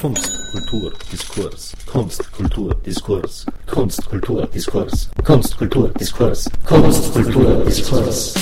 Kunst, 0.00 0.32
Kultur, 0.50 0.92
Diskurs. 1.12 1.74
Kunst, 1.84 2.32
Kultur, 2.32 2.74
Diskurs. 2.86 3.44
Kunst, 3.66 4.08
Kultur, 4.08 4.46
Diskurs. 4.46 5.10
Kunst, 5.22 5.58
Kultur, 5.58 5.90
Diskurs. 5.90 6.48
Kunst, 6.64 7.12
Kultur, 7.12 7.64
Diskurs. 7.66 8.34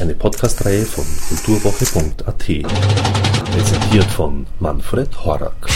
Eine 0.00 0.14
Podcastreihe 0.14 0.86
von 0.86 1.04
kulturwoche.at. 1.28 2.38
Präsentiert 3.52 4.06
von 4.06 4.46
Manfred 4.58 5.22
Horak. 5.22 5.66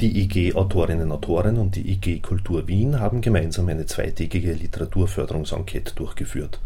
Die 0.00 0.22
IG 0.22 0.54
Autorinnen 0.56 1.12
und 1.12 1.12
Autoren 1.12 1.56
und 1.58 1.76
die 1.76 1.88
IG 1.92 2.18
Kultur 2.18 2.66
Wien 2.66 2.98
haben 2.98 3.20
gemeinsam 3.20 3.68
eine 3.68 3.86
zweitägige 3.86 4.54
Literaturförderungsenquete 4.54 5.94
durchgeführt. 5.94 6.58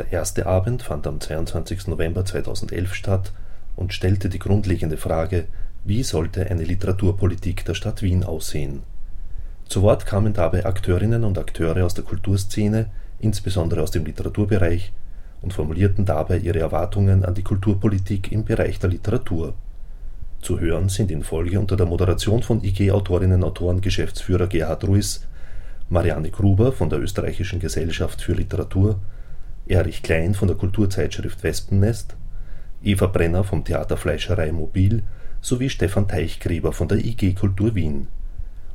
Der 0.00 0.12
erste 0.12 0.46
Abend 0.46 0.82
fand 0.82 1.06
am 1.06 1.20
22. 1.20 1.88
November 1.88 2.24
2011 2.24 2.94
statt 2.94 3.32
und 3.76 3.92
stellte 3.92 4.30
die 4.30 4.38
grundlegende 4.38 4.96
Frage, 4.96 5.44
wie 5.84 6.02
sollte 6.04 6.50
eine 6.50 6.64
Literaturpolitik 6.64 7.66
der 7.66 7.74
Stadt 7.74 8.00
Wien 8.00 8.24
aussehen? 8.24 8.82
Zu 9.66 9.82
Wort 9.82 10.06
kamen 10.06 10.32
dabei 10.32 10.64
Akteurinnen 10.64 11.22
und 11.22 11.36
Akteure 11.36 11.84
aus 11.84 11.92
der 11.92 12.04
Kulturszene, 12.04 12.86
insbesondere 13.18 13.82
aus 13.82 13.90
dem 13.90 14.06
Literaturbereich, 14.06 14.90
und 15.42 15.52
formulierten 15.52 16.06
dabei 16.06 16.38
ihre 16.38 16.60
Erwartungen 16.60 17.22
an 17.22 17.34
die 17.34 17.44
Kulturpolitik 17.44 18.32
im 18.32 18.46
Bereich 18.46 18.78
der 18.78 18.88
Literatur. 18.88 19.52
Zu 20.40 20.60
hören 20.60 20.88
sind 20.88 21.10
in 21.10 21.24
Folge 21.24 21.60
unter 21.60 21.76
der 21.76 21.84
Moderation 21.84 22.42
von 22.42 22.64
IG 22.64 22.90
Autorinnen 22.90 23.42
und 23.42 23.48
Autoren 23.50 23.82
Geschäftsführer 23.82 24.46
Gerhard 24.46 24.82
Ruiz, 24.84 25.26
Marianne 25.90 26.30
Gruber 26.30 26.72
von 26.72 26.88
der 26.88 27.00
Österreichischen 27.00 27.60
Gesellschaft 27.60 28.22
für 28.22 28.32
Literatur 28.32 28.98
Erich 29.70 30.02
Klein 30.02 30.34
von 30.34 30.48
der 30.48 30.56
Kulturzeitschrift 30.56 31.44
Wespennest, 31.44 32.16
Eva 32.82 33.06
Brenner 33.06 33.44
vom 33.44 33.64
Theater 33.64 33.96
Fleischerei 33.96 34.50
Mobil 34.50 35.04
sowie 35.40 35.70
Stefan 35.70 36.08
Teichgräber 36.08 36.72
von 36.72 36.88
der 36.88 36.98
IG 36.98 37.34
Kultur 37.34 37.74
Wien. 37.76 38.08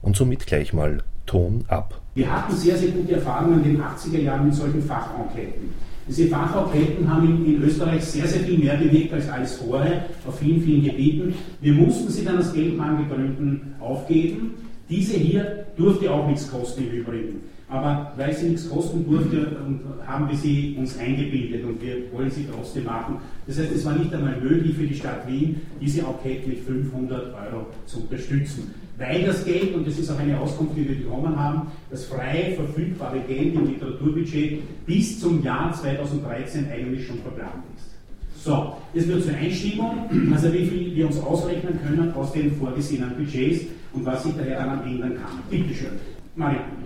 Und 0.02 0.16
somit 0.16 0.48
gleich 0.48 0.72
mal 0.72 1.04
Ton 1.26 1.66
ab. 1.68 2.00
Wir 2.14 2.32
hatten 2.32 2.56
sehr, 2.56 2.78
sehr 2.78 2.92
gute 2.92 3.16
Erfahrungen 3.16 3.64
in 3.66 3.74
den 3.74 3.82
80er 3.82 4.20
Jahren 4.20 4.46
mit 4.46 4.56
solchen 4.56 4.82
Fachenqueten. 4.82 5.74
Diese 6.08 6.28
Fachenqueten 6.28 7.10
haben 7.10 7.44
in, 7.44 7.56
in, 7.56 7.64
Österreich 7.64 8.04
sehr, 8.04 8.28
sehr 8.28 8.42
viel 8.42 8.60
mehr 8.60 8.78
bewegt 8.78 9.12
als 9.12 9.28
alles 9.28 9.56
vorher, 9.56 10.06
auf 10.26 10.40
vielen, 10.40 10.62
vielen 10.62 10.84
Gebieten. 10.84 11.34
Wir 11.60 11.74
mussten 11.74 12.10
sie 12.10 12.24
dann 12.24 12.38
aus 12.38 12.54
Geldmangelgründen 12.54 13.76
aufgeben. 13.80 14.54
Diese 14.90 15.14
hier 15.14 15.66
durfte 15.76 16.12
auch 16.12 16.28
nichts 16.28 16.50
kosten 16.50 16.84
im 16.84 16.92
Übrigen. 16.92 17.42
Aber 17.68 18.14
weil 18.16 18.32
sie 18.32 18.50
nichts 18.50 18.70
kosten 18.70 19.04
durfte, 19.10 19.58
haben 20.06 20.30
wir 20.30 20.38
sie 20.38 20.76
uns 20.78 21.00
eingebildet 21.00 21.66
und 21.66 21.82
wir 21.82 22.12
wollen 22.12 22.30
sie 22.30 22.46
trotzdem 22.52 22.84
machen. 22.84 23.18
Das 23.48 23.58
heißt, 23.58 23.72
es 23.74 23.84
war 23.86 23.98
nicht 23.98 24.14
einmal 24.14 24.40
möglich 24.40 24.76
für 24.76 24.86
die 24.86 24.94
Stadt 24.94 25.28
Wien, 25.28 25.62
diese 25.82 26.02
Enquete 26.02 26.48
mit 26.48 26.60
500 26.60 27.34
Euro 27.34 27.66
zu 27.88 28.02
unterstützen. 28.02 28.72
Weil 28.98 29.24
das 29.24 29.44
Geld, 29.44 29.74
und 29.74 29.88
das 29.88 29.98
ist 29.98 30.12
auch 30.12 30.20
eine 30.20 30.40
Auskunft, 30.40 30.78
die 30.78 30.88
wir 30.88 30.96
bekommen 30.96 31.36
haben, 31.36 31.72
das 31.90 32.06
frei 32.06 32.54
verfügbare 32.56 33.20
Geld 33.28 33.56
im 33.56 33.68
Literaturbudget 33.68 34.86
bis 34.86 35.20
zum 35.20 35.44
Jahr 35.44 35.74
2013 35.74 36.68
eigentlich 36.72 37.08
schon 37.08 37.18
verplant 37.18 37.64
ist. 37.76 38.46
So, 38.46 38.74
das 38.94 39.08
nur 39.08 39.20
zur 39.22 39.34
Einstimmung, 39.34 40.08
also 40.32 40.54
wie 40.54 40.66
viel 40.68 40.96
wir 40.96 41.08
uns 41.08 41.20
ausrechnen 41.20 41.80
können 41.84 42.14
aus 42.14 42.32
den 42.32 42.56
vorgesehenen 42.56 43.16
Budgets 43.18 43.66
und 43.96 44.06
was 44.06 44.24
sich 44.24 44.36
daher 44.36 44.60
daran 44.60 44.84
ändern 44.86 45.16
kann. 45.16 45.40
Bitte 45.50 45.74
schön. 45.74 45.92
Marianne. 46.36 46.86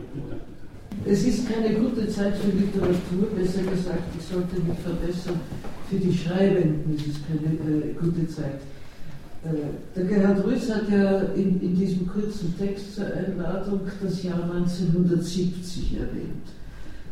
Es 1.05 1.25
ist 1.25 1.49
keine 1.49 1.73
gute 1.75 2.07
Zeit 2.07 2.35
für 2.37 2.51
Literatur, 2.51 3.29
besser 3.35 3.61
gesagt, 3.63 4.03
ich 4.17 4.25
sollte 4.25 4.55
mich 4.55 4.77
verbessern. 4.79 5.39
Für 5.89 5.95
die 5.95 6.15
Schreibenden 6.15 6.95
ist 6.95 7.07
es 7.07 7.15
keine 7.25 7.53
äh, 7.55 7.93
gute 7.93 8.27
Zeit. 8.27 8.59
Äh, 9.43 9.95
der 9.95 10.05
Gerhard 10.05 10.45
Rüß 10.45 10.73
hat 10.73 10.89
ja 10.89 11.19
in, 11.35 11.61
in, 11.61 11.75
diesem 11.75 12.07
kurzen 12.07 12.53
Text 12.57 12.95
zur 12.95 13.05
Einladung 13.05 13.81
das 14.03 14.23
Jahr 14.23 14.43
1970 14.43 15.95
erwähnt. 15.95 16.47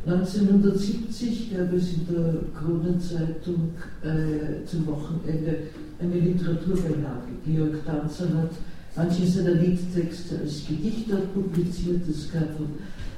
1970 0.05 1.55
gab 1.55 1.73
es 1.73 1.93
in 1.93 2.07
der 2.09 2.33
Kronenzeitung 2.59 3.71
äh, 4.03 4.65
zum 4.65 4.87
Wochenende 4.87 5.57
eine 5.99 6.19
Literaturbeilage. 6.19 7.31
Georg 7.45 7.85
Danzer 7.85 8.27
hat 8.29 8.51
manche 8.97 9.27
seiner 9.27 9.51
Liedtexte 9.51 10.39
als 10.39 10.67
Gedichte 10.67 11.15
publiziert. 11.33 12.01
Es 12.09 12.31
gab 12.31 12.57
von 12.57 12.67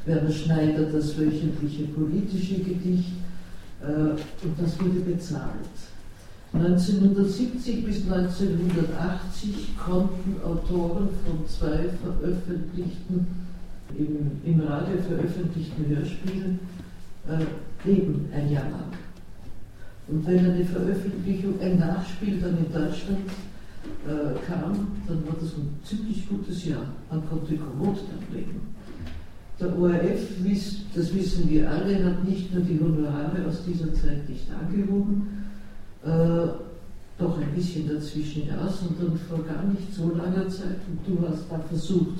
Werner 0.06 0.32
Schneider 0.32 0.84
das 0.84 1.18
wöchentliche 1.18 1.86
politische 1.86 2.56
Gedicht 2.56 3.14
äh, 3.82 4.12
und 4.12 4.60
das 4.62 4.80
wurde 4.80 5.00
bezahlt. 5.00 5.70
1970 6.52 7.86
bis 7.86 8.12
1980 8.12 9.78
konnten 9.78 10.36
Autoren 10.44 11.10
von 11.26 11.48
zwei 11.48 11.90
veröffentlichten, 12.04 13.28
im, 13.98 14.32
im 14.44 14.60
Radio 14.62 14.98
veröffentlichten 15.08 15.86
Hörspielen 15.88 16.60
äh, 17.28 17.88
leben 17.88 18.30
ein 18.34 18.52
Jahr 18.52 18.64
lang. 18.64 18.92
Und 20.08 20.26
wenn 20.26 20.40
eine 20.40 20.66
Veröffentlichung, 20.66 21.62
ein 21.62 21.78
Nachspiel 21.78 22.40
dann 22.40 22.58
in 22.58 22.74
Deutschland 22.74 23.30
äh, 24.08 24.40
kam, 24.48 24.88
dann 25.08 25.26
war 25.28 25.36
das 25.40 25.54
ein 25.54 25.78
ziemlich 25.84 26.28
gutes 26.30 26.66
Jahr. 26.66 26.86
Man 27.10 27.28
konnte 27.28 27.56
kommod 27.58 27.98
dann 27.98 28.36
leben. 28.36 28.62
Der 29.60 29.78
ORF, 29.78 30.22
das 30.96 31.14
wissen 31.14 31.50
wir 31.50 31.70
alle, 31.70 32.06
hat 32.06 32.24
nicht 32.24 32.54
nur 32.54 32.64
die 32.64 32.80
Honorare 32.80 33.46
aus 33.46 33.64
dieser 33.66 33.94
Zeit 33.94 34.30
nicht 34.30 34.48
angehoben, 34.50 35.28
äh, 36.06 36.48
doch 37.18 37.38
ein 37.38 37.54
bisschen 37.54 37.90
dazwischen 37.90 38.48
ja, 38.48 38.70
sondern 38.70 39.18
vor 39.18 39.44
gar 39.44 39.66
nicht 39.66 39.94
so 39.94 40.16
langer 40.16 40.48
Zeit, 40.48 40.80
und 40.88 41.06
du 41.06 41.28
hast 41.28 41.52
da 41.52 41.60
versucht, 41.60 42.20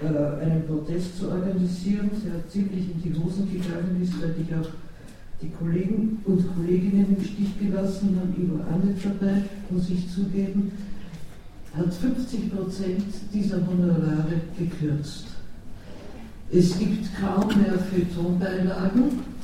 äh, 0.00 0.06
einen 0.44 0.64
Protest 0.68 1.18
zu 1.18 1.30
organisieren, 1.30 2.10
der 2.24 2.46
ziemlich 2.48 2.92
in 2.92 3.02
die 3.02 3.18
Hosen 3.18 3.50
gegangen 3.50 4.00
ist, 4.00 4.22
weil 4.22 4.34
dich 4.34 4.54
auch 4.54 4.68
die 5.42 5.50
Kollegen 5.50 6.20
und 6.24 6.54
Kolleginnen 6.54 7.16
im 7.16 7.24
Stich 7.24 7.58
gelassen 7.58 8.18
haben, 8.18 8.60
auch 8.72 8.84
nicht 8.84 9.04
dabei, 9.04 9.42
muss 9.70 9.90
ich 9.90 10.10
zugeben, 10.12 10.72
hat 11.76 11.92
50 11.92 12.54
Prozent 12.54 13.04
dieser 13.32 13.58
Honorare 13.66 14.40
gekürzt. 14.58 15.26
Es 16.50 16.78
gibt 16.78 17.08
kaum 17.20 17.48
mehr 17.48 17.78
Feuilletonbeilagen 17.78 19.36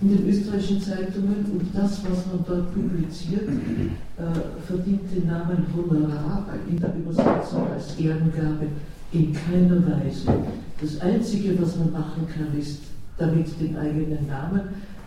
in 0.00 0.16
den 0.16 0.28
österreichischen 0.28 0.80
Zeitungen 0.80 1.44
und 1.52 1.62
das, 1.72 2.02
was 2.04 2.26
man 2.26 2.44
dort 2.46 2.74
publiziert, 2.74 3.48
äh, 3.48 4.66
verdient 4.66 5.00
den 5.12 5.26
Namen 5.26 5.66
Honorar 5.74 6.46
in 6.68 6.78
der 6.78 6.94
Übersetzung 6.94 7.68
als 7.68 7.98
Ehrengabe 7.98 8.66
in 9.12 9.32
keiner 9.32 9.80
Weise. 9.86 10.32
Das 10.80 11.00
Einzige, 11.00 11.60
was 11.60 11.76
man 11.76 11.92
machen 11.92 12.26
kann, 12.32 12.58
ist 12.58 12.82
damit 13.16 13.48
den 13.60 13.76
eigenen 13.76 14.26
Namen 14.26 14.60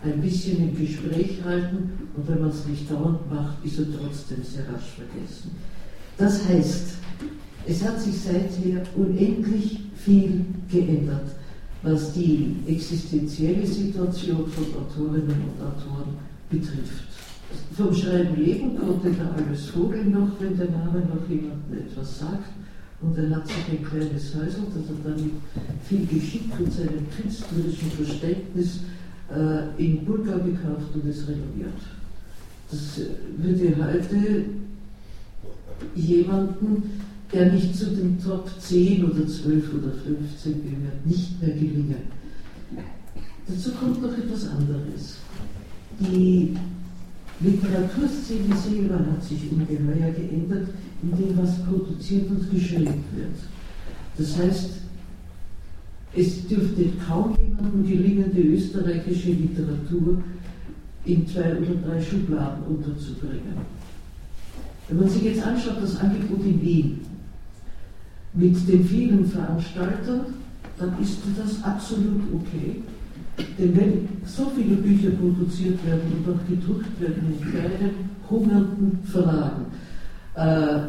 ein 0.03 0.21
bisschen 0.21 0.69
im 0.69 0.77
Gespräch 0.77 1.43
halten 1.45 1.91
und 2.15 2.27
wenn 2.27 2.41
man 2.41 2.49
es 2.49 2.65
nicht 2.65 2.89
dauernd 2.89 3.31
macht, 3.31 3.63
ist 3.63 3.79
er 3.79 3.85
trotzdem 3.85 4.43
sehr 4.43 4.63
rasch 4.73 4.95
vergessen. 4.95 5.51
Das 6.17 6.47
heißt, 6.47 6.95
es 7.67 7.85
hat 7.85 8.01
sich 8.01 8.19
seither 8.19 8.83
unendlich 8.95 9.79
viel 9.95 10.45
geändert, 10.69 11.35
was 11.83 12.13
die 12.13 12.55
existenzielle 12.67 13.65
Situation 13.65 14.47
von 14.47 14.65
Autorinnen 14.81 15.41
und 15.41 15.61
Autoren 15.61 16.15
betrifft. 16.49 17.11
Vom 17.75 17.93
Schreiben 17.93 18.35
leben 18.35 18.77
konnte 18.77 19.11
da 19.11 19.35
alles 19.35 19.67
Vogel 19.67 20.05
noch, 20.05 20.39
wenn 20.39 20.57
der 20.57 20.69
Name 20.69 20.99
noch 20.99 21.29
jemandem 21.29 21.77
etwas 21.77 22.19
sagt. 22.19 22.49
Und 23.01 23.17
er 23.17 23.35
hat 23.35 23.47
sich 23.47 23.57
ein 23.71 23.83
kleines 23.83 24.35
Häusel, 24.35 24.63
das 24.75 24.89
er 24.89 25.11
dann 25.11 25.23
mit 25.23 25.33
viel 25.83 26.05
Geschick 26.05 26.51
und 26.59 26.71
seinem 26.71 27.07
künstlerischen 27.09 27.91
Verständnis 27.91 28.79
äh, 29.35 29.83
in 29.83 30.05
Bulgar 30.05 30.39
gekauft 30.39 30.93
und 30.93 31.05
es 31.07 31.27
renoviert. 31.27 31.73
Das 32.69 33.01
würde 33.37 33.75
heute 33.77 34.45
jemanden 35.95 37.01
der 37.33 37.51
nicht 37.51 37.75
zu 37.75 37.85
den 37.85 38.21
Top 38.21 38.49
10 38.59 39.05
oder 39.05 39.25
12 39.25 39.73
oder 39.73 39.93
15 39.93 40.53
gehört, 40.63 41.05
nicht 41.05 41.41
mehr 41.41 41.51
gelingen. 41.51 41.95
Dazu 43.47 43.71
kommt 43.71 44.01
noch 44.01 44.17
etwas 44.17 44.47
anderes. 44.49 45.17
Die 45.99 46.55
Literaturszene 47.39 48.55
selber 48.55 48.99
hat 48.99 49.23
sich 49.23 49.51
ungeheuer 49.51 50.11
geändert, 50.11 50.69
in 51.01 51.11
dem 51.17 51.37
was 51.37 51.63
produziert 51.63 52.29
und 52.29 52.51
geschrieben 52.51 53.03
wird. 53.15 53.35
Das 54.17 54.37
heißt, 54.37 54.69
es 56.15 56.47
dürfte 56.47 56.85
kaum 57.07 57.35
jemandem 57.37 57.87
gelingen, 57.87 58.31
die 58.35 58.53
österreichische 58.53 59.31
Literatur 59.31 60.21
in 61.05 61.25
zwei 61.27 61.57
oder 61.57 61.75
drei 61.87 62.01
Schubladen 62.01 62.63
unterzubringen. 62.65 63.81
Wenn 64.87 64.99
man 64.99 65.09
sich 65.09 65.23
jetzt 65.23 65.45
anschaut, 65.45 65.77
das 65.81 65.99
Angebot 65.99 66.45
in 66.45 66.61
Wien, 66.61 66.99
mit 68.33 68.67
den 68.67 68.83
vielen 68.85 69.25
Veranstaltern, 69.25 70.25
dann 70.77 71.01
ist 71.01 71.19
das 71.37 71.63
absolut 71.63 72.21
okay. 72.33 72.81
Denn 73.57 73.75
wenn 73.75 74.07
so 74.25 74.51
viele 74.55 74.75
Bücher 74.75 75.11
produziert 75.11 75.85
werden 75.85 76.11
und 76.11 76.33
auch 76.33 76.47
gedruckt 76.47 76.99
werden 76.99 77.33
in 77.39 77.51
kleinen, 77.51 78.11
hungernden 78.29 78.99
Verlagen, 79.03 79.65
äh, 80.35 80.79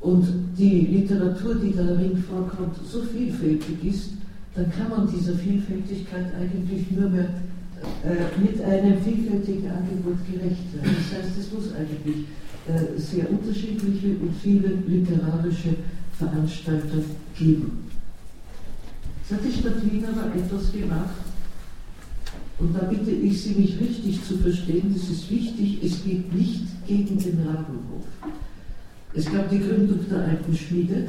und 0.00 0.26
die 0.56 0.80
Literatur, 0.86 1.56
die 1.56 1.74
darin 1.74 2.16
vorkommt, 2.18 2.76
so 2.86 3.02
vielfältig 3.02 3.84
ist, 3.84 4.10
dann 4.58 4.72
kann 4.72 4.90
man 4.90 5.08
dieser 5.08 5.34
Vielfältigkeit 5.34 6.34
eigentlich 6.34 6.90
nur 6.90 7.08
mehr 7.10 7.28
äh, 8.02 8.40
mit 8.40 8.60
einem 8.60 9.00
vielfältigen 9.00 9.70
Angebot 9.70 10.18
gerecht 10.26 10.74
werden. 10.74 10.96
Das 10.98 11.16
heißt, 11.16 11.38
es 11.38 11.52
muss 11.52 11.72
eigentlich 11.74 12.26
äh, 12.66 12.98
sehr 12.98 13.30
unterschiedliche 13.30 14.16
und 14.20 14.34
viele 14.42 14.68
literarische 14.88 15.76
Veranstalter 16.18 16.98
geben. 17.38 17.84
Jetzt 19.22 19.38
hat 19.38 19.46
die 19.46 19.60
Stadt 19.60 19.84
Wien 19.84 20.04
aber 20.06 20.34
etwas 20.34 20.72
gemacht, 20.72 21.14
und 22.58 22.74
da 22.74 22.86
bitte 22.86 23.12
ich 23.12 23.40
Sie, 23.40 23.54
mich 23.54 23.78
richtig 23.78 24.24
zu 24.24 24.38
verstehen, 24.38 24.92
das 24.92 25.08
ist 25.08 25.30
wichtig, 25.30 25.78
es 25.84 26.02
geht 26.02 26.34
nicht 26.34 26.64
gegen 26.88 27.16
den 27.16 27.46
Rabenhof. 27.46 28.04
Es 29.14 29.30
gab 29.32 29.48
die 29.50 29.60
Gründung 29.60 30.00
der 30.10 30.24
alten 30.24 30.56
Schmiede 30.56 31.06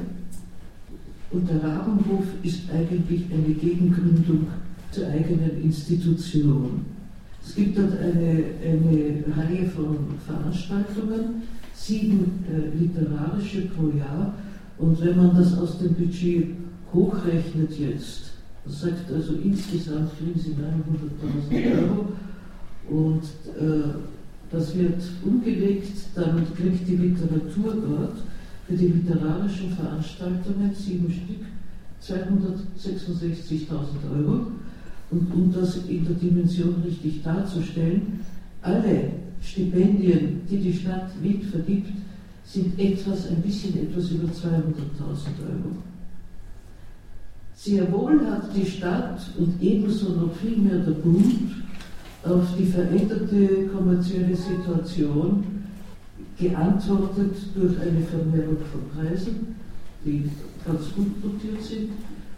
und 1.31 1.49
der 1.49 1.63
Rabenhof 1.63 2.25
ist 2.43 2.71
eigentlich 2.71 3.25
eine 3.31 3.53
Gegengründung 3.53 4.47
zur 4.91 5.07
eigenen 5.07 5.61
Institution. 5.63 6.85
Es 7.45 7.55
gibt 7.55 7.77
dort 7.77 7.93
eine, 7.99 8.43
eine 8.63 9.23
Reihe 9.37 9.67
von 9.67 9.97
Veranstaltungen, 10.25 11.43
sieben 11.73 12.43
äh, 12.49 12.77
literarische 12.77 13.61
pro 13.67 13.89
Jahr. 13.97 14.33
Und 14.77 15.03
wenn 15.03 15.17
man 15.17 15.35
das 15.35 15.57
aus 15.57 15.79
dem 15.79 15.93
Budget 15.93 16.55
hochrechnet 16.93 17.77
jetzt, 17.77 18.31
das 18.65 18.81
sagt 18.81 19.11
also 19.11 19.33
insgesamt 19.43 20.11
kriegen 20.17 20.39
sie 20.39 20.55
900.000 21.51 21.81
Euro 21.81 22.07
und 22.89 23.23
äh, 23.59 23.93
das 24.51 24.75
wird 24.75 25.01
umgelegt, 25.23 25.91
damit 26.15 26.55
kriegt 26.55 26.87
die 26.87 26.95
Literatur 26.95 27.75
dort 27.75 28.17
für 28.69 28.75
die 28.75 28.87
literarischen 28.87 29.71
Veranstaltungen 29.71 30.71
sieben 30.75 31.11
Stück 31.11 31.43
266.000 32.03 33.69
Euro. 34.15 34.51
Und 35.09 35.33
um 35.33 35.51
das 35.51 35.77
in 35.87 36.05
der 36.05 36.13
Dimension 36.13 36.75
richtig 36.85 37.23
darzustellen, 37.23 38.19
alle 38.61 39.11
Stipendien, 39.41 40.41
die 40.47 40.57
die 40.57 40.73
Stadt 40.73 41.09
Wien 41.19 41.41
vergibt, 41.41 41.91
sind 42.45 42.79
etwas, 42.79 43.27
ein 43.27 43.41
bisschen 43.41 43.75
etwas 43.79 44.11
über 44.11 44.27
200.000 44.27 44.37
Euro. 45.49 45.77
Sehr 47.55 47.91
wohl 47.91 48.23
hat 48.27 48.55
die 48.55 48.65
Stadt 48.65 49.19
und 49.37 49.61
ebenso 49.61 50.09
noch 50.09 50.33
viel 50.35 50.57
mehr 50.57 50.77
der 50.77 50.91
Bund 50.91 51.25
auf 52.23 52.45
die 52.57 52.65
veränderte 52.65 53.67
kommerzielle 53.73 54.35
Situation 54.35 55.58
geantwortet 56.39 57.35
durch 57.53 57.79
eine 57.79 58.01
Vermehrung 58.01 58.57
von 58.71 58.89
Preisen, 58.95 59.55
die 60.05 60.29
ganz 60.65 60.93
gut 60.95 61.23
notiert 61.23 61.61
sind, 61.61 61.89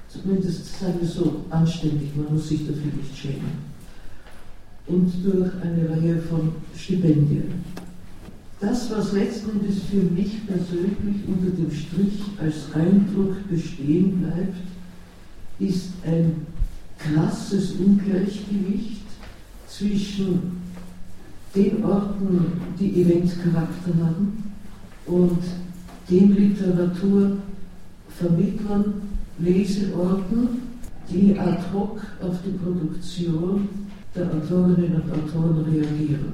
zumindest 0.09 0.79
sagen 0.79 0.95
wir 0.99 1.07
so 1.07 1.45
anständig, 1.49 2.09
man 2.15 2.33
muss 2.33 2.49
sich 2.49 2.65
dafür 2.65 2.91
nicht 2.97 3.15
schämen, 3.15 3.71
und 4.87 5.11
durch 5.23 5.51
eine 5.61 5.89
Reihe 5.89 6.21
von 6.21 6.51
Stipendien. 6.75 7.63
Das, 8.59 8.91
was 8.91 9.13
letzten 9.13 9.59
Endes 9.59 9.83
für 9.89 9.97
mich 9.97 10.45
persönlich 10.45 11.23
unter 11.27 11.49
dem 11.49 11.71
Strich 11.71 12.21
als 12.39 12.73
Eindruck 12.75 13.49
bestehen 13.49 14.19
bleibt, 14.19 14.57
ist 15.59 15.93
ein 16.05 16.45
krasses 16.97 17.73
Ungleichgewicht 17.73 19.01
zwischen 19.67 20.60
den 21.55 21.83
Orten, 21.83 22.61
die 22.79 23.01
Eventcharakter 23.01 23.91
haben 23.99 24.53
und 25.05 25.39
den 26.09 26.35
Literaturvermittlern, 26.35 28.93
Leseorten, 29.39 30.47
die 31.09 31.37
ad 31.37 31.61
hoc 31.73 31.99
auf 32.21 32.37
die 32.45 32.51
Produktion 32.51 33.67
der 34.15 34.27
Autorinnen 34.27 35.01
und 35.01 35.11
Autoren 35.11 35.65
reagieren. 35.65 36.31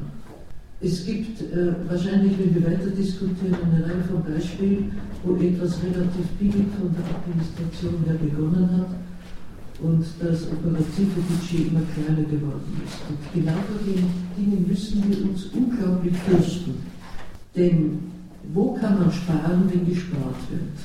Es 0.80 1.04
gibt 1.06 1.42
äh, 1.42 1.74
wahrscheinlich, 1.90 2.38
wenn 2.38 2.54
wir 2.54 2.66
weiter 2.66 2.92
diskutieren, 2.92 3.58
eine 3.64 3.84
Reihe 3.84 4.04
von 4.12 4.24
Beispielen, 4.32 4.92
wo 5.24 5.34
etwas 5.36 5.82
relativ 5.82 6.28
billig 6.40 6.68
von 6.80 6.94
der 6.94 7.04
Administration 7.16 8.04
her 8.06 8.18
begonnen 8.22 8.70
hat 8.78 8.90
und 9.82 10.04
das 10.20 10.44
operative 10.48 11.22
Budget 11.30 11.68
immer 11.68 11.82
kleiner 11.94 12.28
geworden 12.28 12.82
ist. 12.86 12.98
Und 13.10 13.20
genau 13.34 13.58
vor 13.68 13.80
den 13.86 14.10
Dingen 14.36 14.66
müssen 14.68 15.04
wir 15.08 15.30
uns 15.30 15.46
unglaublich 15.54 16.18
fürchten. 16.18 16.76
Denn 17.56 18.00
wo 18.54 18.74
kann 18.74 19.00
man 19.00 19.12
sparen, 19.12 19.70
wenn 19.72 19.86
gespart 19.86 20.36
wird? 20.50 20.78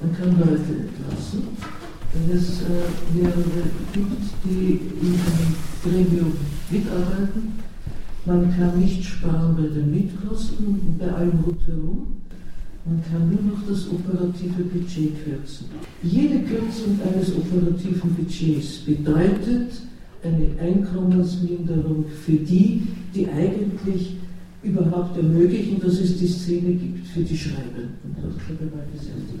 Man 0.00 0.16
kann 0.16 0.38
Leute 0.38 0.86
entlassen, 0.86 1.48
wenn 2.12 2.36
es 2.36 2.62
äh, 2.62 3.14
mehrere 3.14 3.42
gibt, 3.92 4.22
die 4.44 4.80
in 5.00 5.14
einem 5.14 5.54
Gremium 5.82 6.32
mitarbeiten. 6.70 7.58
Man 8.24 8.54
kann 8.56 8.78
nicht 8.78 9.04
sparen 9.04 9.56
bei 9.56 9.74
den 9.74 9.90
Mietkosten 9.90 10.66
und 10.66 10.98
bei 10.98 11.10
allem 11.10 11.40
rundherum. 11.40 12.17
Man 12.88 13.04
kann 13.04 13.28
nur 13.28 13.52
noch 13.52 13.68
das 13.68 13.86
operative 13.90 14.62
Budget 14.62 15.22
kürzen. 15.22 15.66
Jede 16.02 16.38
Kürzung 16.38 16.98
eines 17.04 17.36
operativen 17.36 18.14
Budgets 18.14 18.78
bedeutet 18.78 19.72
eine 20.22 20.48
Einkommensminderung 20.58 22.06
für 22.24 22.32
die, 22.32 22.86
die 23.14 23.28
eigentlich 23.28 24.16
überhaupt 24.62 25.18
ermöglichen, 25.18 25.78
dass 25.80 25.98
es 25.98 26.16
die 26.16 26.28
Szene 26.28 26.72
gibt 26.72 27.06
für 27.08 27.20
die 27.20 27.36
Schreibenden. 27.36 28.16
Das 28.16 28.46
glaube 28.46 28.72
war 28.72 28.82
das 28.94 29.04
erste. 29.04 29.34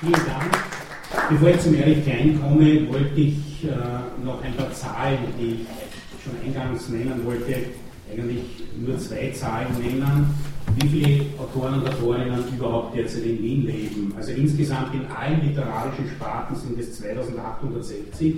Vielen 0.00 0.12
Dank. 0.12 0.58
Bevor 1.30 1.48
ich 1.48 1.60
zum 1.60 1.74
Erich 1.74 2.04
Klein 2.04 2.38
komme, 2.38 2.86
wollte 2.92 3.18
ich 3.18 3.64
äh, 3.64 4.24
noch 4.24 4.42
ein 4.42 4.54
paar 4.54 4.72
Zahlen, 4.72 5.18
die 5.40 5.54
ich 5.54 6.22
schon 6.22 6.34
eingangs 6.44 6.90
nennen 6.90 7.24
wollte, 7.24 7.54
eigentlich 8.10 8.42
nur 8.78 8.98
zwei 8.98 9.30
Zahlen 9.30 9.68
nennen 9.80 10.34
wie 10.80 10.88
viele 10.88 11.24
Autoren 11.38 11.80
und 11.80 11.88
Autorinnen 11.88 12.44
überhaupt 12.56 12.96
derzeit 12.96 13.24
in 13.24 13.42
Wien 13.42 13.66
leben. 13.66 14.12
Also 14.16 14.32
insgesamt 14.32 14.94
in 14.94 15.06
allen 15.06 15.46
literarischen 15.46 16.08
Sparten 16.08 16.56
sind 16.56 16.78
es 16.78 16.98
2860 16.98 18.36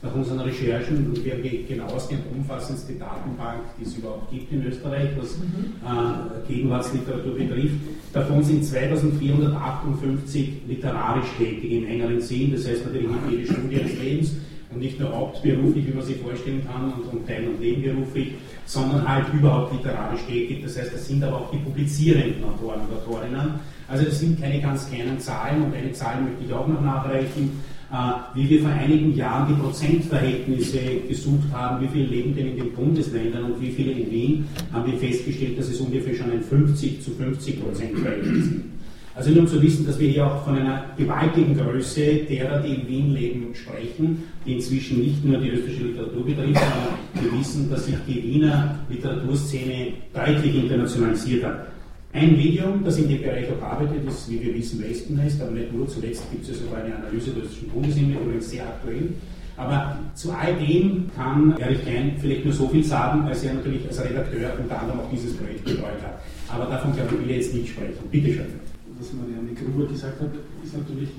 nach 0.00 0.14
unseren 0.14 0.40
Recherchen 0.40 1.08
und 1.08 1.24
wir 1.24 1.32
haben 1.32 1.42
genauestens 1.42 2.20
die 2.20 2.36
umfassendste 2.36 2.92
Datenbank, 2.94 3.62
die 3.78 3.84
es 3.84 3.96
überhaupt 3.96 4.30
gibt 4.30 4.52
in 4.52 4.64
Österreich, 4.64 5.08
was 5.18 5.38
mhm. 5.38 5.74
äh, 5.84 6.46
Gegenwartsliteratur 6.46 7.34
betrifft. 7.34 7.74
Davon 8.12 8.44
sind 8.44 8.64
2458 8.64 10.62
literarisch 10.68 11.28
tätig 11.36 11.72
im 11.72 11.86
engeren 11.86 12.20
Sinn, 12.20 12.52
das 12.52 12.68
heißt 12.68 12.86
natürlich 12.86 13.08
nicht 13.08 13.30
jede 13.30 13.52
Studie 13.52 13.76
des 13.76 13.98
Lebens 14.00 14.32
und 14.70 14.80
nicht 14.80 15.00
nur 15.00 15.14
hauptberuflich, 15.14 15.86
wie 15.86 15.92
man 15.92 16.04
sich 16.04 16.18
vorstellen 16.18 16.66
kann, 16.66 16.92
und, 16.92 17.12
und 17.12 17.26
teil- 17.26 17.48
und 17.48 17.60
nebenberuflich, 17.60 18.34
sondern 18.66 19.08
halt 19.08 19.26
überhaupt 19.32 19.72
literarisch 19.72 20.20
tätig. 20.28 20.62
Das 20.62 20.78
heißt, 20.78 20.92
das 20.92 21.06
sind 21.06 21.22
aber 21.24 21.36
auch 21.36 21.50
die 21.50 21.58
publizierenden 21.58 22.44
Autoren 22.44 22.80
und 22.82 22.96
Autorinnen. 22.96 23.54
Also 23.88 24.04
das 24.04 24.20
sind 24.20 24.40
keine 24.40 24.60
ganz 24.60 24.90
kleinen 24.90 25.18
Zahlen 25.18 25.62
und 25.64 25.74
eine 25.74 25.92
Zahl 25.92 26.20
möchte 26.20 26.44
ich 26.44 26.52
auch 26.52 26.66
noch 26.66 26.82
nachreichen, 26.82 27.60
äh, 27.90 27.96
wie 28.34 28.50
wir 28.50 28.60
vor 28.60 28.70
einigen 28.70 29.14
Jahren 29.14 29.48
die 29.48 29.60
Prozentverhältnisse 29.62 30.78
gesucht 31.08 31.50
haben, 31.52 31.82
wie 31.82 31.88
viele 31.88 32.06
leben 32.06 32.36
denn 32.36 32.48
in 32.48 32.56
den 32.58 32.72
Bundesländern 32.72 33.44
und 33.44 33.60
wie 33.62 33.70
viele 33.70 33.92
in 33.92 34.10
Wien, 34.10 34.48
haben 34.70 34.92
wir 34.92 34.98
festgestellt, 34.98 35.58
dass 35.58 35.68
es 35.68 35.80
ungefähr 35.80 36.14
schon 36.14 36.30
ein 36.30 36.42
50 36.42 37.02
zu 37.02 37.12
50 37.12 37.62
Prozent 37.62 37.98
Verhältnis 37.98 38.44
sind. 38.44 38.77
Also 39.18 39.30
nur 39.30 39.40
um 39.40 39.48
zu 39.48 39.60
wissen, 39.60 39.84
dass 39.84 39.98
wir 39.98 40.10
hier 40.10 40.24
auch 40.24 40.44
von 40.44 40.56
einer 40.56 40.84
gewaltigen 40.96 41.56
Größe 41.56 42.20
derer, 42.30 42.60
die 42.60 42.74
in 42.74 42.88
Wien 42.88 43.14
leben, 43.14 43.52
sprechen, 43.52 44.22
die 44.46 44.54
inzwischen 44.54 45.00
nicht 45.00 45.24
nur 45.24 45.38
die 45.38 45.48
österreichische 45.48 45.86
Literatur 45.86 46.24
betrifft, 46.24 46.60
sondern 46.60 47.32
wir 47.32 47.40
wissen, 47.40 47.68
dass 47.68 47.86
sich 47.86 47.96
die 48.06 48.22
Wiener 48.22 48.78
Literaturszene 48.88 49.88
deutlich 50.14 50.54
internationalisiert 50.54 51.44
hat. 51.44 51.66
Ein 52.12 52.36
Medium, 52.36 52.84
das 52.84 52.96
in 52.98 53.08
dem 53.08 53.20
Bereich 53.20 53.46
auch 53.50 53.60
arbeitet, 53.60 54.06
ist, 54.06 54.30
wie 54.30 54.40
wir 54.40 54.54
wissen, 54.54 54.80
Wespennest, 54.84 55.42
aber 55.42 55.50
nicht 55.50 55.72
nur. 55.72 55.88
Zuletzt 55.88 56.30
gibt 56.30 56.44
es 56.44 56.50
ja 56.50 56.64
sogar 56.64 56.84
eine 56.84 56.94
Analyse 56.94 57.32
des 57.32 57.42
österreichischen 57.42 57.70
Bundeshimmeln, 57.70 58.22
übrigens 58.22 58.50
sehr 58.50 58.62
aktuell. 58.62 59.08
Aber 59.56 59.98
zu 60.14 60.30
all 60.30 60.54
dem 60.54 61.10
kann 61.16 61.56
Erich 61.58 61.82
Klein 61.82 62.12
vielleicht 62.20 62.44
nur 62.44 62.54
so 62.54 62.68
viel 62.68 62.84
sagen, 62.84 63.22
als 63.26 63.42
er 63.42 63.54
natürlich 63.54 63.84
als 63.88 63.98
Redakteur 63.98 64.52
unter 64.62 64.80
anderem 64.80 65.00
auch 65.00 65.10
dieses 65.10 65.36
Projekt 65.36 65.64
betreut 65.64 66.00
hat. 66.04 66.20
Aber 66.48 66.66
davon 66.66 66.94
will 66.94 67.30
er 67.30 67.36
jetzt 67.36 67.52
nicht 67.52 67.70
sprechen. 67.70 67.98
Bitte 68.12 68.32
schön 68.32 68.67
was 68.98 69.12
Marianne 69.12 69.54
Gruber 69.54 69.86
gesagt 69.86 70.20
hat, 70.20 70.30
ist 70.64 70.76
natürlich 70.76 71.10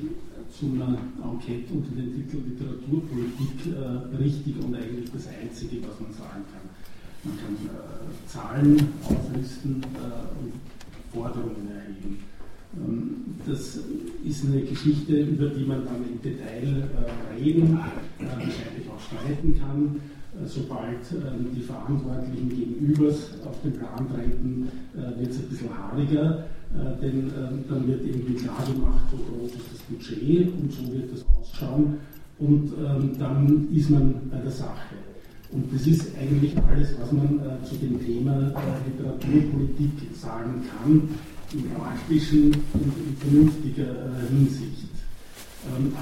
zu 0.52 0.66
einer 0.66 0.98
Enquete 1.24 1.74
unter 1.74 1.96
dem 1.96 2.14
Titel 2.16 2.42
Literaturpolitik 2.48 3.72
äh, 3.72 4.16
richtig 4.18 4.56
und 4.64 4.76
eigentlich 4.76 5.12
das 5.12 5.28
Einzige, 5.28 5.78
was 5.88 6.00
man 6.00 6.12
sagen 6.12 6.44
kann. 6.52 6.68
Man 7.24 7.38
kann 7.38 7.56
äh, 7.68 8.28
Zahlen 8.28 8.94
auflisten 9.04 9.82
äh, 9.84 10.44
und 10.44 10.54
Forderungen 11.14 11.68
erheben. 11.70 12.20
Ähm, 12.76 13.36
das 13.48 13.80
ist 14.26 14.46
eine 14.46 14.62
Geschichte, 14.62 15.22
über 15.22 15.48
die 15.50 15.66
man 15.66 15.86
dann 15.86 16.04
im 16.04 16.22
Detail 16.22 16.90
äh, 16.90 17.42
reden, 17.42 17.78
äh, 17.78 18.24
wahrscheinlich 18.26 18.90
auch 18.90 19.00
streiten 19.00 19.60
kann. 19.60 20.02
Äh, 20.34 20.48
sobald 20.48 21.12
ähm, 21.14 21.48
die 21.56 21.62
Verantwortlichen 21.62 22.50
gegenübers 22.50 23.32
auf 23.46 23.62
den 23.64 23.74
Plan 23.74 24.08
treten, 24.10 24.68
äh, 24.96 25.20
wird 25.20 25.32
es 25.32 25.40
ein 25.40 25.50
bisschen 25.50 25.70
haariger, 25.78 26.46
äh, 26.74 27.02
denn 27.02 27.32
ähm, 27.38 27.64
dann 27.70 27.88
wird 27.88 28.06
irgendwie 28.06 28.34
klar 28.36 28.64
gemacht, 28.66 29.04
so 29.12 29.18
groß 29.18 29.52
ist 29.52 29.74
das 29.74 29.82
Budget 29.90 30.54
und 30.54 30.72
so 30.72 30.94
wird 30.94 31.12
das 31.12 31.26
ausschauen 31.36 31.98
und 32.38 32.72
ähm, 32.86 33.12
dann 33.18 33.68
ist 33.74 33.90
man 33.90 34.14
bei 34.30 34.38
der 34.38 34.52
Sache. 34.52 34.96
Und 35.52 35.74
das 35.74 35.88
ist 35.88 36.16
eigentlich 36.16 36.56
alles, 36.70 36.94
was 37.02 37.12
man 37.12 37.40
zu 37.64 37.74
dem 37.78 38.00
Thema 38.06 38.54
Literaturpolitik 38.86 40.16
sagen 40.16 40.62
kann, 40.70 41.10
in 41.54 41.70
praktischen 41.72 42.52
und 42.74 42.94
in 43.08 43.18
vernünftiger 43.18 44.12
Hinsicht. 44.30 44.90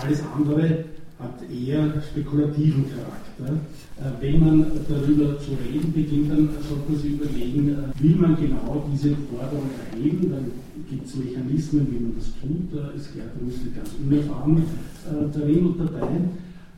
Alles 0.01 0.21
andere 0.35 0.83
hat 1.19 1.41
eher 1.49 2.01
spekulativen 2.01 2.85
Charakter. 2.89 3.59
Äh, 3.97 4.11
wenn 4.21 4.39
man 4.39 4.65
darüber 4.87 5.39
zu 5.39 5.57
reden 5.65 5.91
beginnt, 5.91 6.29
dann 6.31 6.49
sollte 6.69 6.91
man 6.91 7.01
sich 7.01 7.13
überlegen, 7.13 7.69
äh, 7.69 8.03
will 8.03 8.15
man 8.15 8.35
genau 8.35 8.87
diese 8.91 9.15
Forderung 9.15 9.71
erheben, 9.91 10.29
dann 10.29 10.51
gibt 10.87 11.07
es 11.07 11.15
Mechanismen, 11.15 11.87
wie 11.91 11.99
man 11.99 12.13
das 12.15 12.31
tut, 12.39 12.71
da 12.71 12.91
ist 12.91 13.15
Gerd 13.15 13.31
Rüssel 13.43 13.71
ganz 13.75 13.89
unerfahren 13.99 14.57
äh, 14.57 14.61
darin 15.33 15.65
und 15.65 15.79
dabei. 15.79 16.07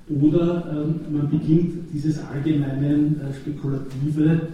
Oder 0.10 0.66
ähm, 0.72 1.02
man 1.12 1.30
beginnt 1.30 1.74
dieses 1.94 2.24
allgemeine 2.26 3.16
spekulative, 3.40 4.48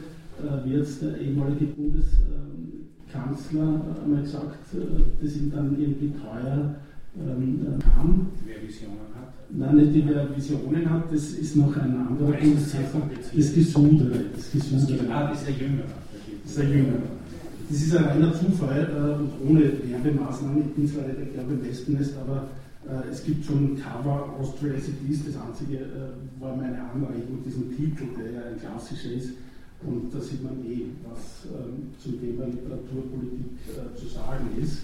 wie 0.65 0.73
jetzt 0.73 1.01
der 1.01 1.17
ehemalige 1.17 1.67
Bundeskanzler 1.67 3.81
einmal 4.03 4.21
gesagt, 4.21 4.75
das 5.21 5.35
ihm 5.37 5.49
dann 5.55 5.79
irgendwie 5.79 6.11
teuer 6.11 6.75
ähm, 7.17 7.79
kam. 7.79 8.27
Wer 8.45 8.61
Visionen 8.67 8.99
hat? 9.14 9.14
Nein, 9.49 9.75
nicht 9.75 9.93
die, 9.93 10.07
wer 10.07 10.35
Visionen 10.35 10.89
hat, 10.89 11.11
das 11.13 11.31
ist 11.31 11.55
noch 11.55 11.75
ein 11.77 11.95
anderer 11.95 12.31
Bundeskanzler. 12.31 13.01
Das 13.35 13.53
Gesudere. 13.53 14.25
Das 14.35 14.51
Gesudere. 14.51 15.13
Ah, 15.13 15.29
das 15.29 15.41
ist 15.41 15.47
der 15.47 15.67
Jüngere. 15.67 15.85
Das 16.43 16.51
ist 16.51 16.57
der 16.57 16.69
Jüngere. 16.69 17.01
Das 17.69 17.81
ist 17.81 17.95
ein 17.95 18.03
reiner 18.05 18.33
Zufall 18.33 18.89
äh, 18.89 19.21
und 19.21 19.49
ohne 19.49 19.71
Werbemaßnahmen. 20.03 20.61
Ich 20.61 20.73
bin 20.73 20.87
zwar 20.87 21.07
nicht 21.07 21.35
der 21.35 21.63
Wespennest, 21.63 22.13
aber 22.17 22.47
äh, 22.87 23.11
es 23.11 23.23
gibt 23.23 23.45
schon 23.45 23.77
Cover 23.77 24.35
Austria 24.39 24.73
as 24.73 24.87
it 24.87 25.09
is. 25.09 25.25
Das 25.25 25.35
einzige 25.41 25.77
äh, 25.77 26.41
war 26.41 26.55
meine 26.55 26.79
Anregung, 26.81 27.43
diesen 27.45 27.75
Titel, 27.75 28.05
der 28.17 28.31
ja 28.31 28.41
ein 28.49 28.59
klassischer 28.59 29.11
ist. 29.13 29.29
Und 29.83 30.13
da 30.13 30.19
sieht 30.19 30.43
man 30.43 30.53
eh, 30.65 30.85
was 31.07 31.45
ähm, 31.45 31.93
zum 32.01 32.19
Thema 32.19 32.45
Literaturpolitik 32.45 33.45
äh, 33.69 33.95
zu 33.99 34.07
sagen 34.07 34.49
ist 34.59 34.79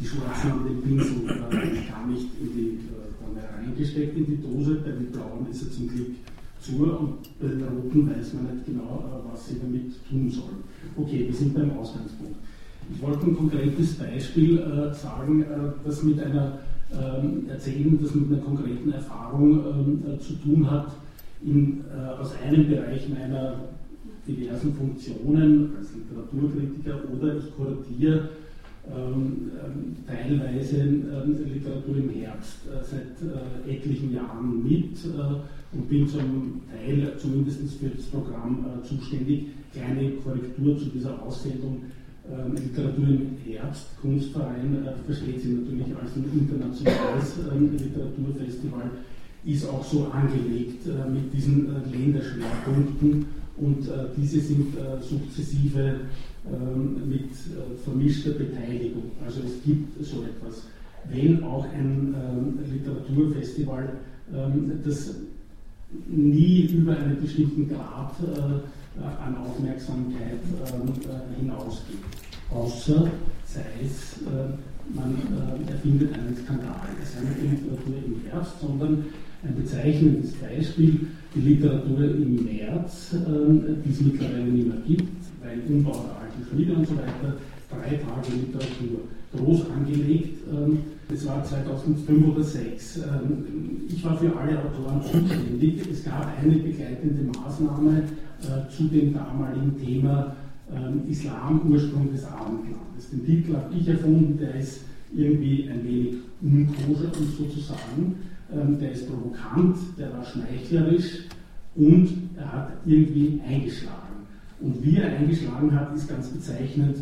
die 0.00 0.06
schwarzen 0.06 0.50
haben 0.50 0.64
den 0.64 0.82
Pinsel 0.82 1.28
äh, 1.28 1.88
gar 1.90 2.06
nicht 2.06 2.28
in 2.40 2.52
die, 2.52 2.68
äh, 2.88 3.13
dann 3.34 3.44
reingesteckt 3.64 4.16
in 4.16 4.26
die 4.26 4.40
Dose, 4.40 4.76
bei 4.76 4.90
den 4.90 5.10
blauen 5.10 5.46
ist 5.50 5.62
er 5.62 5.70
zum 5.70 5.88
Glück 5.88 6.14
zu 6.60 6.82
und 6.82 7.38
bei 7.40 7.48
den 7.48 7.62
roten 7.62 8.10
weiß 8.10 8.34
man 8.34 8.54
nicht 8.54 8.66
genau, 8.66 9.04
äh, 9.06 9.32
was 9.32 9.48
sie 9.48 9.58
damit 9.60 9.92
tun 10.08 10.30
sollen. 10.30 10.64
Okay, 10.96 11.26
wir 11.26 11.34
sind 11.34 11.54
beim 11.54 11.76
Ausgangspunkt. 11.78 12.36
Ich 12.92 13.02
wollte 13.02 13.26
ein 13.26 13.36
konkretes 13.36 13.94
Beispiel 13.94 14.58
äh, 14.58 14.94
sagen, 14.94 15.42
äh, 15.42 15.46
das 15.84 16.02
mit 16.02 16.20
einer 16.20 16.58
ähm, 16.92 17.48
erzählen, 17.48 17.98
das 18.00 18.14
mit 18.14 18.30
einer 18.30 18.42
konkreten 18.42 18.92
Erfahrung 18.92 19.52
ähm, 19.52 20.02
äh, 20.14 20.18
zu 20.18 20.34
tun 20.34 20.70
hat, 20.70 20.92
in, 21.42 21.84
aus 22.18 22.32
einem 22.42 22.66
Bereich 22.70 23.06
meiner 23.10 23.56
diversen 24.26 24.72
Funktionen 24.72 25.72
als 25.76 25.88
Literaturkritiker 25.94 27.00
oder 27.14 27.36
ich 27.36 27.54
kuratiere 27.54 28.30
ähm, 28.86 29.50
ähm, 29.64 29.96
teilweise 30.06 30.76
ähm, 30.76 31.38
Literatur 31.54 31.96
im 31.96 32.10
Herbst 32.10 32.58
äh, 32.66 32.84
seit 32.84 33.16
äh, 33.22 33.76
etlichen 33.76 34.12
Jahren 34.12 34.62
mit 34.62 34.98
äh, 35.06 35.74
und 35.74 35.88
bin 35.88 36.06
zum 36.06 36.60
Teil 36.70 37.14
zumindest 37.16 37.60
für 37.80 37.88
das 37.88 38.04
Programm 38.06 38.66
zuständig. 38.84 39.46
Kleine 39.72 40.10
Korrektur 40.22 40.78
zu 40.78 40.84
dieser 40.86 41.20
Aussendung. 41.22 41.82
Literatur 42.54 43.06
im 43.06 43.36
Herbst, 43.44 44.00
Kunstverein, 44.00 44.78
versteht 45.04 45.42
sich 45.42 45.52
natürlich 45.52 45.94
als 45.94 46.16
ein 46.16 46.24
internationales 46.32 47.36
Literaturfestival, 47.72 48.90
ist 49.44 49.68
auch 49.68 49.84
so 49.84 50.06
angelegt 50.06 50.86
mit 51.12 51.34
diesen 51.34 51.66
Länderschwerpunkten 51.92 53.26
und 53.58 53.90
diese 54.16 54.40
sind 54.40 54.68
sukzessive 55.02 55.96
mit 56.44 57.30
äh, 57.30 57.76
vermischter 57.82 58.32
Beteiligung. 58.32 59.10
Also 59.24 59.40
es 59.40 59.62
gibt 59.64 60.04
so 60.04 60.22
etwas. 60.22 60.64
Wenn 61.10 61.42
auch 61.42 61.64
ein 61.64 62.14
ähm, 62.14 62.58
Literaturfestival, 62.70 63.88
ähm, 64.34 64.72
das 64.84 65.14
nie 66.06 66.62
über 66.66 66.96
einen 66.96 67.20
bestimmten 67.20 67.68
Grad 67.68 68.14
äh, 68.20 69.04
an 69.24 69.36
Aufmerksamkeit 69.36 70.40
äh, 70.42 71.40
hinausgeht. 71.40 71.98
Außer 72.50 73.08
sei 73.46 73.64
es, 73.82 74.16
man 74.94 75.16
erfindet 75.66 76.12
einen 76.12 76.36
Skandal. 76.36 76.88
Das 77.00 77.08
ist 77.08 77.22
nicht 77.22 77.40
die 77.42 77.56
Literatur 77.56 77.94
im 78.06 78.30
Herbst, 78.30 78.60
sondern 78.60 79.04
ein 79.42 79.54
bezeichnendes 79.56 80.32
Beispiel, 80.34 81.06
die 81.34 81.40
Literatur 81.40 82.04
im 82.04 82.44
März, 82.44 83.14
die 83.84 83.90
es 83.90 84.00
mittlerweile 84.00 84.44
nicht 84.44 84.68
mehr 84.68 84.76
gibt, 84.86 85.23
weil 85.44 85.60
Umbau 85.68 85.92
der 85.92 86.22
alten 86.22 86.42
Schmiede 86.48 86.74
und 86.74 86.88
so 86.88 86.96
weiter, 86.96 87.36
drei 87.68 87.96
Tage 87.96 88.32
Literatur, 88.34 89.00
groß 89.36 89.70
angelegt. 89.70 90.38
Das 91.08 91.22
ähm, 91.22 91.28
war 91.28 91.44
2005 91.44 92.26
oder 92.28 92.42
2006. 92.42 92.96
Ähm, 92.98 93.02
ich 93.88 94.04
war 94.04 94.16
für 94.16 94.34
alle 94.36 94.58
Autoren 94.58 95.02
zuständig. 95.02 95.86
Es 95.90 96.04
gab 96.04 96.32
eine 96.38 96.54
begleitende 96.54 97.38
Maßnahme 97.38 98.02
äh, 98.42 98.70
zu 98.70 98.84
dem 98.84 99.12
damaligen 99.12 99.76
Thema 99.78 100.34
ähm, 100.72 101.02
Islam, 101.08 101.60
Ursprung 101.70 102.10
des 102.10 102.24
Abendlandes. 102.24 103.10
Den 103.12 103.26
Titel 103.26 103.54
habe 103.54 103.74
ich 103.74 103.86
erfunden, 103.86 104.38
der 104.38 104.54
ist 104.54 104.80
irgendwie 105.14 105.68
ein 105.68 105.84
wenig 105.84 106.14
unkoscher, 106.42 107.10
um 107.18 107.26
so 107.26 107.44
zu 107.44 107.60
sagen. 107.60 108.16
Der 108.80 108.92
ist 108.92 109.08
provokant, 109.08 109.76
der 109.98 110.12
war 110.12 110.24
schmeichlerisch 110.24 111.24
und 111.74 112.08
er 112.36 112.52
hat 112.52 112.72
irgendwie 112.84 113.40
eingeschlagen. 113.48 114.03
Und 114.64 114.82
wie 114.82 114.96
er 114.96 115.14
eingeschlagen 115.16 115.78
hat, 115.78 115.94
ist 115.94 116.08
ganz 116.08 116.28
bezeichnend 116.28 116.96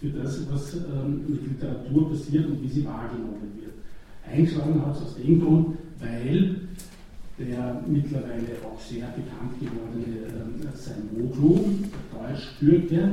für 0.00 0.08
das, 0.08 0.40
was 0.50 0.74
ähm, 0.74 1.22
mit 1.28 1.46
Literatur 1.46 2.10
passiert 2.10 2.46
und 2.46 2.62
wie 2.62 2.68
sie 2.68 2.84
wahrgenommen 2.86 3.52
wird. 3.60 3.74
Eingeschlagen 4.26 4.80
hat 4.86 4.96
es 4.96 5.02
aus 5.02 5.16
dem 5.16 5.38
Grund, 5.40 5.76
weil 6.00 6.60
der 7.38 7.82
mittlerweile 7.86 8.56
auch 8.64 8.80
sehr 8.80 9.06
bekannt 9.08 9.60
gewordene 9.60 10.26
äh, 10.26 10.76
Saimoglu, 10.76 11.60
der 11.92 12.30
Deutsch-Türke, 12.30 13.10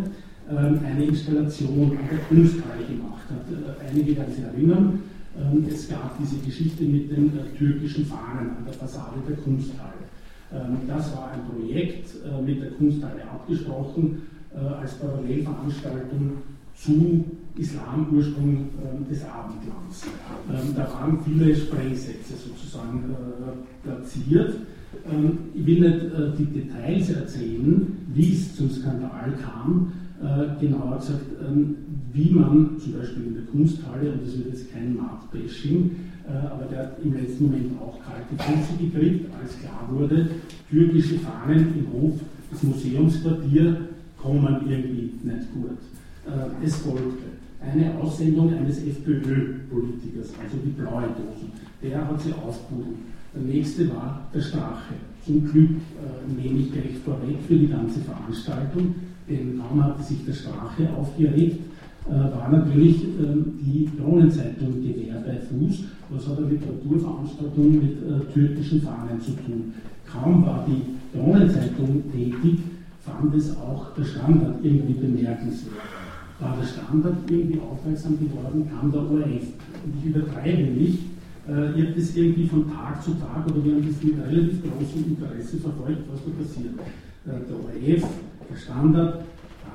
äh, 0.49 0.55
eine 0.55 1.05
Installation 1.05 1.91
an 1.91 2.09
der 2.09 2.19
Kunsthalle 2.29 2.85
gemacht 2.87 3.27
hat. 3.29 3.45
Äh, 3.51 3.89
einige 3.89 4.15
werden 4.15 4.33
sich 4.33 4.43
erinnern, 4.43 4.99
ähm, 5.37 5.65
es 5.69 5.89
gab 5.89 6.17
diese 6.17 6.37
Geschichte 6.37 6.83
mit 6.83 7.11
den 7.11 7.37
äh, 7.37 7.57
türkischen 7.57 8.05
Fahnen 8.05 8.51
an 8.51 8.65
der 8.65 8.73
Fassade 8.73 9.19
der 9.27 9.35
Kunsthalle. 9.35 10.04
Ähm, 10.53 10.77
das 10.87 11.15
war 11.15 11.31
ein 11.31 11.41
Projekt 11.45 12.09
äh, 12.23 12.41
mit 12.41 12.61
der 12.61 12.71
Kunsthalle 12.71 13.23
abgesprochen 13.23 14.21
äh, 14.53 14.59
als 14.59 14.93
Parallelveranstaltung 14.95 16.33
zu 16.75 17.25
Islamursprung 17.57 18.67
ähm, 18.83 19.07
des 19.09 19.23
Abendlands. 19.23 20.05
Ähm, 20.49 20.75
da 20.75 20.91
waren 20.93 21.19
viele 21.23 21.55
Sprengsätze 21.55 22.33
sozusagen 22.35 23.03
äh, 23.11 23.87
platziert. 23.87 24.55
Ich 25.53 25.65
will 25.65 25.81
nicht 25.81 26.39
die 26.39 26.45
Details 26.45 27.09
erzählen, 27.09 27.97
wie 28.13 28.31
es 28.31 28.55
zum 28.55 28.71
Skandal 28.71 29.33
kam, 29.43 29.91
genauer 30.59 30.97
gesagt, 30.97 31.25
wie 32.13 32.29
man 32.31 32.79
zum 32.79 32.93
Beispiel 32.93 33.25
in 33.25 33.33
der 33.33 33.43
Kunsthalle, 33.43 34.13
und 34.13 34.21
das 34.23 34.37
wird 34.37 34.47
jetzt 34.47 34.71
kein 34.71 34.95
Marktbashing, 34.95 35.91
äh, 36.27 36.47
aber 36.47 36.65
der 36.65 36.79
hat 36.79 36.97
im 37.03 37.13
letzten 37.13 37.45
Moment 37.45 37.79
auch 37.79 37.99
kalte 38.01 38.41
Füße 38.41 38.77
gekriegt, 38.79 39.29
als 39.41 39.59
klar 39.59 39.87
wurde, 39.91 40.27
türkische 40.69 41.19
Fahnen 41.19 41.73
im 41.77 41.91
Hof 41.91 42.19
des 42.51 42.63
Museumsquartier 42.63 43.89
kommen 44.17 44.57
irgendwie 44.67 45.11
nicht 45.23 45.53
gut. 45.53 45.77
Äh, 46.25 46.65
es 46.65 46.77
folgte 46.77 47.35
eine 47.61 47.97
Aussendung 47.99 48.53
eines 48.53 48.79
FPÖ-Politikers, 48.79 50.29
also 50.41 50.57
die 50.63 50.69
blaue 50.69 51.03
Dosen. 51.03 51.51
Der 51.83 52.07
hat 52.07 52.21
sie 52.21 52.33
aufgehoben. 52.33 52.95
Der 53.35 53.41
nächste 53.41 53.89
war 53.89 54.27
der 54.33 54.41
Strache. 54.41 54.93
Zum 55.25 55.43
Glück 55.51 55.71
äh, 55.71 56.41
nehme 56.41 56.59
ich 56.59 56.71
gleich 56.71 56.97
vorweg 57.03 57.37
für 57.47 57.55
die 57.55 57.67
ganze 57.67 57.99
Veranstaltung, 57.99 58.95
denn 59.29 59.59
kaum 59.59 59.83
hatte 59.83 60.03
sich 60.03 60.25
der 60.25 60.33
Strache 60.33 60.89
aufgeregt, 60.97 61.59
äh, 62.07 62.11
war 62.11 62.49
natürlich 62.51 63.03
ähm, 63.03 63.59
die 63.59 63.89
Kronenzeitung 63.97 64.81
Gewehr 64.81 65.23
bei 65.25 65.39
Fuß. 65.39 65.85
Was 66.09 66.27
hat 66.27 66.37
eine 66.37 66.49
Literaturveranstaltung 66.49 67.71
mit 67.71 67.97
äh, 68.03 68.33
türkischen 68.33 68.81
Fahnen 68.81 69.19
zu 69.19 69.31
tun? 69.31 69.73
Kaum 70.05 70.45
war 70.45 70.65
die 70.67 71.17
Kronenzeitung 71.17 72.03
tätig, 72.11 72.59
fand 73.01 73.33
es 73.33 73.55
auch 73.57 73.93
der 73.95 74.03
Standard 74.03 74.63
irgendwie 74.63 74.93
bemerkenswert. 74.93 75.73
War 76.39 76.55
der 76.57 76.67
Standard 76.67 77.17
irgendwie 77.29 77.59
aufmerksam 77.59 78.19
geworden, 78.19 78.69
kam 78.69 78.91
der 78.91 79.01
ORF. 79.01 79.47
Und 79.85 79.93
ich 79.99 80.05
übertreibe 80.05 80.63
nicht, 80.63 80.99
Äh, 81.47 81.79
ich 81.79 81.85
habe 81.85 81.93
das 81.95 82.15
irgendwie 82.15 82.47
von 82.47 82.71
Tag 82.71 83.03
zu 83.03 83.11
Tag 83.15 83.45
oder 83.45 83.63
wir 83.63 83.73
haben 83.73 83.87
das 83.87 84.03
mit 84.03 84.17
relativ 84.17 84.61
großem 84.63 85.05
Interesse 85.09 85.57
verfolgt, 85.57 86.01
was 86.11 86.19
da 86.25 86.31
passiert. 86.41 86.73
Äh, 87.25 87.45
der 87.45 87.55
ORF, 87.55 88.09
der 88.49 88.55
Standard, 88.55 89.25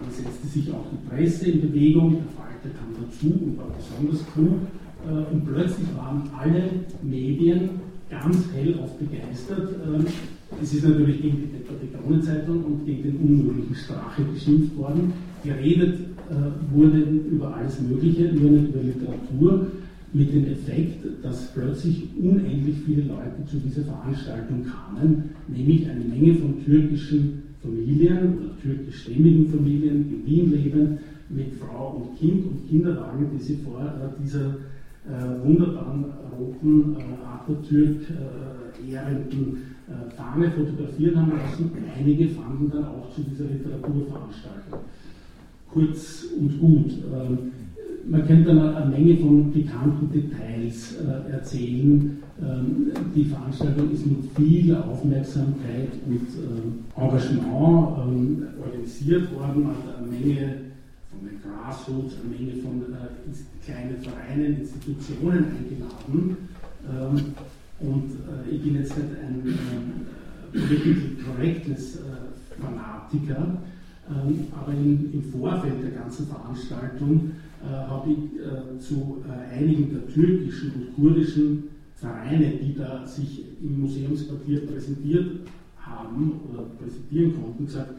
dann 0.00 0.10
setzte 0.10 0.46
sich 0.46 0.70
auch 0.72 0.86
die 0.90 1.08
Presse 1.08 1.50
in 1.50 1.60
Bewegung, 1.60 2.12
der 2.14 2.32
Falter 2.36 2.70
kam 2.78 2.94
dazu 3.00 3.26
und 3.26 3.58
war 3.58 3.66
besonders 3.76 4.26
klug. 4.32 4.60
Äh, 5.06 5.32
und 5.32 5.46
plötzlich 5.46 5.88
waren 5.96 6.22
alle 6.38 6.70
Medien 7.02 7.70
ganz 8.08 8.36
hellauf 8.54 8.98
begeistert. 8.98 9.70
Ähm, 9.86 10.06
es 10.60 10.74
ist 10.74 10.84
natürlich 10.84 11.22
gegen 11.22 11.36
die 11.38 11.86
Departementzeitung 11.86 12.64
und 12.64 12.86
gegen 12.86 13.02
den 13.04 13.16
unmöglichen 13.16 13.74
Strache 13.74 14.24
geschimpft 14.24 14.76
worden. 14.76 15.12
Geredet 15.44 16.00
wurde 16.72 16.98
über 16.98 17.56
alles 17.56 17.80
Mögliche, 17.80 18.32
nur 18.32 18.50
nicht 18.50 18.68
über 18.68 18.82
Literatur 18.82 19.66
mit 20.12 20.32
dem 20.32 20.46
Effekt, 20.46 21.04
dass 21.22 21.52
plötzlich 21.52 22.04
unendlich 22.20 22.76
viele 22.84 23.02
Leute 23.02 23.44
zu 23.46 23.58
dieser 23.58 23.82
Veranstaltung 23.82 24.64
kamen, 24.64 25.30
nämlich 25.48 25.88
eine 25.88 26.04
Menge 26.04 26.34
von 26.34 26.64
türkischen 26.64 27.42
Familien 27.62 28.50
türkischstämmigen 28.62 29.48
Familien 29.48 30.08
in 30.10 30.26
Wien 30.26 30.50
leben, 30.50 30.98
mit 31.28 31.54
Frau 31.54 32.02
und 32.02 32.18
Kind 32.18 32.46
und 32.46 32.68
Kinderwagen, 32.68 33.26
die 33.32 33.42
sie 33.42 33.56
vor 33.56 33.80
äh, 33.80 34.22
dieser 34.22 34.46
äh, 35.06 35.44
wunderbaren 35.44 36.04
roten 36.36 36.96
äh, 36.96 37.24
Atatürk 37.24 38.02
ehrenden 38.88 39.76
äh, 39.88 40.10
Fahne 40.14 40.50
fotografiert 40.50 41.16
haben 41.16 41.32
lassen. 41.32 41.70
Einige 41.96 42.28
fanden 42.28 42.70
dann 42.70 42.84
auch 42.84 43.14
zu 43.14 43.22
dieser 43.22 43.44
Literaturveranstaltung. 43.44 44.80
Kurz 45.70 46.26
und 46.38 46.58
gut. 46.58 46.92
Ähm, 47.12 47.52
man 48.08 48.26
könnte 48.26 48.50
eine 48.50 48.86
Menge 48.86 49.16
von 49.18 49.52
pikanten 49.52 50.10
Details 50.10 50.96
äh, 50.96 51.32
erzählen. 51.32 52.18
Ähm, 52.42 52.90
die 53.14 53.24
Veranstaltung 53.24 53.90
ist 53.92 54.06
mit 54.06 54.18
viel 54.36 54.74
Aufmerksamkeit 54.74 55.90
und 56.06 56.26
äh, 56.28 57.00
Engagement 57.00 57.98
ähm, 57.98 58.46
organisiert 58.62 59.32
worden, 59.34 59.68
hat 59.68 59.98
eine 59.98 60.06
Menge 60.06 60.54
von 61.10 61.28
den 61.28 61.40
Grassroots, 61.42 62.14
eine 62.22 62.36
Menge 62.36 62.62
von 62.62 62.82
äh, 62.82 63.64
kleinen 63.64 63.96
Vereinen, 64.00 64.60
Institutionen 64.60 65.44
eingeladen. 65.58 66.36
Ähm, 66.88 67.34
und 67.80 68.10
äh, 68.10 68.54
ich 68.54 68.62
bin 68.62 68.76
jetzt 68.76 68.96
nicht 68.96 69.08
ein 69.22 70.06
Political 70.52 71.24
Correctness 71.24 71.96
äh, 71.96 72.60
Fanatiker, 72.60 73.58
ähm, 74.10 74.46
aber 74.52 74.72
im 74.72 75.22
Vorfeld 75.22 75.82
der 75.82 75.90
ganzen 75.90 76.26
Veranstaltung 76.26 77.32
äh, 77.62 77.66
habe 77.66 78.10
ich 78.10 78.18
äh, 78.40 78.78
zu 78.78 79.22
äh, 79.28 79.54
einigen 79.54 79.90
der 79.92 80.08
türkischen 80.08 80.72
und 80.72 80.94
kurdischen 80.94 81.64
Vereine, 81.94 82.52
die 82.52 82.74
da 82.74 83.06
sich 83.06 83.44
im 83.62 83.82
Museumsquartier 83.82 84.66
präsentiert 84.66 85.40
haben 85.78 86.40
oder 86.50 86.62
präsentieren 86.80 87.34
konnten, 87.34 87.66
gesagt, 87.66 87.94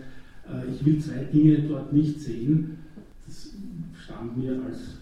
ich 0.74 0.84
will 0.84 1.00
zwei 1.00 1.24
Dinge 1.26 1.60
dort 1.70 1.94
nicht 1.94 2.20
sehen. 2.20 2.78
Das 3.28 3.52
stand 4.04 4.38
mir 4.38 4.60
als 4.66 4.98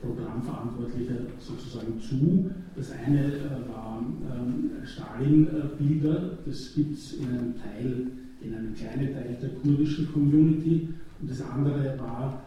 Programmverantwortlicher 0.00 1.16
sozusagen 1.38 2.00
zu. 2.00 2.50
Das 2.74 2.90
eine 2.92 3.30
waren 3.72 4.16
ähm, 4.32 4.70
Stalin-Bilder, 4.84 6.38
das 6.46 6.74
gibt 6.74 6.96
es 6.96 7.12
in 7.12 7.28
einem 7.28 7.54
Teil, 7.56 8.06
in 8.44 8.54
einem 8.54 8.74
kleinen 8.74 9.12
Teil 9.12 9.36
der 9.40 9.50
kurdischen 9.50 10.12
Community. 10.12 10.88
Und 11.20 11.30
das 11.30 11.40
andere 11.42 11.98
war 11.98 12.44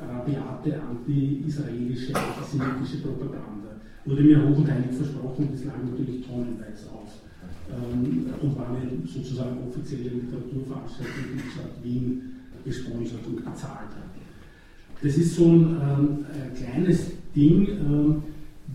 rabiate 0.00 0.80
anti-israelische, 0.80 2.14
antisemitische 2.14 3.02
Propaganda. 3.02 3.80
Wurde 4.04 4.22
mir 4.22 4.48
hochenteilig 4.48 4.96
versprochen, 4.96 5.48
das 5.52 5.64
lag 5.64 5.74
natürlich 5.82 6.26
tonnenweise 6.26 6.90
aus. 6.90 7.22
Ähm, 7.70 8.26
und 8.40 8.58
war 8.58 8.68
eine 8.68 9.06
sozusagen 9.06 9.58
offizielle 9.68 10.10
Literaturveranstaltung, 10.10 11.24
die 11.32 11.42
die 11.42 11.50
Stadt 11.50 11.82
Wien 11.82 12.22
gesponsert 12.64 13.26
und 13.26 13.36
bezahlt 13.36 13.90
hat. 13.90 14.12
Das 15.02 15.16
ist 15.16 15.34
so 15.34 15.46
ein, 15.46 15.76
ähm, 15.80 16.24
ein 16.32 16.54
kleines 16.54 17.10
Ding, 17.34 17.68
ähm, 17.68 18.22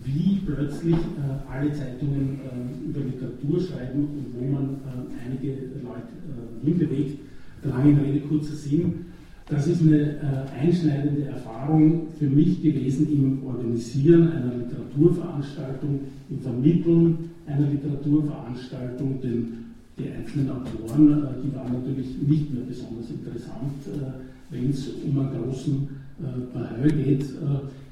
wie 0.04 0.40
plötzlich 0.44 0.96
äh, 0.96 1.50
alle 1.50 1.72
Zeitungen 1.72 2.40
äh, 2.40 2.88
über 2.88 3.00
Literatur 3.00 3.60
schreiben 3.60 4.00
und 4.00 4.26
wo 4.34 4.44
man 4.52 4.64
äh, 4.64 5.26
einige 5.26 5.52
Leute 5.82 6.12
äh, 6.28 6.66
hinbewegt. 6.66 7.20
Lange 7.64 8.00
Rede, 8.02 8.20
kurzer 8.20 8.54
Sinn. 8.54 9.06
Das 9.48 9.66
ist 9.66 9.82
eine 9.82 9.98
äh, 9.98 10.60
einschneidende 10.60 11.24
Erfahrung 11.26 12.08
für 12.18 12.26
mich 12.26 12.62
gewesen 12.62 13.10
im 13.10 13.44
Organisieren 13.46 14.30
einer 14.30 14.54
Literaturveranstaltung, 14.56 16.00
im 16.30 16.38
Vermitteln 16.40 17.30
einer 17.46 17.66
Literaturveranstaltung, 17.68 19.20
denn 19.22 19.48
die 19.98 20.10
einzelnen 20.10 20.50
Autoren, 20.50 21.24
äh, 21.24 21.26
die 21.42 21.54
waren 21.54 21.72
natürlich 21.72 22.06
nicht 22.26 22.54
mehr 22.54 22.62
besonders 22.68 23.10
interessant, 23.10 24.14
wenn 24.50 24.70
es 24.70 24.88
um 25.04 25.18
einen 25.18 25.42
großen 25.42 25.88
Bahö 26.52 26.88
geht. 26.88 27.24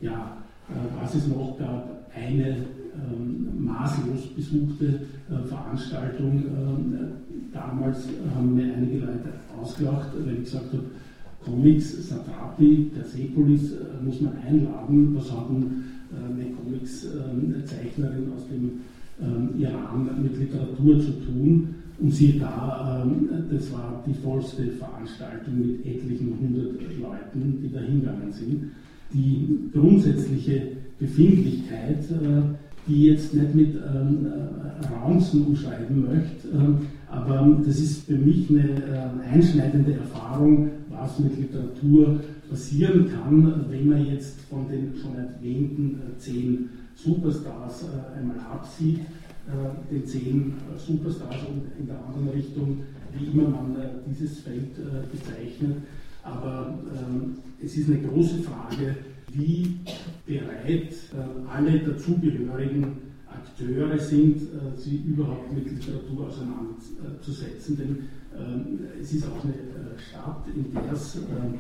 Ja, 0.01 0.37
äh, 0.69 1.01
was 1.01 1.15
es 1.15 1.27
noch 1.29 1.59
gab, 1.59 2.07
eine 2.15 2.57
ähm, 2.97 3.65
maßlos 3.65 4.29
besuchte 4.35 4.87
äh, 4.87 5.47
Veranstaltung. 5.47 6.45
Ähm, 6.47 6.95
damals 7.53 8.09
haben 8.35 8.55
mir 8.55 8.75
einige 8.75 9.01
Leute 9.01 9.33
ausgelacht, 9.61 10.11
wenn 10.25 10.37
ich 10.37 10.45
gesagt 10.45 10.73
habe, 10.73 10.85
Comics, 11.45 12.09
Satrapi, 12.09 12.91
Persepolis 12.95 13.73
äh, 13.73 14.05
muss 14.05 14.21
man 14.21 14.33
einladen. 14.39 15.15
Was 15.15 15.29
äh, 15.29 15.33
eine 15.33 16.51
Comics-Zeichnerin 16.55 18.25
ähm, 18.25 18.33
aus 18.35 18.47
dem 18.49 18.81
Iran 19.59 20.11
mit 20.23 20.39
Literatur 20.39 21.01
zu 21.01 21.13
tun? 21.25 21.75
Und 21.99 22.13
siehe 22.13 22.39
da, 22.39 23.07
das 23.51 23.73
war 23.73 24.05
die 24.07 24.13
vollste 24.13 24.65
Veranstaltung 24.73 25.59
mit 25.59 25.87
etlichen 25.87 26.39
hundert 26.39 26.75
Leuten, 27.01 27.59
die 27.63 27.73
da 27.73 27.81
hingegangen 27.81 28.31
sind. 28.31 28.73
Die 29.13 29.71
grundsätzliche 29.73 30.63
Befindlichkeit, 30.99 32.11
äh, 32.11 32.43
die 32.87 33.07
jetzt 33.07 33.35
nicht 33.35 33.55
mit 33.55 33.75
ähm, 33.75 34.27
Raunzen 34.93 35.47
umschreiben 35.47 36.07
möchte, 36.07 36.79
aber 37.11 37.59
das 37.67 37.81
ist 37.81 38.07
für 38.07 38.17
mich 38.17 38.49
eine 38.49 39.11
einschneidende 39.29 39.95
Erfahrung, 39.95 40.71
was 40.89 41.19
mit 41.19 41.37
Literatur 41.37 42.21
passieren 42.49 43.11
kann, 43.11 43.67
wenn 43.69 43.89
man 43.89 44.07
jetzt 44.07 44.41
von 44.43 44.69
den 44.69 44.95
schon 45.01 45.17
erwähnten 45.17 46.01
äh, 46.01 46.19
zehn 46.19 46.69
Superstars 46.95 47.85
äh, 47.85 48.19
einmal 48.19 48.39
absieht, 48.39 49.01
äh, 49.01 49.93
den 49.93 50.07
zehn 50.07 50.55
Superstars 50.77 51.37
und 51.49 51.63
in 51.79 51.87
der 51.87 51.97
anderen 52.05 52.29
Richtung, 52.29 52.79
wie 53.19 53.27
immer 53.27 53.49
man 53.49 53.77
dieses 54.09 54.41
Feld 54.41 54.75
bezeichnet. 55.11 55.77
Aber 56.27 56.79
ähm, 56.93 57.37
es 57.63 57.77
ist 57.77 57.89
eine 57.89 58.01
große 58.01 58.43
Frage, 58.43 58.97
wie 59.33 59.81
bereit 60.27 60.95
alle 61.49 61.79
dazugehörigen 61.81 62.97
Akteure 63.29 63.99
sind, 63.99 64.41
sie 64.77 64.97
überhaupt 64.97 65.53
mit 65.53 65.71
Literatur 65.71 66.29
auseinanderzusetzen. 66.29 67.77
Denn 67.77 67.99
ähm, 68.39 68.81
es 69.01 69.13
ist 69.15 69.27
auch 69.27 69.45
eine 69.45 69.55
äh, 69.55 69.99
Stadt, 69.99 70.45
in 70.55 70.73
der 70.73 70.93
es, 70.93 71.17
ähm, 71.17 71.55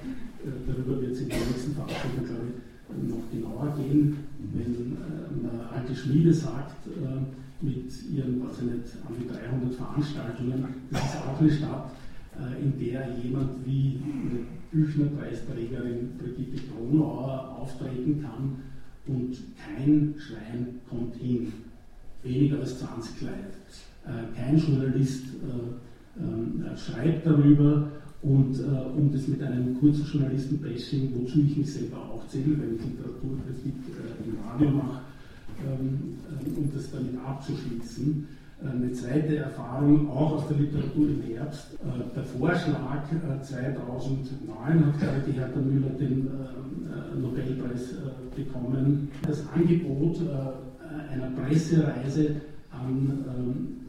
äh, 0.44 0.50
darüber 0.66 1.00
wird 1.00 1.12
es 1.12 1.20
in 1.20 1.28
der 1.28 1.38
nächsten 1.38 1.72
Veranstaltung, 1.72 2.24
glaube 2.24 2.42
ich, 2.48 3.10
noch 3.10 3.30
genauer 3.32 3.74
gehen, 3.76 4.16
wenn 4.52 4.92
äh, 4.92 5.54
eine 5.54 5.70
alte 5.70 5.94
Schmiede 5.94 6.32
sagt, 6.32 6.76
mit 7.62 7.90
ihren, 8.12 8.42
was 8.44 8.58
ich 8.58 8.64
nicht, 8.64 8.96
an 9.06 9.14
die 9.18 9.26
300 9.26 9.74
Veranstaltungen, 9.74 10.64
das 10.90 11.00
ist 11.02 11.16
auch 11.16 11.40
eine 11.40 11.50
Stadt, 11.50 11.90
in 12.62 12.78
der 12.78 13.08
jemand 13.22 13.64
wie 13.64 13.98
eine 14.02 14.40
Büchnerpreisträgerin 14.72 16.10
Brigitte 16.18 16.62
Kronauer 16.68 17.56
auftreten 17.60 18.22
kann 18.22 18.56
und 19.06 19.36
kein 19.56 20.14
Schwein 20.18 20.80
kommt 20.88 21.16
hin. 21.16 21.52
Weniger 22.22 22.58
als 22.58 22.78
20 22.80 23.22
Leute. 23.22 24.34
Kein 24.36 24.58
Journalist 24.58 25.24
ähm, 26.18 26.64
schreibt 26.76 27.26
darüber 27.26 27.88
und 28.22 28.58
äh, 28.58 28.62
um 28.96 29.12
das 29.12 29.28
mit 29.28 29.42
einem 29.42 29.78
kurzen 29.78 30.04
Journalisten-Bashing, 30.04 31.12
wozu 31.14 31.40
ich 31.40 31.56
mich 31.56 31.72
selber 31.72 31.98
auch 31.98 32.26
zähle, 32.28 32.58
wenn 32.58 32.74
ich 32.74 32.82
Literaturkritik 32.84 33.74
äh, 33.92 34.28
im 34.28 34.38
Radio 34.44 34.70
mache, 34.70 35.00
ähm, 35.64 36.18
äh, 36.30 36.58
um 36.58 36.70
das 36.74 36.90
damit 36.90 37.18
abzuschließen. 37.24 38.26
Äh, 38.62 38.68
eine 38.68 38.92
zweite 38.92 39.36
Erfahrung, 39.36 40.10
auch 40.10 40.32
aus 40.32 40.48
der 40.48 40.56
Literatur 40.58 41.08
im 41.08 41.22
Herbst. 41.22 41.74
Äh, 41.74 42.14
der 42.14 42.24
Vorschlag 42.24 43.04
2009 43.42 44.86
hat 44.86 45.00
gerade 45.00 45.20
die 45.26 45.32
Hertha 45.32 45.60
Müller 45.60 45.90
den 45.90 46.28
Nobelpreis 47.20 47.94
bekommen. 48.34 49.10
Das 49.26 49.42
Angebot 49.54 50.20
einer 51.10 51.30
Pressereise 51.30 52.36
an 52.70 53.24
ähm, 53.28 53.86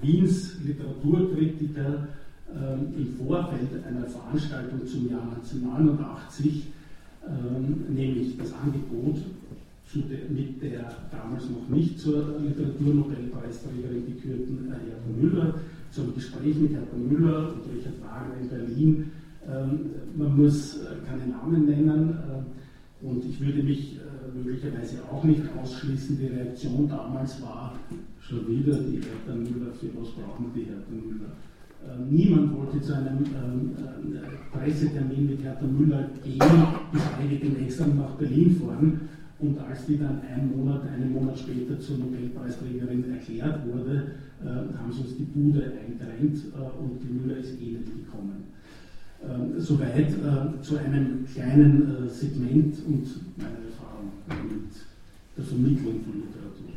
Wiens 0.00 0.56
Literaturkritiker 0.64 2.08
ähm, 2.52 2.94
im 2.96 3.26
Vorfeld 3.26 3.68
einer 3.86 4.06
Veranstaltung 4.06 4.86
zum 4.86 5.10
Jahr 5.10 5.22
1989, 5.22 6.66
ähm, 7.26 7.94
nämlich 7.94 8.36
das 8.38 8.52
Angebot 8.54 9.18
mit 9.94 10.62
der 10.62 10.92
damals 11.10 11.50
noch 11.50 11.68
nicht 11.68 11.98
zur 11.98 12.38
Literaturnobelpreisträgerin 12.40 14.06
gekürten 14.06 14.68
äh, 14.68 14.90
Hertha 14.90 15.20
Müller, 15.20 15.54
zum 15.90 16.14
Gespräch 16.14 16.56
mit 16.56 16.72
Hertha 16.72 16.96
Müller 16.96 17.54
und 17.54 17.76
Richard 17.76 18.00
Wagner 18.00 18.36
in 18.40 18.48
Berlin. 18.48 19.10
Ähm, 19.48 19.90
man 20.16 20.36
muss 20.36 20.78
äh, 20.78 20.86
keine 21.08 21.26
Namen 21.26 21.66
nennen 21.66 22.10
äh, 22.10 23.04
und 23.06 23.24
ich 23.24 23.40
würde 23.40 23.62
mich 23.62 23.98
möglicherweise 24.32 24.98
auch 25.10 25.24
nicht 25.24 25.42
ausschließen. 25.60 26.18
Die 26.18 26.26
Reaktion 26.26 26.88
damals 26.88 27.42
war 27.42 27.74
schon 28.20 28.46
wieder 28.46 28.74
die 28.74 29.00
Hertha 29.00 29.34
Müller, 29.34 29.72
für 29.72 29.88
was 29.98 30.10
brauchen 30.10 30.52
die 30.54 30.64
Hertha 30.64 30.90
Müller? 30.90 31.32
Niemand 32.10 32.54
wollte 32.54 32.78
zu 32.82 32.94
einem 32.94 33.24
ähm, 33.24 33.70
Pressetermin 34.52 35.30
mit 35.30 35.42
Hertha 35.42 35.66
Müller 35.66 36.10
gehen, 36.22 36.38
geschweige 36.92 37.36
denn 37.42 37.64
extra 37.64 37.86
nach 37.86 38.14
Berlin 38.16 38.54
fahren 38.54 39.00
und 39.40 39.58
als 39.58 39.86
die 39.86 39.98
dann 39.98 40.20
einen 40.20 40.56
Monat, 40.56 40.82
einen 40.88 41.12
Monat 41.12 41.38
später 41.38 41.78
zur 41.80 41.98
Nobelpreisträgerin 41.98 43.12
erklärt 43.12 43.66
wurde, 43.66 44.12
äh, 44.42 44.46
haben 44.46 44.92
sie 44.92 45.00
uns 45.00 45.16
die 45.16 45.24
Bude 45.24 45.62
eingedrängt 45.62 46.44
äh, 46.54 46.82
und 46.82 47.00
die 47.02 47.12
Müller 47.12 47.38
ist 47.38 47.60
eh 47.60 47.72
nicht 47.72 47.86
gekommen. 47.86 48.44
Ähm, 49.22 49.60
soweit 49.60 50.10
äh, 50.10 50.62
zu 50.62 50.78
einem 50.78 51.26
kleinen 51.26 52.06
äh, 52.06 52.08
Segment 52.08 52.74
und 52.86 53.06
meiner 53.36 53.58
Erfahrung 53.68 54.12
mit 54.48 54.72
der 55.36 55.44
Vermittlung 55.44 56.00
von 56.04 56.22
Literatur. 56.22 56.70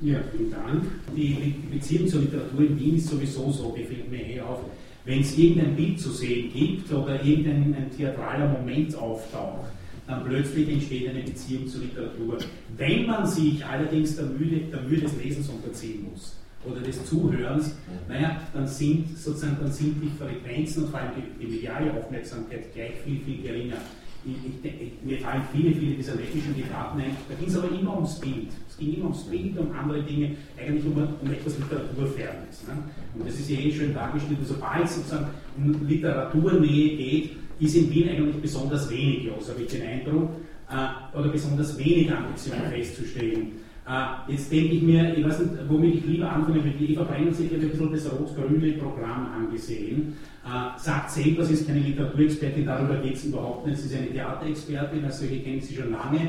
Ja, 0.00 0.18
vielen 0.34 0.50
Dank. 0.50 0.82
Die 1.14 1.54
Beziehung 1.70 2.08
zur 2.08 2.22
Literatur 2.22 2.60
in 2.60 2.78
Wien 2.78 2.96
ist 2.96 3.08
sowieso 3.08 3.50
so, 3.50 3.68
gefällt 3.70 4.10
mir 4.10 4.26
eh 4.26 4.40
auf. 4.40 4.60
Wenn 5.04 5.20
es 5.20 5.36
irgendein 5.36 5.76
Bild 5.76 6.00
zu 6.00 6.10
sehen 6.10 6.50
gibt 6.52 6.90
oder 6.90 7.22
irgendein 7.22 7.90
theatraler 7.94 8.48
Moment 8.48 8.94
auftaucht, 8.96 9.70
dann 10.10 10.24
plötzlich 10.24 10.68
entsteht 10.68 11.08
eine 11.08 11.22
Beziehung 11.22 11.66
zur 11.68 11.82
Literatur. 11.82 12.38
Wenn 12.76 13.06
man 13.06 13.26
sich 13.26 13.64
allerdings 13.64 14.16
der 14.16 14.26
Mühe, 14.26 14.60
der 14.60 14.82
Mühe 14.82 15.00
des 15.00 15.16
Lesens 15.22 15.48
unterziehen 15.48 16.08
muss 16.10 16.36
oder 16.64 16.80
des 16.80 17.04
Zuhörens, 17.06 17.76
naja, 18.08 18.40
dann 18.52 18.66
sind 18.66 19.16
sozusagen 19.16 19.56
dann 19.60 19.72
sind 19.72 20.02
die 20.02 20.10
Frequenzen 20.18 20.84
und 20.84 20.90
vor 20.90 21.00
allem 21.00 21.12
die, 21.16 21.44
die 21.44 21.50
mediale 21.52 21.92
Aufmerksamkeit 21.92 22.72
gleich 22.74 22.92
viel, 23.04 23.20
viel 23.20 23.42
geringer. 23.42 23.76
Ich, 24.22 24.36
ich, 24.62 24.92
mir 25.02 25.18
fallen 25.18 25.42
viele, 25.50 25.74
viele 25.74 25.94
dieser 25.94 26.14
lettischen 26.14 26.54
Literaten 26.54 27.00
ein. 27.00 27.16
Da 27.26 27.34
ging 27.36 27.48
es 27.48 27.56
aber 27.56 27.70
immer 27.70 27.94
ums 27.94 28.20
Bild. 28.20 28.48
Es 28.68 28.76
ging 28.76 28.96
immer 28.96 29.04
ums 29.04 29.22
Bild, 29.22 29.56
um 29.56 29.72
andere 29.72 30.02
Dinge, 30.02 30.32
eigentlich 30.58 30.84
um, 30.84 30.92
um 30.92 31.32
etwas 31.32 31.56
Literaturfernes. 31.56 32.66
Ne? 32.66 32.76
Und 33.14 33.26
das 33.26 33.40
ist 33.40 33.48
ja 33.48 33.58
eh 33.58 33.72
schön 33.72 33.94
dargestellt. 33.94 34.40
Sobald 34.44 34.84
es 34.84 34.96
sozusagen 34.96 35.28
um 35.56 35.88
Literaturnähe 35.88 36.96
geht, 36.98 37.30
ist 37.60 37.76
in 37.76 37.90
Wien 37.90 38.08
eigentlich 38.08 38.36
besonders 38.36 38.90
wenig 38.90 39.26
los, 39.26 39.48
habe 39.48 39.62
ich 39.62 39.68
den 39.68 39.82
Eindruck, 39.82 40.30
äh, 40.70 41.18
oder 41.18 41.28
besonders 41.28 41.78
wenig 41.78 42.10
Ambition 42.10 42.56
festzustellen. 42.70 43.52
Äh, 43.88 44.32
jetzt 44.32 44.52
denke 44.52 44.74
ich 44.74 44.82
mir, 44.82 45.16
ich 45.16 45.24
weiß 45.24 45.40
nicht, 45.40 45.52
womit 45.68 45.96
ich 45.96 46.04
lieber 46.04 46.30
anfange, 46.30 46.60
mit 46.60 46.80
Eva 46.80 47.02
Brenner 47.02 47.32
sich 47.32 47.52
ein 47.52 47.60
bisschen 47.60 47.92
das 47.92 48.12
rot-grüne 48.12 48.72
Programm 48.74 49.28
angesehen, 49.36 50.14
äh, 50.44 50.78
sagt 50.78 51.10
selber, 51.10 51.44
sie 51.44 51.54
ist 51.54 51.66
keine 51.66 51.80
Literaturexpertin, 51.80 52.66
darüber 52.66 52.96
geht 52.96 53.16
es 53.16 53.24
überhaupt 53.24 53.66
nicht, 53.66 53.78
sie 53.78 53.88
ist 53.88 53.96
eine 53.96 54.10
Theaterexpertin, 54.12 55.04
also 55.04 55.24
ich 55.24 55.44
kenne 55.44 55.60
sie 55.60 55.74
schon 55.74 55.90
lange. 55.90 56.20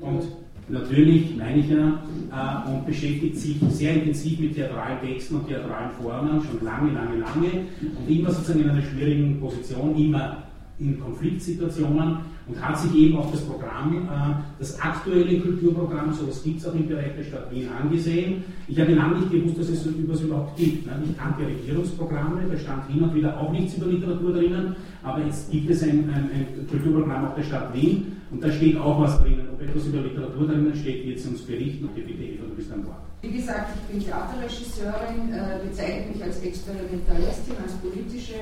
Und 0.00 0.24
natürlich, 0.68 1.36
meine 1.36 1.58
ich 1.58 1.68
ja, 1.68 2.02
äh, 2.32 2.70
und 2.70 2.86
beschäftigt 2.86 3.36
sich 3.36 3.56
sehr 3.68 3.94
intensiv 3.94 4.40
mit 4.40 4.54
theatralen 4.54 5.00
Texten 5.00 5.36
und 5.36 5.46
theatralen 5.46 5.90
Formen, 5.92 6.42
schon 6.42 6.64
lange, 6.64 6.92
lange, 6.92 7.18
lange. 7.18 7.66
Und 7.80 8.08
immer 8.08 8.30
sozusagen 8.30 8.60
in 8.60 8.70
einer 8.70 8.82
schwierigen 8.82 9.38
Position, 9.40 9.96
immer 9.96 10.43
in 10.78 11.00
Konfliktsituationen 11.00 12.16
und 12.46 12.60
hat 12.60 12.78
sich 12.78 12.94
eben 12.94 13.16
auch 13.16 13.30
das 13.30 13.40
Programm, 13.42 13.94
äh, 13.94 14.34
das 14.58 14.78
aktuelle 14.80 15.40
Kulturprogramm, 15.40 16.12
so 16.12 16.24
sowas 16.24 16.42
gibt 16.42 16.60
es 16.60 16.66
auch 16.66 16.74
im 16.74 16.86
Bereich 16.88 17.16
der 17.16 17.24
Stadt 17.24 17.50
Wien, 17.50 17.68
angesehen. 17.68 18.44
Ich 18.68 18.78
habe 18.78 18.92
lange 18.94 19.18
nicht 19.18 19.30
gewusst, 19.30 19.58
dass 19.58 19.68
es 19.68 19.84
so 19.84 19.90
etwas 19.90 20.20
überhaupt 20.20 20.56
gibt. 20.56 20.86
Ne? 20.86 20.92
Ich 21.08 21.16
kannte 21.16 21.46
Regierungsprogramme, 21.46 22.42
da 22.50 22.58
stand 22.58 22.90
hin 22.90 23.02
und 23.02 23.14
wieder 23.14 23.38
auch 23.38 23.50
nichts 23.50 23.74
über 23.74 23.86
Literatur 23.86 24.32
drinnen, 24.32 24.76
aber 25.02 25.24
jetzt 25.24 25.50
gibt 25.50 25.70
es 25.70 25.82
ein, 25.82 26.10
ein, 26.10 26.30
ein 26.30 26.66
Kulturprogramm 26.68 27.26
auch 27.26 27.34
der 27.34 27.44
Stadt 27.44 27.74
Wien 27.74 28.12
und 28.30 28.42
da 28.42 28.50
steht 28.50 28.76
auch 28.76 29.00
was 29.00 29.20
drinnen. 29.20 29.48
Ob 29.52 29.60
etwas 29.62 29.86
über 29.86 30.00
Literatur 30.00 30.46
drinnen 30.46 30.74
steht, 30.74 31.06
wird 31.06 31.18
sie 31.18 31.28
uns 31.28 31.42
berichten 31.42 31.84
und 31.84 31.94
bitte 31.94 32.12
Eva, 32.12 32.44
du 32.48 32.54
bist 32.54 32.70
dann 32.70 32.84
Wort. 32.86 32.96
Wie 33.22 33.30
gesagt, 33.30 33.70
ich 33.74 33.94
bin 33.94 34.04
Theaterregisseurin, 34.04 35.32
äh, 35.32 35.66
bezeichne 35.66 36.12
mich 36.12 36.22
als 36.22 36.42
Experimentalistin, 36.42 37.54
als 37.62 37.72
politische 37.74 38.34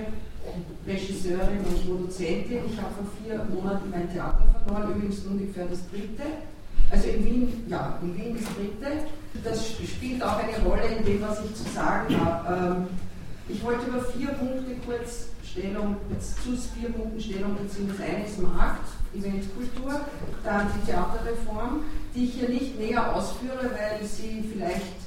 Regisseurin 0.87 1.63
und 1.69 1.87
Produzentin. 1.87 2.59
Ich 2.67 2.77
habe 2.81 2.93
vor 2.95 3.07
vier 3.23 3.47
Monaten 3.55 3.92
mein 3.93 4.13
Theater 4.13 4.45
verloren, 4.65 4.93
übrigens 4.93 5.25
ungefähr 5.25 5.67
das 5.67 5.89
dritte. 5.91 6.25
Also 6.91 7.09
in 7.09 7.25
Wien, 7.25 7.65
ja, 7.69 7.99
in 8.03 8.17
Wien 8.17 8.37
das 8.37 8.45
dritte. 8.55 9.07
Das 9.45 9.67
spielt 9.71 10.23
auch 10.23 10.39
eine 10.39 10.59
Rolle 10.65 10.83
in 10.99 11.05
dem, 11.05 11.23
was 11.23 11.41
ich 11.45 11.55
zu 11.55 11.71
sagen 11.73 12.21
habe. 12.21 12.77
Ähm, 12.77 12.87
ich 13.49 13.63
wollte 13.65 13.87
über 13.87 14.03
vier 14.05 14.29
Punkte 14.29 14.75
kurz 14.87 15.29
Stellung, 15.45 15.97
zu 16.19 16.57
vier 16.79 16.91
Punkten 16.91 17.21
Stellung 17.21 17.57
beziehen. 17.57 17.89
Das 17.89 18.07
eine 18.07 18.25
ist 18.25 18.41
Markt, 18.41 18.89
Eventkultur, 19.15 20.01
dann 20.45 20.69
die 20.75 20.91
Theaterreform, 20.91 21.85
die 22.15 22.25
ich 22.25 22.35
hier 22.35 22.49
nicht 22.49 22.79
näher 22.79 23.15
ausführe, 23.15 23.71
weil 23.71 24.07
sie 24.07 24.45
vielleicht 24.53 25.02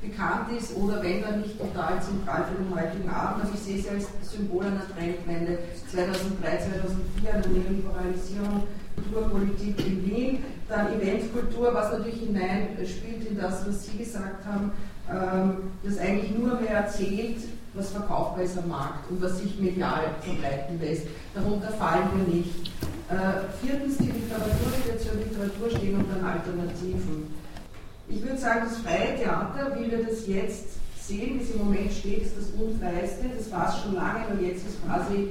bekannt 0.00 0.50
ist 0.56 0.76
oder 0.76 1.02
wenn 1.02 1.22
dann 1.22 1.42
nicht 1.42 1.58
total 1.58 2.00
zentral 2.00 2.46
für 2.46 2.62
den 2.62 2.74
heutigen 2.74 3.08
Abend. 3.08 3.44
Also 3.44 3.54
ich 3.54 3.60
sehe 3.60 3.82
sie 3.82 3.88
als 3.90 4.08
Symbol 4.22 4.64
einer 4.64 4.86
Trendwende 4.88 5.58
2003, 5.90 6.58
2004, 7.20 7.34
einer 7.34 7.46
Neoliberalisierung, 7.48 8.62
Kulturpolitik 8.96 9.86
in 9.86 10.06
Wien, 10.06 10.44
dann 10.68 10.92
Eventkultur, 11.00 11.74
was 11.74 11.92
natürlich 11.92 12.20
hineinspielt 12.20 13.28
in 13.28 13.38
das, 13.38 13.66
was 13.66 13.86
Sie 13.86 13.98
gesagt 13.98 14.44
haben, 14.46 14.72
ähm, 15.10 15.70
das 15.82 15.98
eigentlich 15.98 16.36
nur 16.36 16.60
mehr 16.60 16.70
erzählt, 16.70 17.38
was 17.74 17.90
verkaufbar 17.90 18.42
ist 18.42 18.58
am 18.58 18.68
Markt 18.68 19.10
und 19.10 19.22
was 19.22 19.38
sich 19.38 19.58
medial 19.58 20.02
verbreiten 20.20 20.80
lässt. 20.80 21.06
Darunter 21.34 21.68
fallen 21.68 22.08
wir 22.16 22.34
nicht. 22.34 22.72
Äh, 23.08 23.64
viertens, 23.64 23.98
die 23.98 24.10
Literatur 24.10 24.72
wird 24.84 25.00
zur 25.00 25.14
Literatur 25.14 25.70
stehen 25.70 25.96
und 25.96 26.06
dann 26.10 26.24
Alternativen. 26.24 27.39
Ich 28.10 28.22
würde 28.22 28.38
sagen, 28.38 28.66
das 28.68 28.78
freie 28.78 29.16
Theater, 29.16 29.76
wie 29.78 29.90
wir 29.90 30.04
das 30.04 30.26
jetzt 30.26 30.66
sehen, 30.98 31.40
es 31.40 31.54
im 31.54 31.64
Moment 31.64 31.92
steht, 31.92 32.22
ist 32.22 32.36
das 32.36 32.50
Unfreiste. 32.60 33.26
Das 33.36 33.50
war 33.52 33.68
es 33.68 33.82
schon 33.82 33.94
lange, 33.94 34.34
nur 34.34 34.42
jetzt 34.42 34.66
ist 34.66 34.84
quasi 34.84 35.30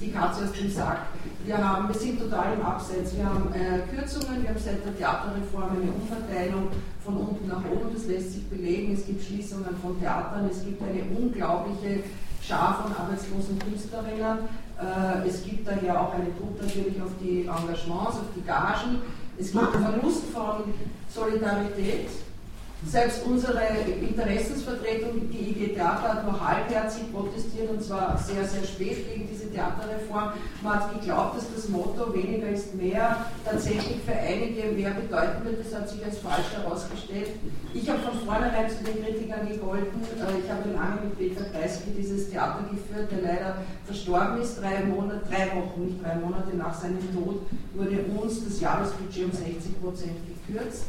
die, 0.00 0.12
Katze 0.12 0.44
aus 0.44 0.52
dem 0.52 0.70
Sack. 0.70 0.98
Wir, 1.44 1.58
haben, 1.58 1.88
wir 1.88 1.94
sind 1.94 2.20
total 2.20 2.54
im 2.54 2.64
Abseits. 2.64 3.16
Wir 3.16 3.24
haben 3.24 3.52
äh, 3.52 3.82
Kürzungen, 3.90 4.42
wir 4.42 4.50
haben 4.50 4.58
seit 4.58 4.84
der 4.84 4.96
Theaterreform 4.96 5.70
eine 5.70 5.90
Umverteilung 5.90 6.68
von 7.04 7.16
unten 7.16 7.48
nach 7.48 7.64
oben, 7.64 7.92
das 7.92 8.06
lässt 8.06 8.32
sich 8.32 8.48
belegen. 8.48 8.94
Es 8.94 9.04
gibt 9.06 9.24
Schließungen 9.24 9.76
von 9.82 9.98
Theatern, 9.98 10.48
es 10.48 10.64
gibt 10.64 10.80
eine 10.82 11.02
unglaubliche 11.18 12.04
Schar 12.40 12.84
von 12.84 12.94
arbeitslosen 12.94 13.58
Künstlerinnen. 13.58 14.46
Äh, 14.78 15.28
es 15.28 15.42
gibt 15.42 15.66
daher 15.66 16.00
auch 16.00 16.14
eine 16.14 16.30
Druck 16.38 16.62
natürlich 16.62 17.02
auf 17.02 17.10
die 17.20 17.40
Engagements, 17.40 18.22
auf 18.22 18.30
die 18.36 18.42
Gagen. 18.46 19.02
Es 19.38 19.50
gibt 19.50 19.72
Verlust 19.72 20.24
von 20.32 20.72
Solidarität 21.12 22.08
selbst 22.86 23.24
unsere 23.24 23.60
Interessensvertretung, 24.00 25.30
die 25.30 25.50
IG 25.50 25.74
Theater, 25.74 26.14
hat 26.14 26.24
nur 26.24 26.48
halbherzig 26.48 27.12
protestiert 27.12 27.70
und 27.70 27.82
zwar 27.82 28.18
sehr, 28.18 28.44
sehr 28.46 28.64
spät 28.64 29.12
gegen 29.12 29.28
diese 29.28 29.50
Theaterreform. 29.50 30.32
Man 30.62 30.74
hat 30.74 31.00
geglaubt, 31.00 31.36
dass 31.36 31.46
das 31.54 31.68
Motto 31.68 32.12
weniger 32.12 32.48
ist 32.48 32.74
mehr 32.74 33.26
tatsächlich 33.44 33.98
für 34.04 34.12
einige 34.12 34.72
mehr 34.72 34.90
bedeuten 34.90 35.44
wird. 35.44 35.64
Das 35.64 35.74
hat 35.74 35.88
sich 35.88 36.04
als 36.04 36.18
falsch 36.18 36.52
herausgestellt. 36.56 37.30
Ich 37.72 37.88
habe 37.88 38.00
von 38.00 38.18
vornherein 38.20 38.68
zu 38.68 38.84
den 38.84 39.02
Kritikern 39.02 39.48
gegolten. 39.48 40.02
Äh, 40.02 40.44
ich 40.44 40.50
habe 40.50 40.70
lange 40.70 41.00
mit 41.04 41.18
Peter 41.18 41.44
Kreisky 41.50 41.90
dieses 41.96 42.30
Theater 42.30 42.64
geführt, 42.70 43.10
der 43.10 43.22
leider 43.22 43.56
verstorben 43.86 44.40
ist. 44.40 44.60
Drei, 44.60 44.84
Monate, 44.84 45.22
drei 45.28 45.46
Wochen, 45.56 45.86
nicht 45.86 46.04
drei 46.04 46.16
Monate 46.16 46.56
nach 46.56 46.74
seinem 46.74 47.00
Tod 47.14 47.42
wurde 47.74 48.04
uns 48.20 48.44
das 48.44 48.60
Jahresbudget 48.60 49.24
um 49.24 49.32
60 49.32 49.80
Prozent 49.80 50.16
gekürzt. 50.46 50.84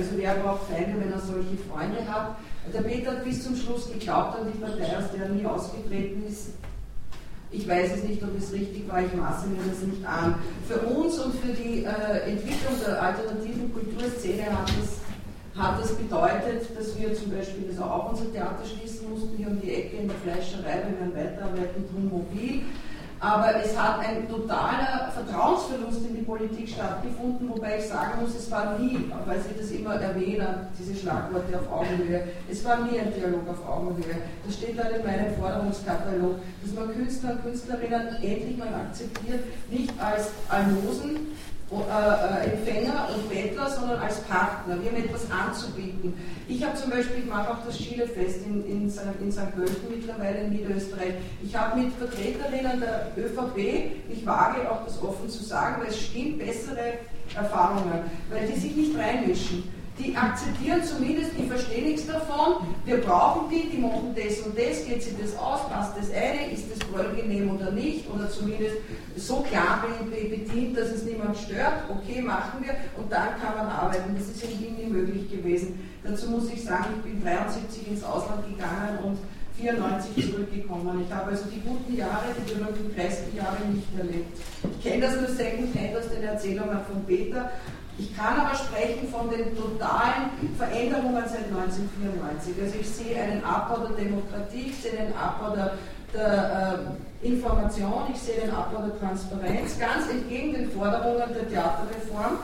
Also 0.00 0.16
wer 0.16 0.32
braucht 0.36 0.62
Feinde, 0.72 0.98
wenn 0.98 1.12
er 1.12 1.20
solche 1.20 1.60
Freunde 1.68 2.00
hat? 2.10 2.36
Der 2.72 2.80
Peter 2.80 3.10
hat 3.10 3.24
bis 3.24 3.44
zum 3.44 3.54
Schluss 3.54 3.92
geglaubt 3.92 4.40
an 4.40 4.48
die 4.50 4.58
Partei, 4.58 4.96
aus 4.96 5.12
der 5.12 5.26
er 5.26 5.28
nie 5.28 5.44
ausgetreten 5.44 6.24
ist. 6.26 6.54
Ich 7.50 7.68
weiß 7.68 7.96
es 7.96 8.04
nicht, 8.04 8.22
ob 8.22 8.30
es 8.38 8.50
richtig 8.50 8.88
war, 8.88 9.04
ich 9.04 9.12
maße 9.12 9.48
mir 9.48 9.60
das 9.68 9.82
nicht 9.82 10.02
an. 10.06 10.36
Für 10.66 10.78
uns 10.88 11.18
und 11.18 11.34
für 11.34 11.52
die 11.52 11.84
äh, 11.84 12.30
Entwicklung 12.32 12.72
der 12.86 13.02
alternativen 13.02 13.74
Kulturszene 13.74 14.46
hat 14.46 14.70
das, 14.70 15.60
hat 15.62 15.82
das 15.82 15.92
bedeutet, 15.92 16.64
dass 16.78 16.98
wir 16.98 17.12
zum 17.12 17.32
Beispiel 17.32 17.68
also 17.68 17.82
auch 17.82 18.12
unser 18.12 18.32
Theater 18.32 18.64
schließen 18.64 19.10
mussten, 19.10 19.36
hier 19.36 19.48
um 19.48 19.60
die 19.60 19.74
Ecke 19.74 19.96
in 19.96 20.08
der 20.08 20.16
Fleischerei, 20.24 20.80
wir 20.88 20.96
werden 20.96 21.14
weiterarbeiten, 21.14 21.84
drum 21.92 22.08
mobil. 22.08 22.62
Aber 23.22 23.54
es 23.62 23.76
hat 23.76 24.00
ein 24.00 24.26
totaler 24.30 25.12
Vertrauensverlust 25.12 26.06
in 26.06 26.16
die 26.16 26.22
Politik 26.22 26.70
stattgefunden, 26.70 27.50
wobei 27.50 27.76
ich 27.78 27.86
sagen 27.86 28.22
muss, 28.22 28.34
es 28.34 28.50
war 28.50 28.78
nie, 28.78 29.10
weil 29.26 29.38
Sie 29.40 29.54
das 29.58 29.70
immer 29.72 29.96
erwähnen, 29.96 30.68
diese 30.78 30.98
Schlagworte 30.98 31.58
auf 31.58 31.70
Augenhöhe, 31.70 32.22
es 32.50 32.64
war 32.64 32.78
nie 32.78 32.98
ein 32.98 33.12
Dialog 33.12 33.46
auf 33.46 33.68
Augenhöhe. 33.68 34.16
Das 34.46 34.54
steht 34.54 34.78
dann 34.78 34.94
in 34.94 35.04
meinem 35.04 35.34
Forderungskatalog, 35.34 36.36
dass 36.62 36.74
man 36.74 36.94
Künstler 36.94 37.32
und 37.32 37.42
Künstlerinnen 37.42 38.08
endlich 38.22 38.56
mal 38.56 38.74
akzeptiert, 38.74 39.44
nicht 39.70 39.92
als 40.00 40.30
Almosen, 40.48 41.36
äh, 41.72 41.76
äh, 41.76 42.50
Empfänger 42.50 43.08
und 43.14 43.30
Bettler, 43.30 43.70
sondern 43.70 44.00
als 44.00 44.20
Partner. 44.22 44.76
Wir 44.82 44.90
haben 44.90 45.04
etwas 45.04 45.30
anzubieten. 45.30 46.14
Ich 46.48 46.64
habe 46.64 46.76
zum 46.76 46.90
Beispiel, 46.90 47.20
ich 47.20 47.26
mache 47.26 47.48
auch 47.48 47.64
das 47.64 47.78
Schielefest 47.78 48.44
in, 48.44 48.64
in, 48.66 48.82
in 48.82 49.32
St. 49.32 49.54
Pölten 49.54 49.88
mittlerweile 49.88 50.38
in 50.40 50.50
Niederösterreich. 50.50 51.14
Ich 51.44 51.54
habe 51.54 51.80
mit 51.80 51.92
Vertreterinnen 51.92 52.80
der 52.80 53.12
ÖVP, 53.16 53.92
ich 54.10 54.26
wage 54.26 54.68
auch 54.68 54.84
das 54.84 55.00
offen 55.00 55.28
zu 55.28 55.44
sagen, 55.44 55.80
weil 55.80 55.90
es 55.90 56.00
stimmt, 56.00 56.40
bessere 56.40 56.94
Erfahrungen, 57.36 58.00
weil 58.30 58.48
die 58.48 58.58
sich 58.58 58.74
nicht 58.74 58.98
reinmischen 58.98 59.62
die 60.02 60.16
akzeptieren 60.16 60.82
zumindest, 60.82 61.32
die 61.38 61.46
verstehen 61.46 61.84
nichts 61.84 62.06
davon, 62.06 62.66
wir 62.84 62.98
brauchen 62.98 63.50
die, 63.50 63.68
die 63.68 63.78
machen 63.78 64.14
das 64.16 64.40
und 64.40 64.56
das, 64.56 64.84
geht 64.84 65.02
sich 65.02 65.14
das 65.20 65.36
aus, 65.38 65.68
passt 65.68 65.96
das 65.96 66.10
eine, 66.10 66.52
ist 66.52 66.64
das 66.70 66.78
Bröllgenehm 66.88 67.50
oder 67.50 67.70
nicht, 67.70 68.08
oder 68.10 68.28
zumindest 68.30 68.76
so 69.16 69.40
klar 69.40 69.84
bedient, 70.10 70.76
dass 70.76 70.90
es 70.90 71.04
niemand 71.04 71.36
stört, 71.36 71.84
okay, 71.88 72.22
machen 72.22 72.64
wir, 72.64 72.74
und 72.96 73.10
dann 73.12 73.40
kann 73.40 73.56
man 73.56 73.66
arbeiten. 73.66 74.14
Das 74.16 74.28
ist 74.28 74.42
in 74.44 74.58
Wien 74.58 74.76
nie 74.76 74.90
möglich 74.90 75.30
gewesen. 75.30 75.78
Dazu 76.02 76.30
muss 76.30 76.50
ich 76.50 76.64
sagen, 76.64 76.86
ich 76.96 77.10
bin 77.10 77.22
73 77.22 77.88
ins 77.88 78.04
Ausland 78.04 78.44
gegangen 78.48 78.98
und 79.04 79.18
94 79.60 80.30
zurückgekommen. 80.30 81.04
Ich 81.06 81.14
habe 81.14 81.30
also 81.30 81.44
die 81.52 81.60
guten 81.60 81.94
Jahre, 81.94 82.24
die 82.36 82.54
berühmten 82.54 82.94
Kreisky-Jahre 82.94 83.58
nicht 83.72 83.86
erlebt. 83.98 84.38
Ich 84.64 84.82
kenne 84.82 85.02
das 85.02 85.16
nur 85.16 85.28
secondhand 85.28 85.96
aus 85.96 86.08
den 86.08 86.22
Erzählungen 86.22 86.80
von 86.88 87.04
Peter 87.06 87.50
ich 88.00 88.16
kann 88.16 88.40
aber 88.40 88.54
sprechen 88.54 89.08
von 89.08 89.28
den 89.28 89.54
totalen 89.54 90.32
Veränderungen 90.56 91.22
seit 91.28 91.44
1994. 91.52 92.54
Also 92.62 92.76
ich 92.80 92.88
sehe 92.88 93.20
einen 93.20 93.44
Abbau 93.44 93.86
der 93.86 93.96
Demokratie, 94.04 94.72
ich 94.72 94.76
sehe 94.80 94.98
einen 94.98 95.14
Abbau 95.14 95.54
der, 95.54 95.72
der 96.14 96.96
äh, 97.22 97.26
Information, 97.26 98.04
ich 98.12 98.20
sehe 98.20 98.40
den 98.40 98.50
Abbau 98.50 98.82
der 98.82 98.98
Transparenz, 98.98 99.78
ganz 99.78 100.08
entgegen 100.08 100.54
den 100.54 100.70
Forderungen 100.70 101.28
der 101.34 101.48
Theaterreform. 101.48 102.38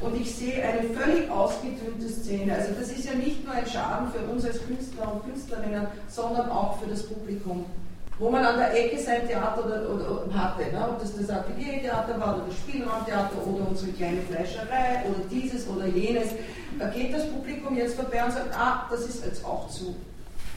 Und 0.00 0.20
ich 0.20 0.34
sehe 0.34 0.64
eine 0.64 0.82
völlig 0.88 1.30
ausgedünnte 1.30 2.08
Szene. 2.08 2.54
Also 2.54 2.72
das 2.72 2.90
ist 2.90 3.04
ja 3.04 3.14
nicht 3.14 3.44
nur 3.44 3.54
ein 3.54 3.66
Schaden 3.66 4.08
für 4.10 4.32
uns 4.32 4.44
als 4.44 4.66
Künstler 4.66 5.12
und 5.12 5.24
Künstlerinnen, 5.24 5.86
sondern 6.08 6.50
auch 6.50 6.80
für 6.80 6.88
das 6.88 7.04
Publikum 7.04 7.66
wo 8.18 8.30
man 8.30 8.44
an 8.44 8.58
der 8.58 8.72
Ecke 8.72 8.98
sein 8.98 9.26
Theater 9.26 9.64
oder, 9.64 9.88
oder, 9.88 10.34
hatte, 10.34 10.70
ne? 10.70 10.88
ob 10.88 11.00
das 11.00 11.16
das 11.16 11.30
Ateliertheater 11.30 12.20
war 12.20 12.36
oder 12.36 12.44
das 12.46 12.56
Spielraumtheater 12.56 13.46
oder 13.46 13.68
unsere 13.68 13.92
kleine 13.92 14.22
Fleischerei 14.22 15.04
oder 15.08 15.24
dieses 15.30 15.66
oder 15.68 15.86
jenes, 15.86 16.28
da 16.78 16.88
geht 16.88 17.14
das 17.14 17.28
Publikum 17.28 17.76
jetzt 17.76 17.96
vorbei 17.96 18.24
und 18.24 18.32
sagt, 18.32 18.54
ah, 18.56 18.86
das 18.90 19.00
ist 19.02 19.24
jetzt 19.24 19.44
auch 19.44 19.68
zu. 19.68 19.94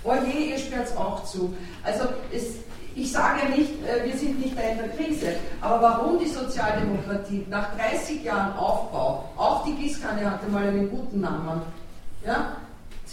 Oh 0.03 0.13
je, 0.25 0.51
ihr 0.51 0.59
sperrt 0.59 0.87
es 0.87 0.95
auch 0.95 1.23
zu. 1.23 1.55
Also 1.83 2.05
es, 2.31 2.57
ich 2.95 3.11
sage 3.11 3.49
nicht, 3.49 3.71
äh, 3.83 4.05
wir 4.05 4.15
sind 4.15 4.39
nicht 4.39 4.55
mehr 4.55 4.71
in 4.71 4.77
der 4.77 4.89
Krise, 4.89 5.35
aber 5.61 5.81
warum 5.81 6.19
die 6.19 6.27
Sozialdemokratie 6.27 7.45
nach 7.49 7.75
30 7.75 8.23
Jahren 8.23 8.55
Aufbau, 8.57 9.29
auch 9.35 9.65
die 9.65 9.73
Gießkanne 9.75 10.29
hatte 10.29 10.47
mal 10.47 10.67
einen 10.67 10.89
guten 10.89 11.21
Namen, 11.21 11.61
ja, 12.25 12.57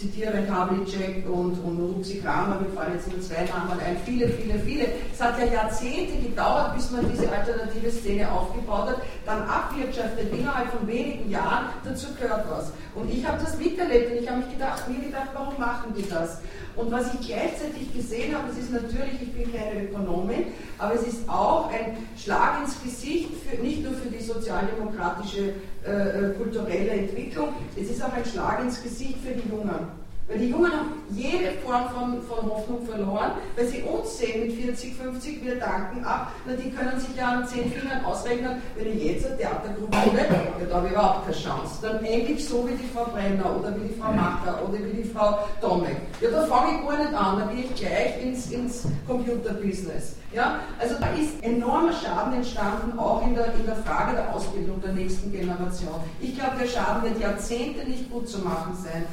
zitiere 0.03 0.45
Havlicek 0.49 1.25
und, 1.29 1.57
und 1.63 1.79
Ruxi 1.79 2.19
Kramer, 2.19 2.59
mir 2.59 2.69
fallen 2.75 2.93
jetzt 2.95 3.09
nur 3.09 3.21
zwei 3.21 3.45
Namen 3.45 3.79
ein, 3.79 3.95
viele, 4.05 4.27
viele, 4.27 4.59
viele. 4.59 4.85
Es 5.13 5.21
hat 5.21 5.39
ja 5.39 5.45
Jahrzehnte 5.45 6.17
gedauert, 6.21 6.75
bis 6.75 6.91
man 6.91 7.09
diese 7.09 7.31
alternative 7.31 7.89
Szene 7.89 8.29
aufgebaut 8.29 8.89
hat, 8.89 9.01
dann 9.25 9.43
abwirtschaftet, 9.43 10.33
innerhalb 10.33 10.69
von 10.71 10.85
wenigen 10.87 11.29
Jahren, 11.29 11.67
dazu 11.85 12.07
gehört 12.19 12.45
was. 12.49 12.73
Und 12.95 13.09
ich 13.11 13.25
habe 13.25 13.41
das 13.41 13.57
miterlebt 13.57 14.11
und 14.11 14.17
ich 14.23 14.29
habe 14.29 14.39
mich 14.39 14.51
gedacht, 14.51 14.89
mir 14.89 14.99
gedacht, 14.99 15.29
warum 15.33 15.57
machen 15.57 15.93
die 15.95 16.07
das? 16.09 16.41
Und 16.75 16.91
was 16.91 17.13
ich 17.13 17.27
gleichzeitig 17.27 17.93
gesehen 17.93 18.35
habe, 18.35 18.47
das 18.47 18.57
ist 18.57 18.71
natürlich, 18.71 19.21
ich 19.21 19.31
bin 19.33 19.53
keine 19.53 19.83
Ökonomin, 19.83 20.45
aber 20.79 20.95
es 20.95 21.03
ist 21.03 21.29
auch 21.29 21.69
ein 21.71 21.97
Schlag 22.17 22.61
ins 22.61 22.81
Gesicht, 22.81 23.29
für, 23.45 23.61
nicht 23.61 23.83
nur 23.83 23.93
für 23.93 24.09
die 24.09 24.23
sozialdemokratische 24.23 25.53
äh, 25.85 25.91
äh 25.91 26.33
kulturelle 26.33 26.91
Entwicklung, 26.91 27.49
es 27.79 27.91
ist 27.91 28.03
auch 28.03 28.13
ein 28.13 28.25
Schlag 28.25 28.61
ins 28.61 28.81
Gesicht 28.81 29.17
für 29.23 29.33
die 29.33 29.47
Jungen. 29.49 30.02
Weil 30.33 30.39
die 30.39 30.49
Jungen 30.49 30.71
haben 30.71 30.93
jede 31.11 31.51
Form 31.63 31.89
von, 31.89 32.21
von 32.23 32.49
Hoffnung 32.49 32.83
verloren, 32.87 33.33
weil 33.55 33.67
sie 33.67 33.83
uns 33.83 34.17
sehen 34.17 34.47
mit 34.47 34.53
40, 34.53 34.95
50, 34.95 35.45
wir 35.45 35.59
danken 35.59 36.03
ab. 36.03 36.31
Na, 36.47 36.53
die 36.53 36.71
können 36.71 36.99
sich 36.99 37.15
ja 37.15 37.33
an 37.33 37.47
zehn 37.47 37.71
Fingern 37.71 38.03
ausrechnen, 38.03 38.59
wenn 38.75 38.97
ich 38.97 39.03
jetzt 39.03 39.27
eine 39.27 39.37
Theatergruppe 39.37 39.95
habe, 39.95 40.17
ja, 40.17 40.65
da 40.67 40.75
habe 40.75 40.87
ich 40.87 40.93
überhaupt 40.93 41.25
keine 41.25 41.37
Chance. 41.37 41.75
Dann 41.83 42.03
endlich 42.03 42.47
so 42.47 42.67
wie 42.67 42.73
die 42.73 42.89
Frau 42.95 43.05
Brenner 43.05 43.59
oder 43.59 43.75
wie 43.75 43.89
die 43.89 43.93
Frau 43.93 44.11
Macher 44.11 44.59
oder 44.67 44.79
wie 44.79 45.03
die 45.03 45.07
Frau 45.07 45.37
Tomek. 45.61 45.97
Ja, 46.19 46.31
da 46.31 46.47
fange 46.47 46.79
ich 46.79 46.87
gar 46.87 46.97
nicht 46.97 47.13
an, 47.13 47.39
da 47.39 47.53
gehe 47.53 47.65
ich 47.65 47.75
gleich 47.75 48.23
ins, 48.23 48.49
ins 48.49 48.87
Computerbusiness. 49.05 50.15
Ja, 50.33 50.61
also 50.79 50.95
da 50.99 51.09
ist 51.09 51.43
enormer 51.43 51.93
Schaden 51.93 52.33
entstanden, 52.33 52.97
auch 52.97 53.21
in 53.21 53.35
der, 53.35 53.53
in 53.53 53.67
der 53.67 53.75
Frage 53.75 54.15
der 54.15 54.33
Ausbildung 54.33 54.81
der 54.81 54.93
nächsten 54.93 55.31
Generation. 55.31 55.93
Ich 56.19 56.35
glaube, 56.35 56.53
der 56.59 56.67
Schaden 56.67 57.03
wird 57.03 57.21
Jahrzehnte 57.21 57.87
nicht 57.87 58.09
gut 58.09 58.27
zu 58.27 58.39
machen 58.39 58.75
sein. 58.83 59.05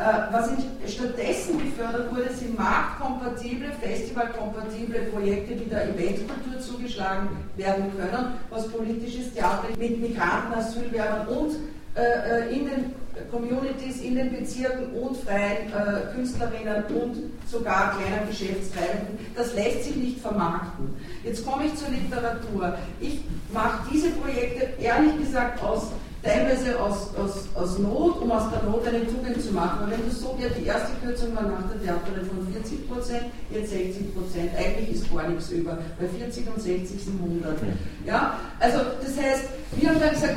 Äh, 0.00 0.32
was 0.32 0.48
stattdessen 0.90 1.58
gefördert 1.62 2.10
wurde, 2.10 2.32
sind 2.32 2.58
marktkompatible, 2.58 3.70
festivalkompatible 3.82 5.00
Projekte, 5.12 5.56
die 5.56 5.68
der 5.68 5.90
Eventkultur 5.90 6.58
zugeschlagen 6.58 7.28
werden 7.56 7.92
können, 7.94 8.32
was 8.48 8.66
politisches 8.68 9.34
Theater 9.34 9.68
mit 9.78 10.00
Migranten, 10.00 10.54
Asylwerbern 10.54 11.28
und 11.28 11.56
äh, 11.94 12.48
äh, 12.48 12.50
in 12.50 12.64
den 12.66 12.94
Communities, 13.30 14.00
in 14.00 14.14
den 14.14 14.30
Bezirken 14.34 14.90
und 14.94 15.18
freien 15.18 15.68
äh, 15.68 16.14
Künstlerinnen 16.14 16.84
und 16.84 17.16
sogar 17.46 17.94
kleinen 17.98 18.26
Geschäftstreibenden, 18.26 19.18
das 19.36 19.54
lässt 19.54 19.84
sich 19.84 19.96
nicht 19.96 20.20
vermarkten. 20.20 20.94
Jetzt 21.22 21.44
komme 21.44 21.64
ich 21.66 21.74
zur 21.76 21.88
Literatur. 21.90 22.78
Ich 23.00 23.20
mache 23.52 23.86
diese 23.92 24.12
Projekte 24.12 24.82
ehrlich 24.82 25.18
gesagt 25.18 25.62
aus 25.62 25.88
teilweise 26.22 26.78
aus, 26.78 27.14
aus, 27.16 27.48
aus 27.54 27.78
Not, 27.78 28.20
um 28.20 28.30
aus 28.30 28.50
der 28.50 28.62
Not 28.68 28.86
eine 28.86 29.06
Tugend 29.06 29.42
zu 29.42 29.52
machen. 29.52 29.84
Und 29.84 29.90
wenn 29.90 30.04
du 30.04 30.10
so 30.10 30.36
wird, 30.38 30.52
die 30.58 30.66
erste 30.66 30.92
Kürzung 31.02 31.34
war 31.34 31.42
nach 31.42 31.68
der 31.70 31.80
Theaterreform 31.82 32.46
40 32.52 32.88
Prozent, 32.88 33.24
jetzt 33.50 33.70
60 33.70 34.14
Prozent. 34.14 34.50
Eigentlich 34.56 34.96
ist 34.96 35.14
gar 35.14 35.28
nichts 35.28 35.50
über. 35.50 35.78
Bei 35.98 36.06
40 36.06 36.46
und 36.54 36.60
60 36.60 37.04
sind 37.04 37.20
100. 37.20 37.58
Ja? 38.06 38.38
Also, 38.58 38.78
das 39.02 39.16
heißt, 39.16 39.44
wir 39.76 39.88
haben 39.88 40.00
dann 40.00 40.10
gesagt, 40.10 40.36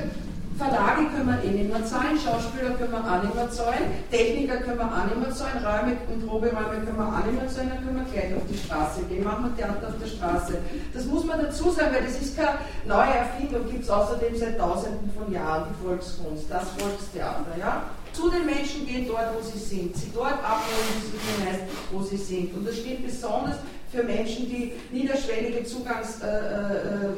Verlage 0.58 1.10
können 1.10 1.28
wir 1.28 1.44
eh 1.44 1.52
nicht 1.52 1.70
mehr 1.70 1.86
zahlen, 1.86 2.18
Schauspieler 2.18 2.72
können 2.78 2.92
wir 2.92 3.00
auch 3.00 3.24
nicht 3.24 3.36
mehr 3.36 3.50
zahlen, 3.50 3.86
Techniker 4.12 4.58
können 4.58 4.78
wir 4.78 4.86
auch 4.86 5.06
nicht 5.06 5.20
mehr 5.20 5.32
zahlen, 5.32 5.66
Räume 5.66 5.98
und 6.12 6.28
Proberäume 6.28 6.78
können 6.86 6.98
wir 6.98 7.08
auch 7.08 7.26
nicht 7.26 7.40
mehr 7.40 7.50
zahlen, 7.50 7.72
dann 7.74 7.84
können 7.84 7.98
wir 8.06 8.08
gleich 8.14 8.36
auf 8.36 8.46
die 8.50 8.58
Straße 8.58 9.02
gehen, 9.10 9.24
machen 9.24 9.50
wir 9.50 9.56
Theater 9.58 9.88
auf 9.88 9.98
der 10.00 10.08
Straße. 10.08 10.54
Das 10.94 11.06
muss 11.06 11.26
man 11.26 11.42
dazu 11.42 11.72
sagen, 11.72 11.94
weil 11.94 12.04
das 12.04 12.22
ist 12.22 12.38
keine 12.38 12.60
neue 12.86 13.14
Erfindung, 13.14 13.70
gibt 13.70 13.84
es 13.84 13.90
außerdem 13.90 14.36
seit 14.36 14.58
tausenden 14.58 15.12
von 15.18 15.32
Jahren, 15.34 15.70
die 15.70 15.86
Volkskunst, 15.86 16.46
das 16.50 16.70
Volkstheater. 16.78 17.58
Ja? 17.60 17.84
Zu 18.12 18.30
den 18.30 18.46
Menschen 18.46 18.86
gehen 18.86 19.08
dort, 19.08 19.34
wo 19.34 19.42
sie 19.42 19.58
sind, 19.58 19.96
sie 19.98 20.12
dort 20.14 20.38
abholen, 20.38 21.66
wo 21.92 22.04
sie 22.04 22.18
sind. 22.18 22.54
Und 22.54 22.68
das 22.68 22.78
steht 22.78 23.04
besonders 23.04 23.58
für 23.92 24.04
Menschen, 24.04 24.50
die 24.50 24.74
niederschwellige 24.92 25.64
Zugangs... 25.64 26.22
Äh, 26.22 26.28
äh, 26.28 27.14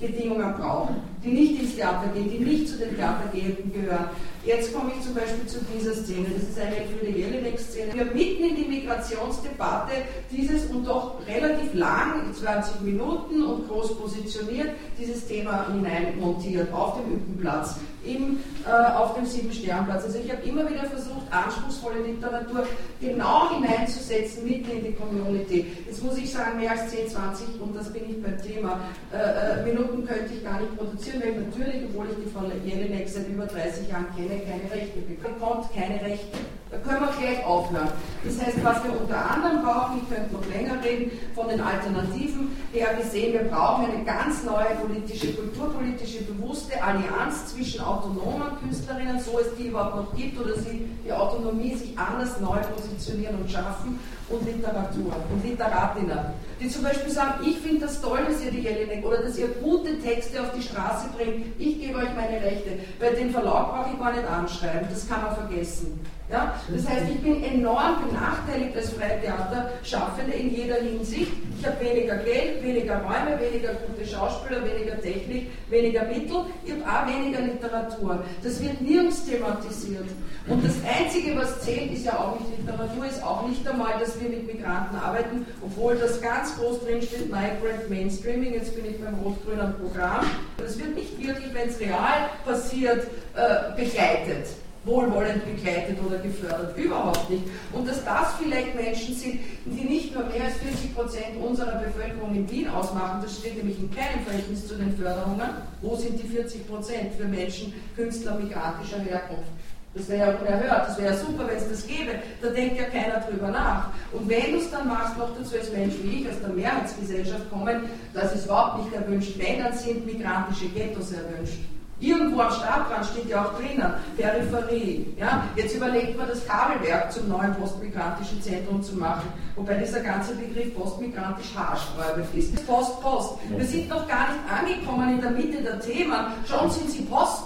Bedingungen 0.00 0.54
brauchen, 0.54 0.96
die 1.22 1.30
nicht 1.30 1.60
ins 1.60 1.76
Theater 1.76 2.08
gehen, 2.14 2.30
die 2.30 2.38
nicht 2.38 2.68
zu 2.68 2.78
den 2.78 2.96
Theatergehenden 2.96 3.72
gehören. 3.72 4.08
Jetzt 4.44 4.74
komme 4.74 4.92
ich 4.96 5.04
zum 5.04 5.14
Beispiel 5.14 5.46
zu 5.46 5.58
dieser 5.74 5.92
Szene. 5.92 6.26
Das 6.34 6.48
ist 6.48 6.58
eine 6.58 6.76
Friede 6.86 7.18
Jelinek-Szene. 7.18 7.92
Wir 7.94 8.06
mitten 8.06 8.44
in 8.44 8.56
die 8.56 8.64
Migrationsdebatte 8.64 9.92
dieses 10.30 10.64
und 10.66 10.86
doch 10.86 11.16
relativ 11.26 11.74
lang, 11.74 12.32
20 12.32 12.80
Minuten 12.80 13.42
und 13.42 13.68
groß 13.68 13.98
positioniert, 13.98 14.70
dieses 14.98 15.26
Thema 15.26 15.66
hineinmontiert 15.70 16.72
auf 16.72 16.96
dem 16.96 17.16
Üppenplatz 17.16 17.76
im, 18.04 18.38
äh, 18.66 18.70
auf 18.70 19.14
dem 19.14 19.26
Sieben-Sternplatz. 19.26 20.04
Also 20.04 20.18
ich 20.18 20.30
habe 20.30 20.42
immer 20.42 20.68
wieder 20.68 20.84
versucht, 20.84 21.30
anspruchsvolle 21.30 22.00
Literatur 22.00 22.66
genau 23.00 23.50
hineinzusetzen, 23.50 24.44
mitten 24.44 24.70
in 24.70 24.84
die 24.84 24.92
Community. 24.92 25.66
Jetzt 25.86 26.02
muss 26.02 26.16
ich 26.16 26.32
sagen, 26.32 26.58
mehr 26.58 26.70
als 26.70 26.90
10, 26.90 27.08
20, 27.08 27.60
und 27.60 27.76
das 27.76 27.92
bin 27.92 28.02
ich 28.08 28.22
beim 28.22 28.40
Thema, 28.40 28.80
äh, 29.12 29.60
äh, 29.60 29.64
Minuten 29.64 30.06
könnte 30.06 30.32
ich 30.34 30.42
gar 30.42 30.60
nicht 30.60 30.76
produzieren, 30.76 31.09
weil 31.18 31.32
natürlich, 31.32 31.88
obwohl 31.88 32.06
ich 32.10 32.16
die 32.24 32.30
Frau 32.30 32.44
Jelinek 32.64 33.08
seit 33.08 33.28
über 33.28 33.46
30 33.46 33.88
Jahren 33.88 34.06
kenne, 34.14 34.40
keine 34.44 34.70
Rechte 34.70 35.00
bekommt, 35.00 35.72
keine 35.74 36.00
Rechte. 36.00 36.38
Da 36.70 36.78
können 36.78 37.00
wir 37.00 37.12
gleich 37.18 37.44
aufhören. 37.44 37.90
Das 38.22 38.38
heißt, 38.38 38.62
was 38.62 38.84
wir 38.84 39.00
unter 39.00 39.18
anderem 39.18 39.62
brauchen, 39.64 40.02
ich 40.02 40.08
könnte 40.14 40.32
noch 40.32 40.46
länger 40.46 40.78
reden, 40.84 41.10
von 41.34 41.48
den 41.48 41.60
Alternativen 41.60 42.54
her 42.72 42.94
gesehen, 42.94 43.32
wir 43.32 43.50
brauchen 43.50 43.86
eine 43.86 44.04
ganz 44.04 44.44
neue 44.44 44.76
politische, 44.78 45.34
kulturpolitische, 45.34 46.22
bewusste 46.24 46.80
Allianz 46.80 47.52
zwischen 47.52 47.80
autonomen 47.80 48.54
Künstlerinnen, 48.62 49.18
so 49.18 49.40
es 49.40 49.52
die 49.58 49.66
überhaupt 49.66 49.96
noch 49.96 50.14
gibt, 50.14 50.38
oder 50.38 50.54
sie 50.54 50.86
die 51.04 51.12
Autonomie 51.12 51.74
sich 51.74 51.98
anders 51.98 52.38
neu 52.38 52.58
positionieren 52.76 53.40
und 53.40 53.50
schaffen, 53.50 53.98
und 54.30 54.46
Literatur 54.46 55.12
und 55.32 55.44
Literatinnen, 55.44 56.18
die 56.60 56.68
zum 56.68 56.84
Beispiel 56.84 57.10
sagen, 57.10 57.44
ich 57.44 57.58
finde 57.58 57.86
das 57.86 58.00
toll, 58.00 58.20
dass 58.28 58.42
ihr 58.44 58.50
die 58.50 58.60
Jelinek 58.60 59.04
oder 59.04 59.22
dass 59.22 59.36
ihr 59.36 59.48
gute 59.48 59.98
Texte 59.98 60.40
auf 60.40 60.52
die 60.56 60.62
Straße 60.62 60.99
bringt, 61.08 61.58
ich 61.58 61.80
gebe 61.80 61.98
euch 61.98 62.14
meine 62.14 62.42
Rechte, 62.42 62.78
weil 62.98 63.14
den 63.14 63.30
Verlag 63.30 63.70
brauche 63.70 63.90
ich 63.92 63.98
gar 63.98 64.12
nicht 64.12 64.26
anschreiben, 64.26 64.88
das 64.90 65.08
kann 65.08 65.22
man 65.22 65.34
vergessen. 65.34 66.00
Ja? 66.30 66.54
Das 66.72 66.88
heißt, 66.88 67.10
ich 67.10 67.20
bin 67.20 67.42
enorm 67.42 68.08
benachteiligt 68.08 68.76
als 68.76 68.90
freie 68.90 69.20
Theaterschaffende 69.20 70.32
in 70.32 70.54
jeder 70.54 70.76
Hinsicht. 70.76 71.32
Ich 71.58 71.66
habe 71.66 71.84
weniger 71.84 72.16
Geld, 72.18 72.62
weniger 72.62 73.02
Räume, 73.02 73.38
weniger 73.40 73.74
gute 73.74 74.06
Schauspieler, 74.08 74.64
weniger 74.64 75.00
Technik, 75.00 75.50
weniger 75.68 76.04
Mittel. 76.04 76.44
Ich 76.64 76.72
habe 76.72 76.84
auch 76.86 77.06
weniger 77.06 77.40
Literatur. 77.40 78.24
Das 78.42 78.62
wird 78.62 78.80
nirgends 78.80 79.24
thematisiert. 79.26 80.06
Und 80.46 80.64
das 80.64 80.74
Einzige, 80.88 81.36
was 81.36 81.60
zählt, 81.60 81.92
ist 81.92 82.06
ja 82.06 82.18
auch 82.18 82.38
nicht 82.40 82.58
Literatur, 82.58 83.06
ist 83.06 83.22
auch 83.22 83.46
nicht 83.46 83.68
einmal, 83.68 83.98
dass 83.98 84.18
wir 84.20 84.30
mit 84.30 84.46
Migranten 84.46 84.96
arbeiten, 84.96 85.44
obwohl 85.62 85.96
das 85.96 86.20
ganz 86.20 86.56
groß 86.56 86.80
drinsteht, 86.80 87.26
Migrant 87.26 87.90
Mainstreaming, 87.90 88.54
jetzt 88.54 88.74
bin 88.74 88.86
ich 88.86 88.98
beim 89.02 89.14
rot-grünen 89.16 89.74
Programm. 89.74 90.24
Das 90.56 90.78
wird 90.78 90.94
nicht 90.94 91.18
wirklich, 91.18 91.52
wenn 91.52 91.68
es 91.68 91.78
real 91.78 92.30
passiert, 92.44 93.06
äh, 93.34 93.76
begleitet 93.76 94.46
wohlwollend 94.84 95.44
begleitet 95.44 95.98
oder 96.06 96.18
gefördert. 96.18 96.76
Überhaupt 96.76 97.28
nicht. 97.28 97.44
Und 97.72 97.88
dass 97.88 98.04
das 98.04 98.34
vielleicht 98.40 98.74
Menschen 98.74 99.14
sind, 99.14 99.40
die 99.66 99.84
nicht 99.84 100.14
nur 100.14 100.24
mehr 100.24 100.44
als 100.44 100.56
40 100.56 100.94
Prozent 100.94 101.36
unserer 101.42 101.78
Bevölkerung 101.78 102.34
in 102.34 102.50
Wien 102.50 102.68
ausmachen, 102.68 103.20
das 103.22 103.38
steht 103.38 103.56
nämlich 103.56 103.78
in 103.78 103.90
keinem 103.90 104.24
Verhältnis 104.24 104.66
zu 104.66 104.74
den 104.76 104.96
Förderungen. 104.96 105.50
Wo 105.82 105.96
sind 105.96 106.22
die 106.22 106.28
40 106.28 106.66
Prozent 106.66 107.14
für 107.14 107.24
Menschen 107.24 107.74
Künstler 107.94 108.36
migrantischer 108.36 109.00
Herkunft? 109.00 109.50
Das 109.92 110.08
wäre 110.08 110.30
ja 110.30 110.38
unerhört, 110.38 110.88
das 110.88 110.98
wäre 110.98 111.14
ja 111.14 111.18
super, 111.18 111.48
wenn 111.48 111.56
es 111.56 111.68
das 111.68 111.84
gäbe. 111.84 112.12
Da 112.40 112.48
denkt 112.50 112.76
ja 112.76 112.84
keiner 112.84 113.20
drüber 113.26 113.48
nach. 113.48 113.90
Und 114.12 114.28
wenn 114.28 114.52
du 114.52 114.58
es 114.58 114.70
dann 114.70 114.86
machst, 114.86 115.18
noch 115.18 115.36
dazu 115.36 115.56
als 115.56 115.72
Mensch 115.72 115.94
wie 116.02 116.22
ich, 116.22 116.28
aus 116.28 116.40
der 116.40 116.50
Mehrheitsgesellschaft 116.50 117.50
kommen, 117.50 117.90
das 118.14 118.32
ist 118.36 118.44
überhaupt 118.44 118.84
nicht 118.84 118.94
erwünscht. 118.94 119.36
Wenn, 119.36 119.58
dann 119.58 119.76
sind 119.76 120.06
migrantische 120.06 120.68
Ghettos 120.68 121.10
erwünscht. 121.10 121.58
Irgendwo 122.00 122.40
am 122.40 122.50
Stadtrand 122.50 123.04
steht 123.06 123.28
ja 123.28 123.44
auch 123.44 123.58
drinnen, 123.58 123.92
Peripherie. 124.16 125.14
Ja? 125.18 125.44
Jetzt 125.54 125.76
überlegt 125.76 126.16
man, 126.16 126.28
das 126.28 126.46
Kabelwerk 126.46 127.12
zum 127.12 127.28
neuen 127.28 127.54
postmigrantischen 127.54 128.42
Zentrum 128.42 128.82
zu 128.82 128.96
machen, 128.96 129.28
wobei 129.54 129.74
dieser 129.74 130.00
ganze 130.00 130.34
Begriff 130.34 130.74
postmigrantisch 130.74 131.54
haarsträubend 131.54 132.26
ist. 132.34 132.66
Post, 132.66 133.00
Post. 133.02 133.34
Wir 133.48 133.66
sind 133.66 133.88
noch 133.88 134.08
gar 134.08 134.28
nicht 134.32 134.40
angekommen 134.50 135.14
in 135.14 135.20
der 135.20 135.30
Mitte 135.30 135.62
der 135.62 135.78
Themen, 135.80 136.18
schon 136.48 136.70
sind 136.70 136.90
sie 136.90 137.02
Post. 137.02 137.44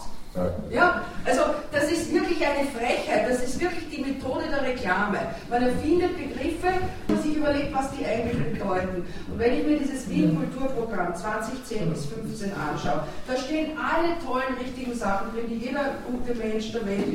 Ja, 0.71 1.03
also 1.25 1.43
das 1.71 1.85
ist 1.93 2.13
wirklich 2.13 2.45
eine 2.45 2.67
Frechheit, 2.71 3.31
das 3.31 3.45
ist 3.45 3.61
wirklich 3.61 3.89
die 3.89 4.03
Methode 4.03 4.45
der 4.51 4.63
Reklame. 4.63 5.19
Man 5.49 5.63
erfindet 5.63 6.11
Begriffe 6.17 6.73
sich 7.25 7.37
überlegt, 7.37 7.75
was 7.75 7.91
die 7.93 8.05
eigentlich 8.05 8.53
bedeuten. 8.53 9.05
Und 9.31 9.39
wenn 9.39 9.53
ich 9.55 9.67
mir 9.67 9.79
dieses 9.79 10.09
Wien 10.09 10.37
Kulturprogramm 10.37 11.15
2010 11.15 11.91
bis 11.91 12.09
2015 12.09 12.53
anschaue, 12.53 13.05
da 13.27 13.37
stehen 13.37 13.73
alle 13.79 14.15
tollen, 14.25 14.55
richtigen 14.61 14.95
Sachen 14.95 15.33
drin, 15.33 15.49
die 15.49 15.67
jeder 15.67 15.97
gute 16.07 16.35
Mensch 16.39 16.73
der 16.73 16.87
Welt 16.87 17.07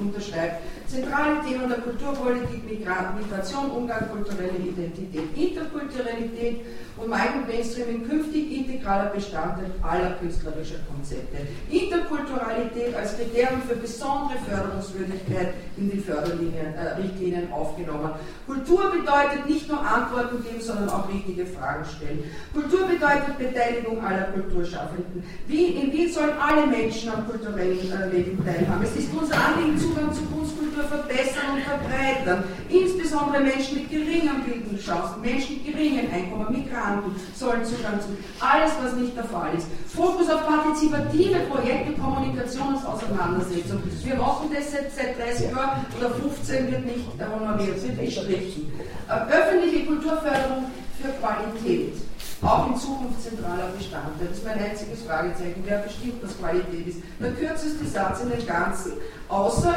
unterschreibt. 0.00 0.62
Zentrale 0.88 1.40
Themen 1.44 1.68
der 1.68 1.78
Kulturpolitik, 1.78 2.64
Migration, 2.64 3.70
Umgang, 3.70 4.08
kulturelle 4.08 4.56
Identität, 4.56 5.36
Interkulturalität 5.36 6.64
und 6.96 7.10
Migrant 7.10 7.46
Mainstreaming 7.46 8.08
künftig 8.08 8.50
integraler 8.50 9.10
Bestandteil 9.10 9.70
aller 9.82 10.12
künstlerischer 10.12 10.78
Konzepte. 10.90 11.46
Interkulturalität 11.70 12.94
als 12.94 13.16
Kriterium 13.16 13.62
für 13.62 13.76
besondere 13.76 14.38
Förderungswürdigkeit 14.48 15.54
in 15.76 15.90
die 15.90 15.98
Förderrichtlinien 15.98 17.50
äh, 17.50 17.52
aufgenommen. 17.52 18.12
Kultur 18.46 18.90
bedeutet 18.90 19.48
nicht 19.48 19.57
nur 19.66 19.80
Antworten 19.80 20.42
geben, 20.44 20.60
sondern 20.60 20.88
auch 20.90 21.08
richtige 21.08 21.46
Fragen 21.46 21.84
stellen. 21.84 22.22
Kultur 22.52 22.86
bedeutet 22.86 23.38
Beteiligung 23.38 24.04
aller 24.04 24.28
Kulturschaffenden. 24.34 25.24
Wie, 25.46 25.66
in 25.66 25.92
Wien 25.92 26.12
sollen 26.12 26.38
alle 26.38 26.66
Menschen 26.66 27.10
am 27.10 27.26
kulturellen 27.26 27.90
äh, 27.90 28.08
Leben 28.14 28.44
teilhaben. 28.44 28.84
Es 28.84 28.94
ist 28.94 29.08
unser 29.12 29.34
Anliegen, 29.34 29.78
Zugang 29.78 30.12
zu 30.12 30.22
Kunstkultur 30.26 30.84
verbessern 30.84 31.56
und 31.56 31.62
verbreitern. 31.62 32.44
Insbesondere 32.68 33.42
Menschen 33.42 33.78
mit 33.78 33.90
geringen 33.90 34.44
Bildungschancen, 34.44 35.20
Menschen 35.22 35.56
mit 35.56 35.66
geringen 35.66 36.12
Einkommen, 36.12 36.52
Migranten 36.52 37.16
sollen 37.34 37.64
Zugang 37.64 37.98
zu. 38.00 38.14
Alles, 38.38 38.72
was 38.82 38.92
nicht 38.94 39.16
der 39.16 39.24
Fall 39.24 39.54
ist. 39.56 39.66
Fokus 39.98 40.30
auf 40.30 40.46
partizipative 40.46 41.40
Projekte, 41.50 41.92
Kommunikation 42.00 42.38
Generationsauseinandersetzung. 42.48 43.82
Wir 44.04 44.14
machen 44.14 44.48
das 44.54 44.70
seit, 44.70 44.92
seit 44.94 45.18
30 45.18 45.50
Jahren 45.50 45.86
oder 45.98 46.10
15 46.10 46.70
wird 46.70 46.86
nicht 46.86 47.04
honoriert, 47.18 47.82
wird 47.82 48.00
gestrichen. 48.00 48.72
Äh, 49.08 49.32
öffentliche 49.32 49.86
Kulturförderung 49.86 50.66
für 51.02 51.08
Qualität. 51.18 51.94
Auch 52.42 52.68
in 52.68 52.76
Zukunft 52.76 53.20
zentraler 53.22 53.70
Bestandteil. 53.76 54.28
Das 54.28 54.38
ist 54.38 54.44
mein 54.44 54.58
einziges 54.62 55.02
Fragezeichen. 55.02 55.64
Wer 55.64 55.78
bestimmt, 55.78 56.22
was 56.22 56.38
Qualität 56.38 56.86
ist? 56.86 56.98
Der 57.20 57.32
kürzeste 57.32 57.84
Satz 57.84 58.22
in 58.22 58.30
den 58.30 58.46
Ganzen. 58.46 58.92
Außer 59.28 59.74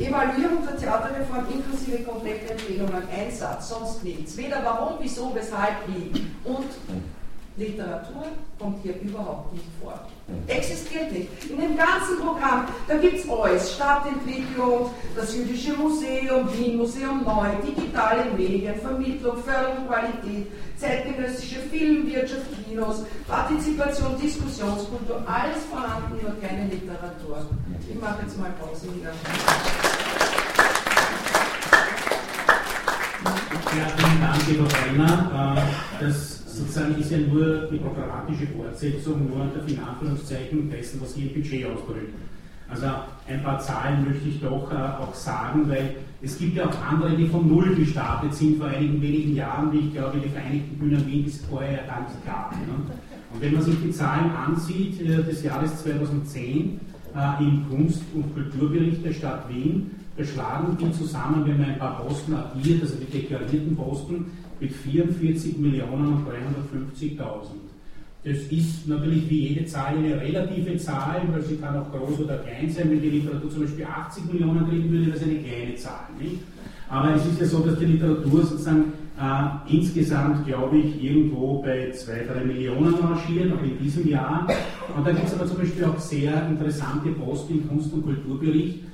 Evaluierung 0.00 0.66
der 0.66 0.76
Theaterreform 0.76 1.46
inklusive 1.52 2.02
kompletter 2.02 2.50
Empfehlungen. 2.50 3.04
Ein 3.16 3.30
Satz, 3.30 3.68
sonst 3.68 4.02
nichts. 4.02 4.36
Weder 4.36 4.58
warum, 4.64 4.94
wieso, 5.00 5.32
weshalb, 5.32 5.76
wie. 5.86 6.26
Und 6.42 6.66
Literatur 7.56 8.24
kommt 8.58 8.82
hier 8.82 8.98
überhaupt 9.00 9.52
nicht 9.52 9.66
vor. 9.80 10.00
Existiert 10.46 11.12
nicht. 11.12 11.28
In 11.50 11.60
dem 11.60 11.76
ganzen 11.76 12.16
Programm, 12.18 12.64
da 12.88 12.96
gibt 12.96 13.18
es 13.18 13.28
alles, 13.28 13.74
Stadtentwicklung, 13.74 14.90
das 15.14 15.34
Jüdische 15.36 15.74
Museum, 15.74 16.48
Wien 16.56 16.78
Museum 16.78 17.22
Neu, 17.24 17.48
digitale 17.66 18.24
Medien, 18.36 18.74
Vermittlung, 18.76 19.36
Förderung, 19.42 19.86
Qualität, 19.86 20.46
zeitgenössische 20.78 21.60
Filmwirtschaft, 21.70 22.46
Kinos, 22.66 23.04
Partizipation, 23.28 24.18
Diskussionskultur, 24.20 25.22
alles 25.26 25.62
vorhanden, 25.70 26.22
nur 26.22 26.40
keine 26.40 26.70
Literatur. 26.70 27.46
Ich 27.88 28.00
mache 28.00 28.22
jetzt 28.22 28.38
mal 28.38 28.50
Pause 28.58 28.86
wieder. 28.94 29.12
Ja, 33.74 33.86
vielen 33.96 34.20
Dank, 34.20 34.46
lieber 34.48 34.64
Brenner. 34.64 35.56
Äh, 36.00 36.04
das 36.04 36.31
sozusagen 36.56 36.98
ist 36.98 37.10
ja 37.10 37.18
nur 37.18 37.68
die 37.70 37.78
programmatische 37.78 38.46
Fortsetzung, 38.48 39.28
nur 39.28 39.42
unter 39.42 39.62
Finanzanführungszeichen 39.62 40.70
dessen, 40.70 41.00
was 41.00 41.14
hier 41.14 41.28
im 41.28 41.34
Budget 41.34 41.66
ausdrückt. 41.66 42.14
Also 42.68 42.86
ein 43.28 43.42
paar 43.42 43.58
Zahlen 43.58 44.04
möchte 44.04 44.28
ich 44.28 44.40
doch 44.40 44.70
äh, 44.72 44.74
auch 44.74 45.14
sagen, 45.14 45.68
weil 45.68 45.96
es 46.22 46.38
gibt 46.38 46.56
ja 46.56 46.66
auch 46.66 46.82
andere, 46.82 47.16
die 47.16 47.26
von 47.26 47.46
Null 47.46 47.74
gestartet 47.74 48.32
sind 48.34 48.58
vor 48.58 48.68
einigen 48.68 49.00
wenigen 49.02 49.34
Jahren, 49.34 49.72
wie 49.72 49.78
ich 49.78 49.92
glaube, 49.92 50.18
die 50.18 50.28
Vereinigten 50.28 50.78
Bühnen 50.78 51.06
Wien 51.06 51.26
ist 51.26 51.44
vorher 51.46 51.72
ja 51.72 51.86
gar 51.86 52.00
nicht 52.02 52.24
gab. 52.24 52.52
Ne? 52.52 52.74
Und 53.34 53.40
wenn 53.40 53.54
man 53.54 53.62
sich 53.62 53.74
die 53.82 53.90
Zahlen 53.90 54.30
ansieht 54.30 55.00
äh, 55.02 55.22
des 55.22 55.42
Jahres 55.42 55.82
2010 55.82 56.80
äh, 57.14 57.44
im 57.44 57.68
Kunst- 57.68 58.02
und 58.14 58.32
Kulturbericht 58.34 59.04
der 59.04 59.12
Stadt 59.12 59.48
Wien, 59.50 59.90
beschlagen 60.16 60.76
die 60.78 60.92
zusammen, 60.92 61.46
wenn 61.46 61.58
man 61.58 61.70
ein 61.70 61.78
paar 61.78 62.02
Posten 62.02 62.34
addiert, 62.34 62.82
also 62.82 62.94
die 62.96 63.18
deklarierten 63.18 63.76
Posten, 63.76 64.26
mit 64.62 64.72
44 64.72 65.58
Millionen 65.58 66.06
und 66.06 66.26
350.000. 66.26 67.18
Das 68.24 68.38
ist 68.38 68.86
natürlich 68.86 69.28
wie 69.28 69.48
jede 69.48 69.66
Zahl 69.66 69.96
eine 69.96 70.20
relative 70.20 70.76
Zahl, 70.76 71.22
weil 71.32 71.42
sie 71.42 71.56
kann 71.56 71.76
auch 71.76 71.90
groß 71.90 72.20
oder 72.20 72.38
klein 72.38 72.70
sein. 72.70 72.88
Wenn 72.88 73.02
die 73.02 73.10
Literatur 73.10 73.50
zum 73.50 73.62
Beispiel 73.62 73.84
80 73.84 74.32
Millionen 74.32 74.68
kriegen 74.68 74.88
würde, 74.92 75.06
wäre 75.06 75.18
das 75.18 75.24
eine 75.24 75.40
kleine 75.40 75.74
Zahl. 75.74 76.06
Nicht? 76.20 76.38
Aber 76.88 77.16
es 77.16 77.26
ist 77.26 77.40
ja 77.40 77.46
so, 77.46 77.58
dass 77.60 77.76
die 77.80 77.86
Literatur 77.86 78.44
sozusagen 78.44 78.92
äh, 79.18 79.76
insgesamt, 79.76 80.46
glaube 80.46 80.78
ich, 80.78 81.02
irgendwo 81.02 81.60
bei 81.62 81.90
2, 81.90 82.12
3 82.32 82.44
Millionen 82.44 82.94
rangiert, 82.94 83.52
auch 83.52 83.64
in 83.64 83.76
diesem 83.82 84.06
Jahr. 84.08 84.46
Und 84.96 85.04
da 85.04 85.10
gibt 85.10 85.26
es 85.26 85.34
aber 85.34 85.46
zum 85.48 85.58
Beispiel 85.58 85.84
auch 85.84 85.98
sehr 85.98 86.46
interessante 86.48 87.10
Posten 87.10 87.54
im 87.54 87.68
Kunst- 87.68 87.92
und 87.92 88.04
Kulturbericht, 88.04 88.84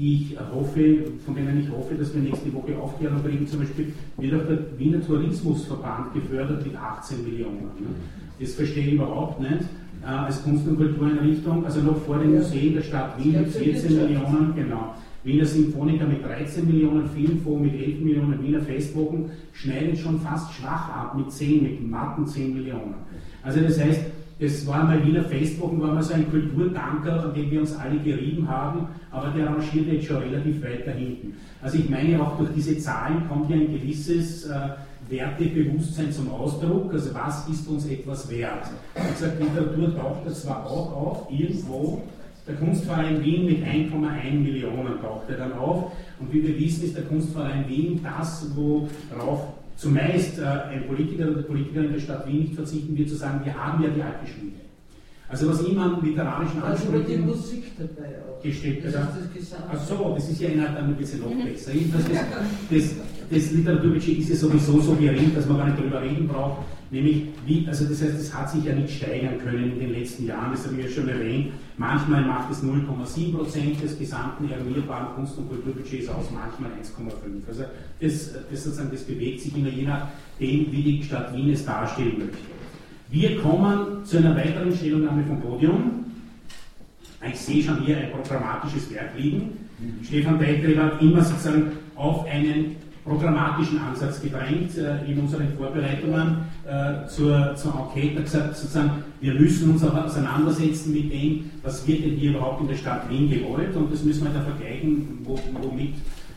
die 0.00 0.30
ich 0.32 0.38
hoffe, 0.40 1.04
von 1.26 1.34
denen 1.34 1.60
ich 1.60 1.70
hoffe, 1.70 1.94
dass 1.94 2.14
wir 2.14 2.22
nächste 2.22 2.52
Woche 2.54 2.74
Aufklärung 2.80 3.22
bringen. 3.22 3.46
Zum 3.46 3.60
Beispiel 3.60 3.92
wird 4.16 4.34
auch 4.34 4.46
der 4.46 4.78
Wiener 4.78 5.04
Tourismusverband 5.04 6.14
gefördert 6.14 6.64
mit 6.64 6.74
18 6.74 7.22
Millionen. 7.22 7.70
Das 8.40 8.54
verstehe 8.54 8.86
ich 8.86 8.94
überhaupt 8.94 9.40
nicht. 9.40 9.64
Äh, 10.02 10.06
als 10.06 10.42
Kunst- 10.42 10.66
und 10.66 10.78
Kultureinrichtung, 10.78 11.66
also 11.66 11.82
noch 11.82 11.98
vor 11.98 12.18
den 12.18 12.34
Museen 12.34 12.74
der 12.74 12.82
Stadt 12.82 13.22
Wien 13.22 13.32
mit 13.32 13.48
14 13.50 13.94
Millionen, 13.94 14.54
genau. 14.56 14.94
Wiener 15.22 15.44
Symphoniker 15.44 16.06
mit 16.06 16.24
13 16.24 16.66
Millionen, 16.66 17.06
Filmfonds 17.10 17.60
mit 17.60 17.74
11 17.74 18.00
Millionen, 18.00 18.42
Wiener 18.42 18.62
Festwochen 18.62 19.30
schneiden 19.52 19.94
schon 19.94 20.18
fast 20.20 20.54
schwach 20.54 20.88
ab 20.88 21.14
mit 21.18 21.30
10, 21.30 21.62
mit 21.62 21.90
matten 21.90 22.26
10 22.26 22.54
Millionen. 22.54 22.94
Also 23.42 23.60
das 23.60 23.78
heißt, 23.78 24.00
es 24.40 24.66
war 24.66 24.84
mal 24.84 25.04
Wiener 25.04 25.22
Festwochen, 25.24 25.80
war 25.82 25.94
mal 25.94 26.02
so 26.02 26.14
ein 26.14 26.30
Kulturtanker, 26.30 27.24
an 27.24 27.34
dem 27.34 27.50
wir 27.50 27.60
uns 27.60 27.76
alle 27.76 27.98
gerieben 27.98 28.48
haben, 28.48 28.88
aber 29.10 29.28
der 29.28 29.46
rangiert 29.46 29.86
jetzt 29.86 30.06
schon 30.06 30.16
relativ 30.16 30.62
weiter 30.62 30.92
hinten. 30.92 31.34
Also 31.60 31.78
ich 31.78 31.90
meine 31.90 32.20
auch 32.22 32.38
durch 32.38 32.50
diese 32.56 32.78
Zahlen 32.78 33.28
kommt 33.28 33.50
ja 33.50 33.56
ein 33.56 33.70
gewisses 33.70 34.46
äh, 34.46 34.70
Wertebewusstsein 35.10 36.10
zum 36.10 36.30
Ausdruck, 36.30 36.92
also 36.92 37.14
was 37.14 37.48
ist 37.48 37.68
uns 37.68 37.86
etwas 37.86 38.30
wert. 38.30 38.70
Wie 38.94 39.12
gesagt, 39.12 39.40
Literatur 39.40 39.94
taucht 39.94 40.26
das 40.26 40.42
zwar 40.42 40.64
auch 40.64 40.92
auf, 40.92 41.26
irgendwo, 41.30 42.02
der 42.46 42.54
Kunstverein 42.54 43.22
Wien 43.22 43.44
mit 43.44 43.62
1,1 43.62 44.32
Millionen 44.32 45.00
taucht 45.02 45.28
er 45.28 45.36
dann 45.36 45.52
auf 45.52 45.92
und 46.18 46.32
wie 46.32 46.42
wir 46.42 46.58
wissen, 46.58 46.84
ist 46.84 46.96
der 46.96 47.04
Kunstverein 47.04 47.68
Wien 47.68 48.00
das, 48.02 48.50
worauf 48.56 49.52
zumeist 49.80 50.38
äh, 50.38 50.44
ein 50.44 50.86
Politiker 50.86 51.30
oder 51.30 51.42
Politikerin 51.42 51.92
der 51.92 52.00
Stadt 52.00 52.26
Wien 52.26 52.40
nicht 52.40 52.54
verzichten 52.54 52.96
wird, 52.96 53.08
zu 53.08 53.16
sagen, 53.16 53.40
wir 53.44 53.54
haben 53.54 53.82
ja 53.82 53.88
die 53.88 54.02
alte 54.02 54.26
Schmiede. 54.26 54.60
Also 55.26 55.48
was 55.48 55.64
an 55.64 56.02
literarischen 56.02 56.62
Also 56.62 56.88
über 56.88 56.98
die 56.98 57.16
Musik 57.16 57.64
dabei 57.78 58.16
auch. 58.18 58.42
Gestellt 58.42 58.84
das 58.84 58.94
wird. 58.94 59.36
ist 59.36 59.52
das 59.52 59.60
Ach 59.72 59.80
so, 59.80 60.12
das 60.14 60.28
ist 60.28 60.40
ja 60.40 60.48
innerhalb 60.48 60.74
dann 60.76 60.86
ein 60.86 60.96
bisschen 60.96 61.20
noch 61.20 61.30
besser. 61.44 61.70
Das, 61.92 62.04
das, 62.70 62.94
das 63.30 63.52
Literaturbudget 63.52 64.18
ist 64.18 64.30
ja 64.30 64.36
sowieso 64.36 64.80
so 64.80 64.94
gering, 64.94 65.32
dass 65.34 65.46
man 65.46 65.58
gar 65.58 65.66
nicht 65.66 65.78
darüber 65.78 66.02
reden 66.02 66.26
braucht. 66.26 66.64
Nämlich, 66.92 67.26
wie, 67.46 67.64
also 67.68 67.84
das 67.84 68.02
heißt, 68.02 68.18
es 68.18 68.34
hat 68.34 68.50
sich 68.50 68.64
ja 68.64 68.74
nicht 68.74 68.96
steigern 68.96 69.38
können 69.38 69.72
in 69.72 69.78
den 69.78 69.92
letzten 69.92 70.26
Jahren, 70.26 70.50
das 70.50 70.66
habe 70.66 70.76
ich 70.76 70.86
ja 70.86 70.90
schon 70.90 71.08
erwähnt. 71.08 71.52
Manchmal 71.76 72.24
macht 72.24 72.50
es 72.50 72.64
0,7 72.64 73.32
Prozent 73.32 73.80
des 73.80 73.96
gesamten 73.96 74.50
eruierbaren 74.50 75.14
Kunst- 75.14 75.38
und 75.38 75.48
Kulturbudgets 75.48 76.08
aus, 76.08 76.26
manchmal 76.32 76.70
1,5. 76.72 77.48
Also 77.48 77.62
das, 78.00 78.32
das, 78.50 78.64
sozusagen, 78.64 78.90
das 78.90 79.04
bewegt 79.04 79.40
sich 79.40 79.56
immer 79.56 79.68
je 79.68 79.84
nachdem, 79.84 80.72
wie 80.72 80.82
die 80.82 81.02
Stadt 81.04 81.34
Wien 81.34 81.50
es 81.50 81.64
darstellen 81.64 82.18
möchte. 82.18 82.38
Wir 83.08 83.40
kommen 83.40 84.04
zu 84.04 84.18
einer 84.18 84.36
weiteren 84.36 84.74
Stellungnahme 84.74 85.24
vom 85.24 85.40
Podium. 85.40 86.04
Ich 87.28 87.38
sehe 87.38 87.62
schon 87.62 87.82
hier 87.82 87.98
ein 87.98 88.10
programmatisches 88.10 88.92
Werk 88.92 89.16
liegen. 89.16 89.50
Stefan 90.02 90.38
Deitreber 90.38 90.84
hat 90.84 91.02
immer 91.02 91.22
sozusagen 91.22 91.72
auf 91.94 92.26
einen 92.26 92.76
programmatischen 93.04 93.80
Ansatz 93.80 94.20
gedrängt 94.20 94.76
äh, 94.76 95.10
in 95.10 95.18
unseren 95.20 95.48
Vorbereitungen 95.56 96.38
äh, 96.66 97.06
zur, 97.08 97.54
zur 97.56 97.74
Enquete. 97.74 98.22
gesagt, 98.22 98.56
sozusagen, 98.56 98.90
wir 99.20 99.34
müssen 99.34 99.70
uns 99.70 99.84
auch 99.84 99.94
auseinandersetzen 99.94 100.92
mit 100.92 101.12
dem, 101.12 101.50
was 101.62 101.86
wird 101.86 102.04
denn 102.04 102.16
hier 102.16 102.30
überhaupt 102.30 102.60
in 102.60 102.68
der 102.68 102.76
Stadt 102.76 103.08
Wien 103.08 103.30
gewollt 103.30 103.74
und 103.74 103.92
das 103.92 104.04
müssen 104.04 104.24
wir 104.24 104.30
dann 104.30 104.44
vergleichen, 104.44 105.18
wo, 105.24 105.38
womit 105.62 105.94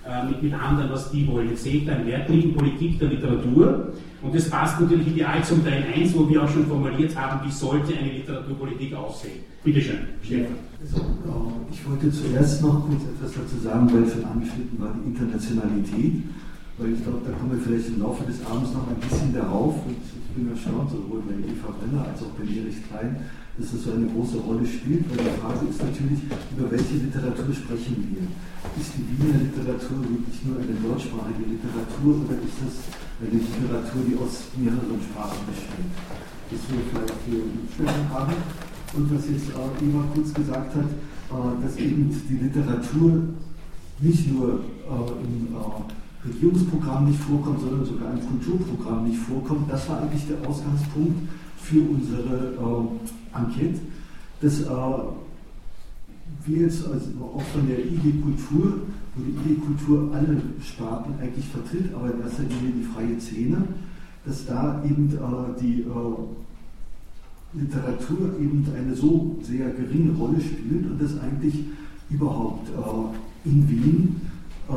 äh, 0.08 0.26
mit, 0.26 0.42
mit 0.42 0.54
anderen, 0.54 0.90
was 0.90 1.12
die 1.12 1.28
wollen. 1.28 1.50
Jetzt 1.50 1.64
seht 1.64 1.86
ihr 1.86 1.96
einen 1.96 2.08
Wert 2.08 2.30
liegen, 2.30 2.54
Politik 2.54 3.00
der 3.00 3.10
Literatur 3.10 3.94
und 4.22 4.34
das 4.34 4.50
passt 4.50 4.80
natürlich 4.80 5.08
ideal 5.08 5.44
zum 5.44 5.66
Teil 5.66 5.84
1, 5.96 6.14
wo 6.16 6.30
wir 6.30 6.44
auch 6.44 6.50
schon 6.50 6.66
formuliert 6.66 7.16
haben, 7.16 7.46
wie 7.46 7.52
sollte 7.52 7.94
eine 7.98 8.12
Literaturpolitik 8.12 8.94
aussehen. 8.96 9.42
Bitte 9.64 9.82
schön, 9.82 10.00
Stefan. 10.22 10.56
Also, 10.82 11.06
ich 11.72 11.90
wollte 11.90 12.12
zuerst 12.12 12.62
noch 12.62 12.86
kurz 12.86 13.04
etwas 13.04 13.34
dazu 13.34 13.62
sagen, 13.64 13.90
weil 13.94 14.10
schon 14.10 14.26
angeschnitten 14.26 14.80
war 14.80 14.94
die 14.94 15.10
Internationalität 15.10 16.24
weil 16.78 16.94
ich 16.94 17.04
glaube, 17.04 17.22
da 17.22 17.32
kommen 17.38 17.54
wir 17.54 17.62
vielleicht 17.62 17.94
im 17.94 18.02
Laufe 18.02 18.26
des 18.26 18.42
Abends 18.46 18.74
noch 18.74 18.88
ein 18.90 18.98
bisschen 18.98 19.34
darauf. 19.34 19.78
Und 19.86 19.98
ich 20.02 20.30
bin 20.34 20.50
erstaunt, 20.50 20.90
sowohl 20.90 21.22
bei 21.30 21.38
Eva 21.38 21.70
Brenner 21.70 22.10
als 22.10 22.26
auch 22.26 22.34
bei 22.34 22.50
Erich 22.50 22.82
Klein, 22.90 23.30
dass 23.58 23.70
das 23.70 23.86
so 23.86 23.94
eine 23.94 24.10
große 24.10 24.42
Rolle 24.42 24.66
spielt, 24.66 25.06
weil 25.14 25.22
die 25.22 25.38
Frage 25.38 25.70
ist 25.70 25.78
natürlich, 25.78 26.26
über 26.58 26.66
welche 26.74 26.98
Literatur 26.98 27.54
sprechen 27.54 27.94
wir? 28.10 28.26
Ist 28.74 28.98
die 28.98 29.06
Wiener 29.06 29.38
Literatur 29.46 30.02
wirklich 30.02 30.42
nur 30.42 30.58
eine 30.58 30.74
deutschsprachige 30.74 31.46
Literatur 31.46 32.26
oder 32.26 32.42
ist 32.42 32.58
das 32.58 32.76
eine 33.22 33.30
Literatur, 33.30 34.02
die 34.10 34.18
aus 34.18 34.50
mehreren 34.58 34.98
Sprachen 34.98 35.46
besteht? 35.46 35.94
Das 36.50 36.62
wir 36.74 36.82
vielleicht 36.90 37.22
hier 37.30 37.46
Umstellung 37.46 38.10
haben. 38.10 38.34
Und 38.98 39.06
was 39.14 39.30
jetzt 39.30 39.54
äh, 39.54 39.86
Eva 39.86 40.02
kurz 40.14 40.34
gesagt 40.34 40.74
hat, 40.74 40.90
äh, 40.90 41.54
dass 41.62 41.78
eben 41.78 42.10
die 42.10 42.38
Literatur 42.50 43.38
nicht 44.02 44.34
nur 44.34 44.66
äh, 44.90 44.98
äh, 44.98 46.03
Regierungsprogramm 46.26 47.06
nicht 47.10 47.20
vorkommt, 47.20 47.60
sondern 47.62 47.86
sogar 47.86 48.14
im 48.14 48.28
Kulturprogramm 48.28 49.08
nicht 49.08 49.20
vorkommt. 49.20 49.70
Das 49.72 49.90
war 49.90 50.02
eigentlich 50.02 50.28
der 50.28 50.48
Ausgangspunkt 50.48 51.30
für 51.58 51.82
unsere 51.82 52.54
äh, 52.54 53.38
Enquete, 53.38 53.80
dass 54.42 54.62
äh, 54.62 54.66
wir 56.46 56.62
jetzt 56.62 56.86
also 56.88 57.10
auch 57.22 57.42
von 57.42 57.68
der 57.68 57.80
IG 57.80 58.22
Kultur, 58.22 58.80
wo 59.16 59.24
die 59.24 59.52
IG 59.52 59.60
Kultur 59.62 60.14
alle 60.14 60.42
Sparten 60.62 61.14
eigentlich 61.22 61.46
vertritt, 61.46 61.94
aber 61.94 62.14
in 62.14 62.22
erster 62.22 62.44
Linie 62.44 62.74
die 62.80 62.84
freie 62.84 63.20
Szene, 63.20 63.68
dass 64.26 64.46
da 64.46 64.84
eben 64.86 65.10
äh, 65.14 65.62
die 65.62 65.82
äh, 65.82 66.16
Literatur 67.54 68.40
eben 68.40 68.66
eine 68.76 68.96
so 68.96 69.36
sehr 69.44 69.70
geringe 69.70 70.18
Rolle 70.18 70.40
spielt 70.42 70.90
und 70.90 71.02
dass 71.02 71.20
eigentlich 71.20 71.66
überhaupt 72.10 72.70
äh, 72.70 73.50
in 73.50 73.70
Wien 73.70 74.22
äh, 74.70 74.74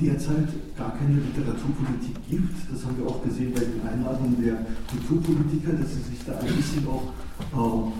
derzeit 0.00 0.50
gar 0.76 0.92
keine 0.98 1.20
Literaturpolitik 1.20 2.16
gibt. 2.28 2.54
Das 2.70 2.84
haben 2.84 2.98
wir 2.98 3.06
auch 3.06 3.22
gesehen 3.22 3.52
bei 3.54 3.60
den 3.60 3.80
Einladungen 3.86 4.42
der 4.42 4.66
Kulturpolitiker, 4.90 5.72
dass 5.78 5.94
sie 5.94 6.02
sich 6.10 6.20
da 6.26 6.34
ein 6.38 6.54
bisschen 6.56 6.86
auch 6.88 7.14
äh, 7.54 7.92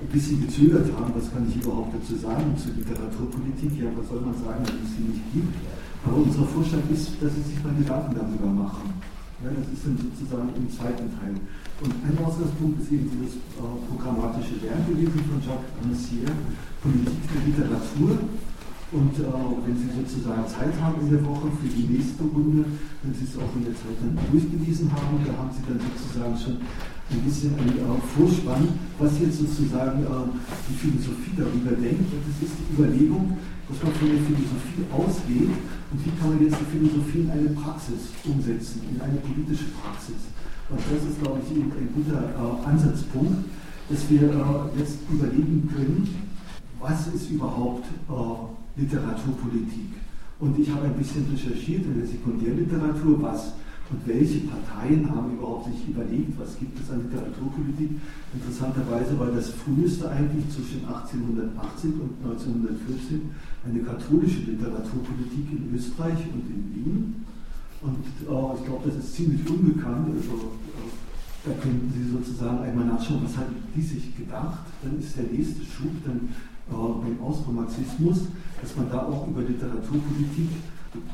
ein 0.00 0.08
bisschen 0.08 0.40
gezögert 0.40 0.88
haben, 0.96 1.12
was 1.14 1.30
kann 1.32 1.46
ich 1.48 1.56
überhaupt 1.62 1.92
dazu 1.94 2.16
sagen 2.16 2.56
zur 2.56 2.72
Literaturpolitik? 2.74 3.76
Ja, 3.76 3.88
was 3.96 4.08
soll 4.08 4.20
man 4.20 4.34
sagen, 4.34 4.64
wenn 4.64 4.82
es 4.84 4.96
sie 4.96 5.04
nicht 5.04 5.24
gibt? 5.32 5.54
Aber 6.04 6.16
unser 6.16 6.44
Vorschlag 6.48 6.82
ist, 6.90 7.20
dass 7.20 7.30
sie 7.34 7.44
sich 7.46 7.58
mal 7.62 7.74
Gedanken 7.76 8.16
darüber 8.16 8.50
machen. 8.50 8.90
Ja, 9.42 9.50
das 9.50 9.66
ist 9.74 9.82
dann 9.84 9.98
sozusagen 9.98 10.50
im 10.54 10.70
zweiten 10.70 11.10
Teil. 11.18 11.34
Und 11.82 11.92
ein 12.06 12.16
Ausgangspunkt 12.22 12.80
ist 12.82 12.92
eben 12.92 13.10
dieses 13.10 13.42
äh, 13.58 13.74
programmatische 13.90 14.54
Werk 14.62 14.86
gewesen 14.86 15.18
von 15.26 15.38
Jacques 15.42 15.70
Annoncier, 15.82 16.30
Politik 16.82 17.22
der 17.26 17.42
Literatur. 17.46 18.10
Und 18.92 19.16
äh, 19.16 19.24
wenn 19.24 19.72
Sie 19.72 19.88
sozusagen 19.88 20.44
Zeit 20.44 20.76
haben 20.76 21.00
in 21.00 21.10
der 21.16 21.24
Woche 21.24 21.48
für 21.56 21.68
die 21.68 21.88
nächste 21.88 22.28
Runde, 22.28 22.68
wenn 23.00 23.14
Sie 23.16 23.24
es 23.24 23.40
auch 23.40 23.48
in 23.56 23.64
der 23.64 23.72
Zeit 23.72 23.96
dann 24.04 24.12
durchgelesen 24.28 24.92
haben, 24.92 25.16
da 25.24 25.32
haben 25.32 25.48
Sie 25.48 25.64
dann 25.64 25.80
sozusagen 25.80 26.36
schon 26.36 26.60
ein 26.60 27.24
bisschen 27.24 27.56
einen 27.56 27.80
äh, 27.80 28.00
Vorspann, 28.12 28.68
was 29.00 29.16
jetzt 29.16 29.40
sozusagen 29.40 30.04
äh, 30.04 30.28
die 30.68 30.76
Philosophie 30.76 31.32
darüber 31.40 31.72
denkt. 31.72 32.04
Und 32.04 32.20
das 32.20 32.36
ist 32.44 32.52
die 32.52 32.68
Überlegung, 32.76 33.40
dass 33.64 33.80
man 33.80 33.92
von 33.96 34.08
der 34.12 34.22
Philosophie 34.28 34.84
ausgeht 34.92 35.56
und 35.88 35.98
wie 36.04 36.12
kann 36.20 36.28
man 36.36 36.40
jetzt 36.44 36.60
die 36.60 36.68
Philosophie 36.68 37.20
in 37.24 37.30
eine 37.32 37.50
Praxis 37.56 38.12
umsetzen, 38.28 38.84
in 38.92 39.00
eine 39.00 39.24
politische 39.24 39.72
Praxis. 39.72 40.20
Und 40.68 40.80
das 40.84 41.00
ist, 41.00 41.16
glaube 41.16 41.40
ich, 41.40 41.48
ein 41.48 41.72
guter 41.96 42.28
äh, 42.28 42.68
Ansatzpunkt, 42.68 43.48
dass 43.88 44.04
wir 44.12 44.28
äh, 44.36 44.78
jetzt 44.78 45.00
überlegen 45.08 45.64
können, 45.72 46.28
was 46.80 47.08
ist 47.08 47.30
überhaupt 47.30 47.88
äh, 47.88 48.61
Literaturpolitik. 48.76 50.00
Und 50.40 50.58
ich 50.58 50.70
habe 50.70 50.86
ein 50.86 50.96
bisschen 50.96 51.26
recherchiert 51.30 51.84
in 51.84 51.98
der 51.98 52.06
Sekundärliteratur, 52.06 53.22
was 53.22 53.54
und 53.92 54.06
welche 54.06 54.40
Parteien 54.48 55.08
haben 55.10 55.34
überhaupt 55.36 55.66
sich 55.66 55.88
überlegt, 55.88 56.38
was 56.38 56.58
gibt 56.58 56.80
es 56.80 56.90
an 56.90 57.02
Literaturpolitik. 57.04 57.90
Interessanterweise 58.32 59.18
war 59.18 59.28
das 59.28 59.50
früheste 59.50 60.08
eigentlich 60.08 60.48
zwischen 60.48 60.86
1880 60.88 62.00
und 62.00 62.16
1914 62.24 63.30
eine 63.68 63.80
katholische 63.80 64.48
Literaturpolitik 64.48 65.44
in 65.52 65.74
Österreich 65.76 66.24
und 66.32 66.48
in 66.48 66.62
Wien. 66.72 67.24
Und 67.82 68.00
äh, 68.00 68.56
ich 68.56 68.64
glaube, 68.64 68.88
das 68.88 68.96
ist 68.96 69.14
ziemlich 69.14 69.46
unbekannt. 69.48 70.08
Also, 70.08 70.32
äh, 70.32 70.88
da 71.44 71.52
könnten 71.60 71.92
Sie 71.92 72.08
sozusagen 72.08 72.60
einmal 72.60 72.86
nachschauen, 72.86 73.20
was 73.24 73.36
haben 73.36 73.56
die 73.74 73.82
sich 73.82 74.16
gedacht. 74.16 74.64
Dann 74.82 74.98
ist 74.98 75.16
der 75.16 75.24
nächste 75.24 75.60
Schub 75.66 75.90
dann 76.06 76.30
beim 76.72 77.20
Ausromarxismus 77.22 78.26
dass 78.62 78.76
man 78.76 78.88
da 78.88 79.02
auch 79.02 79.26
über 79.26 79.42
Literaturpolitik 79.42 80.50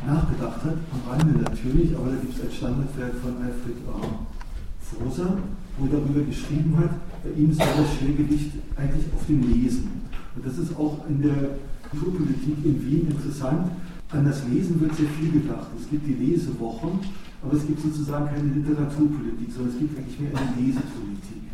nachgedacht 0.06 0.64
hat, 0.64 0.76
am 0.92 1.00
Rande 1.08 1.40
natürlich, 1.40 1.96
aber 1.96 2.10
da 2.10 2.16
gibt 2.16 2.36
es 2.36 2.44
ein 2.44 2.52
Standardwerk 2.52 3.14
von 3.22 3.36
Alfred 3.40 3.78
äh, 3.88 4.84
Froser, 4.84 5.38
wo 5.78 5.86
er 5.86 5.92
darüber 5.92 6.20
geschrieben 6.20 6.76
hat, 6.76 6.90
bei 7.24 7.30
ihm 7.40 7.50
ist 7.50 7.60
das 7.60 7.94
Schwergewicht 7.96 8.52
eigentlich 8.76 9.06
auf 9.14 9.26
dem 9.26 9.42
Lesen. 9.48 9.88
Und 10.36 10.46
das 10.46 10.58
ist 10.58 10.76
auch 10.76 11.06
in 11.08 11.22
der 11.22 11.58
Kulturpolitik 11.90 12.64
in 12.64 12.84
Wien 12.84 13.08
interessant. 13.08 13.72
An 14.10 14.24
das 14.24 14.46
Lesen 14.48 14.80
wird 14.80 14.94
sehr 14.94 15.08
viel 15.08 15.32
gedacht. 15.32 15.68
Es 15.78 15.88
gibt 15.88 16.06
die 16.06 16.14
Lesewochen, 16.14 17.00
aber 17.42 17.54
es 17.54 17.66
gibt 17.66 17.80
sozusagen 17.80 18.26
keine 18.26 18.52
Literaturpolitik, 18.52 19.52
sondern 19.52 19.72
es 19.72 19.78
gibt 19.78 19.98
eigentlich 19.98 20.20
mehr 20.20 20.30
eine 20.36 20.56
Lesepolitik. 20.56 21.47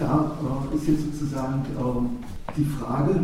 Da 0.00 0.32
äh, 0.72 0.76
ist 0.76 0.88
jetzt 0.88 1.04
sozusagen 1.12 1.60
äh, 1.60 2.56
die 2.56 2.64
Frage, 2.64 3.20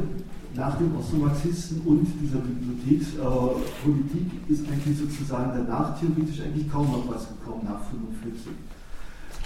nach 0.54 0.76
dem 0.78 0.94
Ostromarxisten 0.96 1.80
und 1.84 2.06
dieser 2.20 2.38
Bibliothekspolitik 2.38 4.28
äh, 4.48 4.52
ist 4.52 4.64
eigentlich 4.70 4.98
sozusagen 4.98 5.52
danach 5.54 5.98
theoretisch 5.98 6.40
eigentlich 6.40 6.70
kaum 6.70 6.86
noch 6.92 7.08
was 7.08 7.28
gekommen 7.28 7.64
nach 7.64 7.80
1945. 7.92 8.52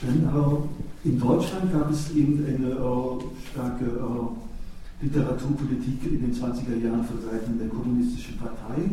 Denn 0.03 0.27
äh, 0.27 1.09
in 1.09 1.21
Deutschland 1.21 1.73
gab 1.73 1.91
es 1.91 2.11
eben 2.13 2.45
eine 2.47 2.71
äh, 2.71 3.51
starke 3.51 3.85
äh, 3.85 5.05
Literaturpolitik 5.05 6.05
in 6.07 6.21
den 6.21 6.35
20er 6.35 6.77
Jahren 6.83 7.05
von 7.05 7.23
Seiten 7.23 7.59
der 7.59 7.69
Kommunistischen 7.69 8.37
Partei. 8.37 8.91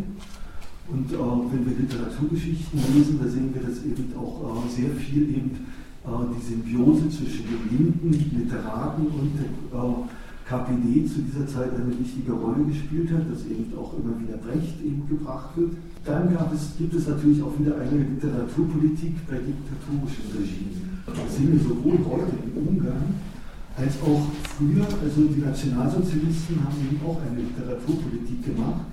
Und 0.90 1.12
wenn 1.12 1.66
wir 1.66 1.78
Literaturgeschichten 1.78 2.80
lesen, 2.96 3.20
da 3.22 3.28
sehen 3.28 3.54
wir, 3.54 3.62
dass 3.62 3.84
eben 3.84 4.14
auch 4.18 4.64
sehr 4.70 4.90
viel 4.92 5.24
eben 5.36 5.68
die 6.08 6.46
Symbiose 6.46 7.10
zwischen 7.10 7.46
den 7.48 7.78
linken 7.78 8.12
Literaten 8.12 9.08
und 9.08 9.32
der 9.36 10.08
KPD 10.48 11.06
zu 11.06 11.20
dieser 11.22 11.46
Zeit 11.46 11.76
eine 11.76 11.92
wichtige 12.00 12.32
Rolle 12.32 12.64
gespielt 12.64 13.12
hat, 13.12 13.28
dass 13.30 13.44
eben 13.46 13.68
auch 13.78 13.92
immer 14.00 14.16
wieder 14.22 14.38
Brecht 14.38 14.80
eben 14.80 15.04
gebracht 15.10 15.50
wird. 15.58 15.76
Dann 16.06 16.34
gab 16.34 16.54
es, 16.54 16.72
gibt 16.78 16.94
es 16.94 17.08
natürlich 17.08 17.44
auch 17.44 17.52
wieder 17.60 17.76
eine 17.76 18.00
Literaturpolitik 18.00 19.28
bei 19.28 19.36
diktatorischen 19.44 20.32
Regimen. 20.32 21.04
Das 21.06 21.36
sehen 21.36 21.52
wir 21.52 21.60
sowohl 21.60 22.00
heute 22.08 22.32
in 22.40 22.56
Ungarn 22.56 23.16
als 23.76 23.94
auch 24.02 24.24
früher, 24.58 24.88
also 24.88 25.22
die 25.28 25.42
Nationalsozialisten 25.42 26.64
haben 26.64 26.80
eben 26.82 27.00
auch 27.06 27.20
eine 27.22 27.44
Literaturpolitik 27.44 28.46
gemacht. 28.46 28.88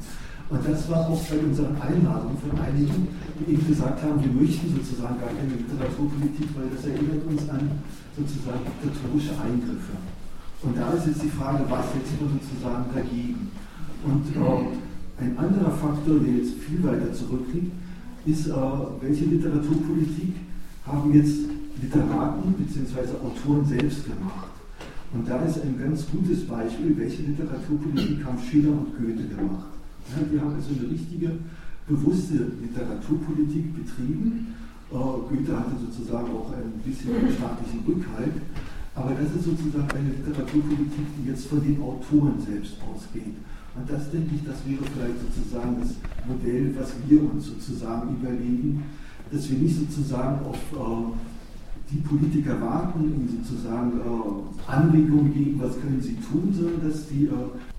Und 0.51 0.61
das 0.69 0.89
war 0.91 1.09
auch 1.09 1.23
bei 1.25 1.39
unseren 1.39 1.75
Einladungen 1.81 2.37
von 2.39 2.53
einigen, 2.61 3.09
die 3.41 3.55
eben 3.55 3.67
gesagt 3.67 4.03
haben, 4.03 4.21
wir 4.23 4.31
möchten 4.31 4.69
sozusagen 4.77 5.19
gar 5.19 5.33
keine 5.33 5.57
Literaturpolitik, 5.57 6.49
weil 6.55 6.69
das 6.69 6.85
erinnert 6.85 7.25
uns 7.27 7.49
an 7.49 7.81
sozusagen 8.17 8.61
diktatorische 8.69 9.35
Eingriffe. 9.41 9.97
Und 10.63 10.77
da 10.77 10.93
ist 10.93 11.07
jetzt 11.07 11.23
die 11.23 11.33
Frage, 11.33 11.65
was 11.69 11.93
setzt 11.93 12.21
man 12.21 12.39
sozusagen 12.39 12.85
dagegen? 12.95 13.51
Und 14.05 14.25
äh, 14.37 15.23
ein 15.25 15.39
anderer 15.39 15.73
Faktor, 15.73 16.21
der 16.21 16.33
jetzt 16.35 16.55
viel 16.61 16.83
weiter 16.85 17.13
zurückliegt, 17.13 17.73
ist, 18.27 18.49
äh, 18.49 18.53
welche 19.01 19.25
Literaturpolitik 19.25 20.35
haben 20.87 21.13
jetzt 21.15 21.49
Literaten 21.81 22.53
bzw. 22.55 23.17
Autoren 23.25 23.65
selbst 23.65 24.05
gemacht. 24.05 24.53
Und 25.13 25.29
da 25.29 25.41
ist 25.45 25.63
ein 25.63 25.79
ganz 25.79 26.07
gutes 26.11 26.47
Beispiel, 26.47 26.97
welche 26.97 27.23
Literaturpolitik 27.23 28.25
haben 28.25 28.39
Schiller 28.39 28.73
und 28.73 28.97
Goethe 28.99 29.29
gemacht. 29.29 29.74
Die 30.09 30.41
haben 30.41 30.55
also 30.55 30.71
eine 30.79 30.91
richtige, 30.91 31.33
bewusste 31.89 32.53
Literaturpolitik 32.61 33.75
betrieben. 33.75 34.55
Äh, 34.91 34.95
Goethe 34.95 35.59
hatte 35.59 35.77
sozusagen 35.81 36.31
auch 36.33 36.53
ein 36.53 36.81
bisschen 36.85 37.13
staatlichen 37.33 37.81
Rückhalt. 37.87 38.35
Aber 38.95 39.11
das 39.11 39.35
ist 39.35 39.45
sozusagen 39.45 39.91
eine 39.91 40.11
Literaturpolitik, 40.11 41.07
die 41.19 41.29
jetzt 41.29 41.47
von 41.47 41.61
den 41.63 41.81
Autoren 41.83 42.41
selbst 42.41 42.77
ausgeht. 42.81 43.35
Und 43.75 43.91
das 43.91 44.11
denke 44.11 44.37
ich, 44.37 44.45
das 44.47 44.63
wäre 44.65 44.85
vielleicht 44.87 45.19
sozusagen 45.19 45.77
das 45.81 45.97
Modell, 46.29 46.75
was 46.79 46.95
wir 47.09 47.23
uns 47.23 47.47
sozusagen 47.47 48.17
überlegen, 48.17 48.85
dass 49.33 49.51
wir 49.51 49.59
nicht 49.59 49.77
sozusagen 49.77 50.47
auf 50.47 50.57
äh, 50.73 51.34
die 51.91 51.99
Politiker 51.99 52.61
warten, 52.61 53.05
ihnen 53.05 53.29
sozusagen 53.29 53.93
äh, 54.01 54.71
Anregungen 54.71 55.33
geben, 55.33 55.61
was 55.61 55.81
können 55.81 56.01
sie 56.01 56.17
tun, 56.17 56.49
sondern 56.53 56.89
dass 56.89 57.07
die 57.09 57.27
äh, 57.27 57.31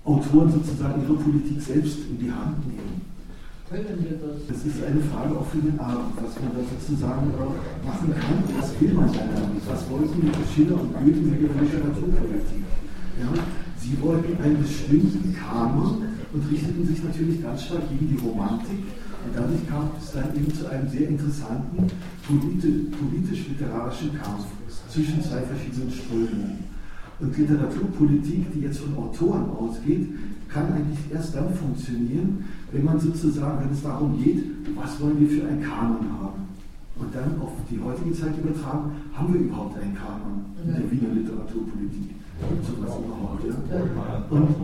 Autoren 0.04 0.50
sozusagen 0.50 1.02
ihre 1.02 1.14
Politik 1.14 1.60
selbst 1.60 1.98
in 2.10 2.18
die 2.18 2.30
Hand 2.30 2.66
nehmen. 2.66 3.02
Können 3.68 3.98
wir 3.98 4.14
das? 4.22 4.46
Das 4.46 4.62
ist 4.62 4.78
eine 4.78 5.02
Frage 5.10 5.34
auch 5.34 5.46
für 5.50 5.58
den 5.58 5.78
Abend, 5.80 6.14
was 6.22 6.38
man 6.38 6.54
da 6.54 6.62
sozusagen 6.62 7.26
äh, 7.34 7.86
machen 7.86 8.14
kann. 8.14 8.38
Was 8.60 8.70
will 8.80 8.94
man 8.94 9.10
da 9.10 9.26
damit? 9.26 9.62
Was 9.66 9.90
wollten 9.90 10.22
Schiller 10.54 10.78
und 10.80 10.94
Goethe 10.94 11.20
mit 11.26 11.42
ihrer 11.42 11.58
Literaturpolitik? 11.58 12.62
Ja? 13.18 13.30
Sie 13.78 13.98
wollten 14.00 14.40
einen 14.42 14.62
bestimmten 14.62 15.34
Kanon 15.34 16.02
und 16.32 16.50
richteten 16.50 16.86
sich 16.86 17.02
natürlich 17.02 17.42
ganz 17.42 17.64
stark 17.64 17.90
gegen 17.90 18.08
die 18.08 18.22
Romantik. 18.22 18.86
Und 19.26 19.34
dadurch 19.34 19.66
kam 19.68 19.90
es 19.98 20.12
dann 20.12 20.30
eben 20.36 20.54
zu 20.54 20.70
einem 20.70 20.88
sehr 20.88 21.08
interessanten 21.08 21.90
politisch-literarischen 22.26 24.14
Kampf 24.14 24.46
zwischen 24.88 25.20
zwei 25.20 25.42
verschiedenen 25.42 25.90
Strömungen. 25.90 26.64
Und 27.18 27.36
Literaturpolitik, 27.36 28.52
die 28.52 28.60
jetzt 28.60 28.78
von 28.78 28.96
Autoren 28.96 29.50
ausgeht, 29.50 30.10
kann 30.48 30.72
eigentlich 30.72 30.98
erst 31.12 31.34
dann 31.34 31.52
funktionieren, 31.52 32.44
wenn 32.70 32.84
man 32.84 33.00
sozusagen, 33.00 33.64
wenn 33.64 33.72
es 33.72 33.82
darum 33.82 34.22
geht, 34.22 34.44
was 34.76 35.00
wollen 35.00 35.18
wir 35.18 35.28
für 35.28 35.48
einen 35.48 35.62
Kanon 35.62 36.06
haben. 36.20 36.46
Und 36.94 37.14
dann 37.14 37.40
auf 37.40 37.52
die 37.68 37.80
heutige 37.80 38.12
Zeit 38.12 38.38
übertragen, 38.38 38.92
haben 39.12 39.34
wir 39.34 39.40
überhaupt 39.40 39.76
einen 39.78 39.94
Kanon 39.94 40.44
in 40.62 40.72
der 40.72 40.90
Wiener 40.90 41.14
Literaturpolitik? 41.14 42.14
sowas 42.62 42.94
überhaupt. 42.98 43.44
Ja? 43.44 43.54
Und, 44.30 44.54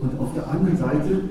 und 0.00 0.20
auf 0.20 0.34
der 0.34 0.50
anderen 0.50 0.76
Seite 0.76 1.22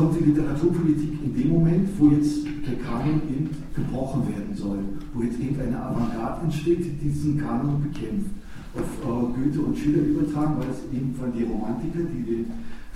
kommt 0.00 0.18
die 0.18 0.24
Literaturpolitik 0.32 1.12
in 1.22 1.34
dem 1.36 1.48
Moment, 1.50 1.88
wo 1.98 2.08
jetzt 2.08 2.46
der 2.66 2.76
Kanon 2.80 3.20
eben 3.28 3.50
gebrochen 3.74 4.26
werden 4.28 4.56
soll, 4.56 4.78
wo 5.12 5.22
jetzt 5.22 5.38
irgendeine 5.38 5.76
Avantgarde 5.76 6.44
entsteht, 6.44 6.86
die 6.86 7.08
diesen 7.08 7.38
Kanon 7.38 7.82
bekämpft. 7.82 8.32
Auf 8.72 8.80
äh, 8.80 9.04
Goethe 9.04 9.60
und 9.60 9.76
Schiller 9.76 10.02
übertragen, 10.02 10.56
weil 10.58 10.70
es 10.70 10.80
eben 10.96 11.14
von 11.14 11.30
den 11.36 11.50
Romantiker, 11.50 12.00
die 12.00 12.22
den 12.22 12.46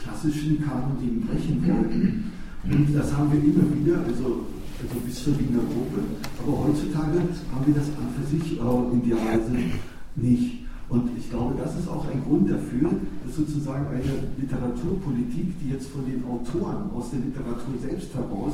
klassischen 0.00 0.64
Kanon 0.64 0.96
eben 1.02 1.20
brechen 1.26 1.60
wollten. 1.68 2.32
Und 2.64 2.94
das 2.96 3.14
haben 3.14 3.30
wir 3.32 3.40
immer 3.44 3.68
wieder, 3.76 3.98
also, 4.08 4.46
also 4.80 4.96
bis 5.04 5.24
zur 5.24 5.38
Wiener 5.38 5.60
Gruppe. 5.60 6.00
Aber 6.40 6.68
heutzutage 6.68 7.20
haben 7.52 7.66
wir 7.66 7.74
das 7.74 7.88
an 8.00 8.08
für 8.16 8.26
sich 8.32 8.56
äh, 8.56 8.92
in 8.92 9.02
der 9.06 9.18
Weise 9.18 9.52
nicht. 10.16 10.63
Und 10.94 11.10
ich 11.18 11.28
glaube, 11.28 11.56
das 11.58 11.76
ist 11.76 11.88
auch 11.88 12.06
ein 12.06 12.22
Grund 12.22 12.48
dafür, 12.48 12.88
dass 13.26 13.34
sozusagen 13.34 13.84
eine 13.88 14.30
Literaturpolitik, 14.38 15.58
die 15.58 15.70
jetzt 15.70 15.88
von 15.88 16.06
den 16.06 16.22
Autoren 16.24 16.88
aus 16.94 17.10
der 17.10 17.18
Literatur 17.18 17.74
selbst 17.82 18.14
heraus 18.14 18.52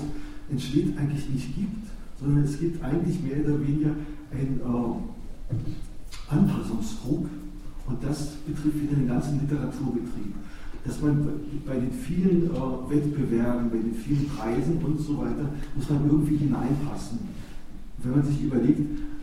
entsteht, 0.50 0.96
eigentlich 0.96 1.28
nicht 1.28 1.54
gibt, 1.54 1.86
sondern 2.18 2.44
es 2.44 2.58
gibt 2.58 2.82
eigentlich 2.82 3.22
mehr 3.22 3.44
oder 3.44 3.60
weniger 3.60 3.90
einen 4.32 4.58
äh, 4.64 6.32
Anpassungsdruck 6.32 7.28
und 7.86 8.04
das 8.04 8.36
betrifft 8.48 8.80
wieder 8.80 8.94
den 8.94 9.08
ganzen 9.08 9.40
Literaturbetrieb. 9.40 10.32
Dass 10.86 10.98
man 11.02 11.28
bei 11.66 11.74
den 11.74 11.92
vielen 11.92 12.46
äh, 12.46 12.90
Wettbewerben, 12.90 13.68
bei 13.68 13.76
den 13.76 13.94
vielen 13.94 14.26
Preisen 14.30 14.78
und 14.82 14.98
so 14.98 15.18
weiter, 15.18 15.52
muss 15.76 15.90
man 15.90 16.08
irgendwie 16.08 16.36
hineinpassen. 16.36 17.18
Wenn 17.98 18.12
man 18.12 18.22
sich 18.24 18.42
überlegt, 18.44 18.80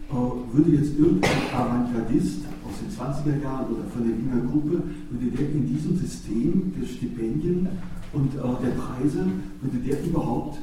würde 0.10 0.72
jetzt 0.72 0.98
irgendein 0.98 1.54
Avantgardist 1.54 2.46
aus 2.64 2.80
den 2.80 2.92
20er 2.92 3.44
Jahren 3.44 3.76
oder 3.76 3.84
von 3.92 4.08
der 4.08 4.18
Wiener 4.18 4.42
Gruppe, 4.50 4.84
würde 5.12 5.36
der 5.36 5.50
in 5.52 5.68
diesem 5.68 5.98
System 5.98 6.74
der 6.80 6.88
Stipendien 6.88 7.68
und 8.14 8.36
äh, 8.36 8.40
der 8.40 8.74
Preise, 8.80 9.26
würde 9.62 9.78
der 9.86 10.04
überhaupt 10.06 10.60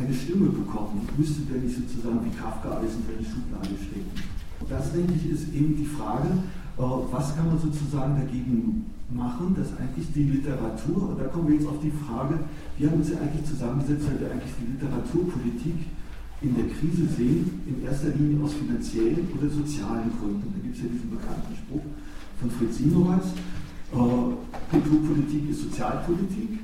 eine 0.00 0.14
Stimme 0.14 0.48
bekommen? 0.48 1.06
Müsste 1.16 1.42
der 1.42 1.62
nicht 1.62 1.76
sozusagen 1.76 2.24
wie 2.24 2.34
Kafka 2.36 2.70
alles 2.70 2.94
in 2.94 3.04
seine 3.06 3.22
Schublade 3.22 3.74
stecken? 3.78 4.10
Das, 4.68 4.92
denke 4.92 5.12
ich, 5.14 5.30
ist 5.30 5.54
eben 5.54 5.76
die 5.76 5.86
Frage, 5.86 6.28
äh, 6.78 6.82
was 6.82 7.36
kann 7.36 7.46
man 7.46 7.58
sozusagen 7.58 8.16
dagegen 8.16 8.86
machen, 9.10 9.54
dass 9.54 9.76
eigentlich 9.78 10.10
die 10.14 10.24
Literatur, 10.24 11.10
und 11.10 11.20
da 11.20 11.24
kommen 11.28 11.48
wir 11.48 11.56
jetzt 11.56 11.68
auf 11.68 11.80
die 11.82 11.92
Frage, 11.92 12.40
wir 12.78 12.90
haben 12.90 12.98
uns 12.98 13.10
ja 13.10 13.18
eigentlich 13.18 13.44
zusammengesetzt, 13.44 14.08
wir 14.18 14.30
eigentlich 14.30 14.54
die 14.58 14.72
Literaturpolitik 14.72 15.86
in 16.42 16.56
der 16.56 16.66
Krise 16.74 17.06
sehen, 17.16 17.62
in 17.66 17.84
erster 17.84 18.08
Linie 18.10 18.44
aus 18.44 18.52
finanziellen 18.54 19.28
oder 19.38 19.48
sozialen 19.48 20.10
Gründen. 20.18 20.52
Da 20.54 20.60
gibt 20.62 20.76
es 20.76 20.82
ja 20.82 20.88
diesen 20.90 21.10
bekannten 21.10 21.54
Spruch 21.54 21.82
von 22.40 22.50
Fritz 22.50 22.78
Sinowatz, 22.78 23.26
äh, 23.92 23.96
Kulturpolitik 24.70 25.50
ist 25.50 25.62
Sozialpolitik, 25.62 26.58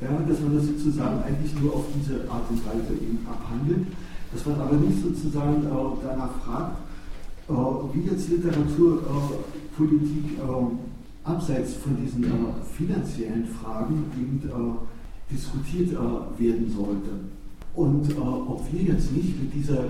ja, 0.00 0.08
dass 0.26 0.40
man 0.40 0.56
das 0.56 0.66
sozusagen 0.66 1.22
eigentlich 1.22 1.54
nur 1.60 1.74
auf 1.74 1.84
diese 1.92 2.30
Art 2.30 2.48
und 2.48 2.64
Weise 2.64 2.94
eben 2.94 3.18
abhandelt, 3.28 3.86
dass 4.32 4.46
man 4.46 4.60
aber 4.60 4.76
nicht 4.76 5.02
sozusagen 5.02 5.64
äh, 5.64 5.68
danach 6.02 6.34
fragt, 6.44 6.78
äh, 7.48 7.52
wie 7.92 8.04
jetzt 8.08 8.30
Literaturpolitik 8.30 10.38
äh, 10.38 10.42
abseits 11.28 11.74
von 11.74 11.96
diesen 12.02 12.24
äh, 12.24 12.28
finanziellen 12.76 13.46
Fragen 13.46 14.04
eben 14.16 14.42
äh, 14.48 15.32
diskutiert 15.34 15.92
werden 16.38 16.72
sollte. 16.74 17.10
Und 17.78 18.10
äh, 18.10 18.18
ob 18.18 18.60
wir 18.72 18.82
jetzt 18.82 19.12
nicht 19.12 19.40
mit 19.40 19.54
dieser 19.54 19.84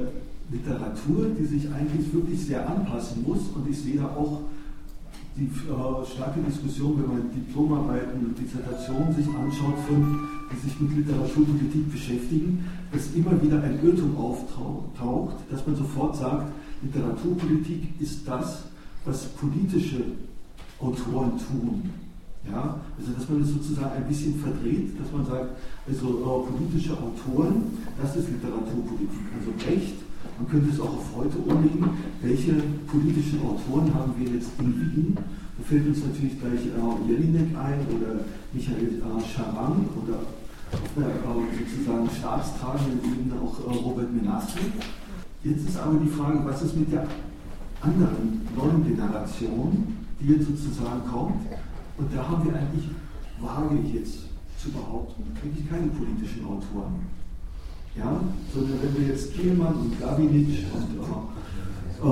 Literatur, 0.51 1.29
die 1.39 1.47
sich 1.47 1.73
eigentlich 1.73 2.13
wirklich 2.13 2.45
sehr 2.45 2.69
anpassen 2.69 3.25
muss, 3.27 3.49
und 3.55 3.67
ich 3.67 3.79
sehe 3.79 3.97
da 3.97 4.09
auch 4.09 4.43
die 5.39 5.47
äh, 5.47 6.07
starke 6.15 6.41
Diskussion, 6.43 7.01
wenn 7.01 7.09
man 7.09 7.31
Diplomarbeiten 7.33 8.27
und 8.27 8.39
Dissertationen 8.39 9.15
sich 9.15 9.27
anschaut, 9.29 9.79
von, 9.89 10.21
die 10.53 10.69
sich 10.69 10.79
mit 10.79 10.99
Literaturpolitik 10.99 11.91
beschäftigen, 11.91 12.67
dass 12.93 13.15
immer 13.15 13.43
wieder 13.43 13.63
ein 13.63 13.79
Irrtum 13.83 14.19
auftaucht, 14.19 15.37
dass 15.51 15.67
man 15.67 15.77
sofort 15.77 16.15
sagt, 16.15 16.53
Literaturpolitik 16.83 17.99
ist 18.01 18.29
das, 18.29 18.65
was 19.07 19.29
politische 19.29 20.03
Autoren 20.79 21.39
tun. 21.39 21.89
Ja, 22.51 22.81
also 22.99 23.13
dass 23.13 23.29
man 23.29 23.43
es 23.43 23.53
sozusagen 23.53 23.93
ein 23.93 24.09
bisschen 24.09 24.41
verdreht, 24.41 24.99
dass 24.99 25.13
man 25.13 25.27
sagt, 25.27 25.51
also 25.87 26.07
äh, 26.09 26.51
politische 26.51 26.93
Autoren, 26.97 27.77
das 28.01 28.17
ist 28.17 28.31
Literaturpolitik. 28.31 29.29
Also 29.37 29.53
Recht, 29.69 29.97
man 30.39 30.49
könnte 30.49 30.71
es 30.73 30.81
auch 30.81 30.97
auf 30.97 31.09
heute 31.17 31.39
umlegen, 31.39 31.91
welche 32.23 32.55
politischen 32.87 33.41
Autoren 33.45 33.93
haben 33.93 34.15
wir 34.17 34.33
jetzt 34.33 34.51
in 34.59 34.73
Wien? 34.81 35.17
Da 35.17 35.65
fällt 35.65 35.89
uns 35.89 36.05
natürlich 36.05 36.41
gleich 36.41 36.65
äh, 36.73 37.11
Jelinek 37.11 37.53
ein 37.59 37.81
oder 37.93 38.25
Michael 38.53 39.03
äh, 39.03 39.29
Scharang 39.29 39.85
oder 40.01 40.25
auf 40.73 40.97
äh, 40.97 41.65
sozusagen 41.65 42.09
staatstragenden 42.11 43.01
Ebene 43.05 43.41
auch 43.41 43.59
äh, 43.61 43.77
Robert 43.77 44.13
Menastre. 44.13 44.61
Jetzt 45.45 45.69
ist 45.69 45.79
aber 45.79 45.99
die 45.99 46.09
Frage, 46.09 46.41
was 46.45 46.63
ist 46.63 46.77
mit 46.77 46.93
der 46.93 47.07
anderen 47.81 48.47
neuen 48.57 48.85
Generation, 48.85 49.97
die 50.21 50.33
jetzt 50.33 50.47
sozusagen 50.47 51.03
kommt? 51.11 51.47
Und 51.99 52.15
da 52.15 52.29
haben 52.29 52.45
wir 52.45 52.55
eigentlich, 52.55 52.89
wage 53.41 53.79
ich 53.85 53.95
jetzt 53.95 54.19
zu 54.59 54.71
behaupten, 54.71 55.23
eigentlich 55.43 55.69
keine 55.69 55.89
politischen 55.89 56.45
Autoren. 56.45 57.07
Ja? 57.97 58.21
Sondern 58.55 58.79
wenn 58.83 59.01
wir 59.01 59.09
jetzt 59.09 59.35
Kielmann 59.35 59.75
und 59.75 60.01
Gabinic 60.01 60.65
und 60.75 60.99
äh, 61.99 62.09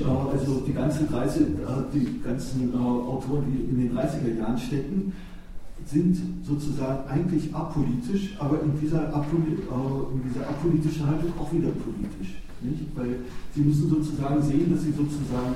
äh, 0.00 0.04
also 0.32 0.62
die 0.66 0.72
ganzen, 0.72 1.08
30, 1.08 1.42
äh, 1.42 1.46
die 1.92 2.20
ganzen 2.22 2.72
äh, 2.72 2.76
Autoren, 2.76 3.44
die 3.52 3.70
in 3.70 3.88
den 3.88 3.98
30er 3.98 4.38
Jahren 4.38 4.58
stecken, 4.58 5.12
sind 5.84 6.18
sozusagen 6.44 7.08
eigentlich 7.08 7.54
apolitisch, 7.54 8.36
aber 8.38 8.60
in 8.62 8.78
dieser, 8.80 9.14
Apoli 9.14 9.52
äh, 9.52 10.14
in 10.14 10.22
dieser 10.28 10.48
apolitischen 10.48 11.06
Haltung 11.06 11.32
auch 11.38 11.52
wieder 11.52 11.68
politisch. 11.68 12.36
Nicht? 12.60 12.84
Weil 12.96 13.20
sie 13.54 13.60
müssen 13.60 13.88
sozusagen 13.88 14.42
sehen, 14.42 14.72
dass 14.72 14.82
sie 14.82 14.92
sozusagen 14.92 15.54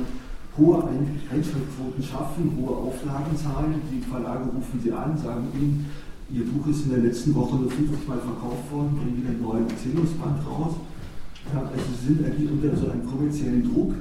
hohe 0.59 0.85
Einschaltquoten 1.31 2.03
schaffen, 2.03 2.57
hohe 2.59 2.77
Auflagenzahlen. 2.77 3.81
Die 3.91 4.01
Verlage 4.01 4.45
rufen 4.45 4.81
sie 4.83 4.93
an, 4.93 5.17
sagen 5.17 5.49
ihnen, 5.55 5.87
ihr 6.31 6.45
Buch 6.45 6.67
ist 6.67 6.85
in 6.85 6.91
der 6.91 7.01
letzten 7.01 7.35
Woche 7.35 7.57
nur 7.57 7.71
50 7.71 8.09
Mal 8.09 8.19
verkauft 8.19 8.71
worden, 8.71 8.97
bringen 8.97 9.17
wieder 9.17 9.31
einen 9.31 9.43
neuen 9.43 9.69
Erzählungsband 9.69 10.47
raus. 10.47 10.75
Ja, 11.53 11.61
also 11.61 11.85
sie 11.99 12.15
sind 12.15 12.25
eigentlich 12.25 12.51
unter 12.51 12.77
so 12.77 12.91
einem 12.91 13.07
kommerziellen 13.07 13.65
Druck, 13.73 13.95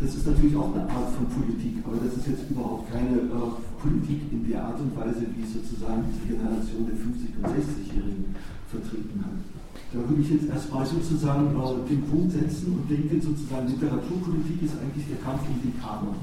Das 0.00 0.14
ist 0.14 0.26
natürlich 0.26 0.54
auch 0.54 0.72
eine 0.74 0.88
Art 0.88 1.10
von 1.10 1.26
Politik, 1.26 1.82
aber 1.84 1.96
das 1.98 2.16
ist 2.16 2.28
jetzt 2.28 2.48
überhaupt 2.48 2.86
keine 2.92 3.18
äh, 3.18 3.50
Politik 3.82 4.30
in 4.30 4.46
der 4.48 4.62
Art 4.62 4.78
und 4.78 4.94
Weise, 4.94 5.26
wie 5.34 5.42
sozusagen 5.42 6.06
diese 6.06 6.38
Generation 6.38 6.86
der 6.86 6.94
50- 6.94 7.34
und 7.34 7.46
60-Jährigen 7.50 8.30
vertreten 8.70 9.18
hat. 9.26 9.57
Da 9.92 9.98
würde 10.06 10.20
ich 10.20 10.30
jetzt 10.30 10.48
erstmal 10.48 10.84
sozusagen 10.84 11.56
äh, 11.56 11.88
den 11.88 12.02
Punkt 12.10 12.32
setzen 12.32 12.74
und 12.74 12.90
denke, 12.90 13.20
sozusagen 13.20 13.68
Literaturpolitik 13.68 14.62
ist 14.62 14.74
eigentlich 14.80 15.06
der 15.08 15.16
Kampf 15.24 15.42
um 15.48 15.62
den 15.62 15.80
Kanon. 15.80 16.16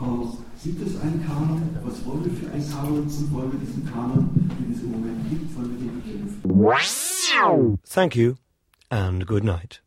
Äh, 0.00 0.64
gibt 0.64 0.86
es 0.86 1.00
einen 1.00 1.22
Kanon? 1.26 1.62
Was 1.84 2.04
wollen 2.06 2.24
wir 2.24 2.32
für 2.32 2.50
einen 2.50 2.70
Kanon? 2.70 3.00
Und 3.02 3.32
wollen 3.34 3.52
wir 3.52 3.60
diesen 3.60 3.84
Kanon, 3.84 4.30
den 4.58 4.72
es 4.72 4.82
im 4.82 4.92
Moment 4.92 5.28
gibt, 5.28 5.54
wollen 5.56 5.70
wir 5.72 5.78
den 5.78 6.02
bekämpfen? 6.02 6.40
Thank 7.88 8.16
you 8.16 8.34
and 8.88 9.26
good 9.26 9.44
night. 9.44 9.82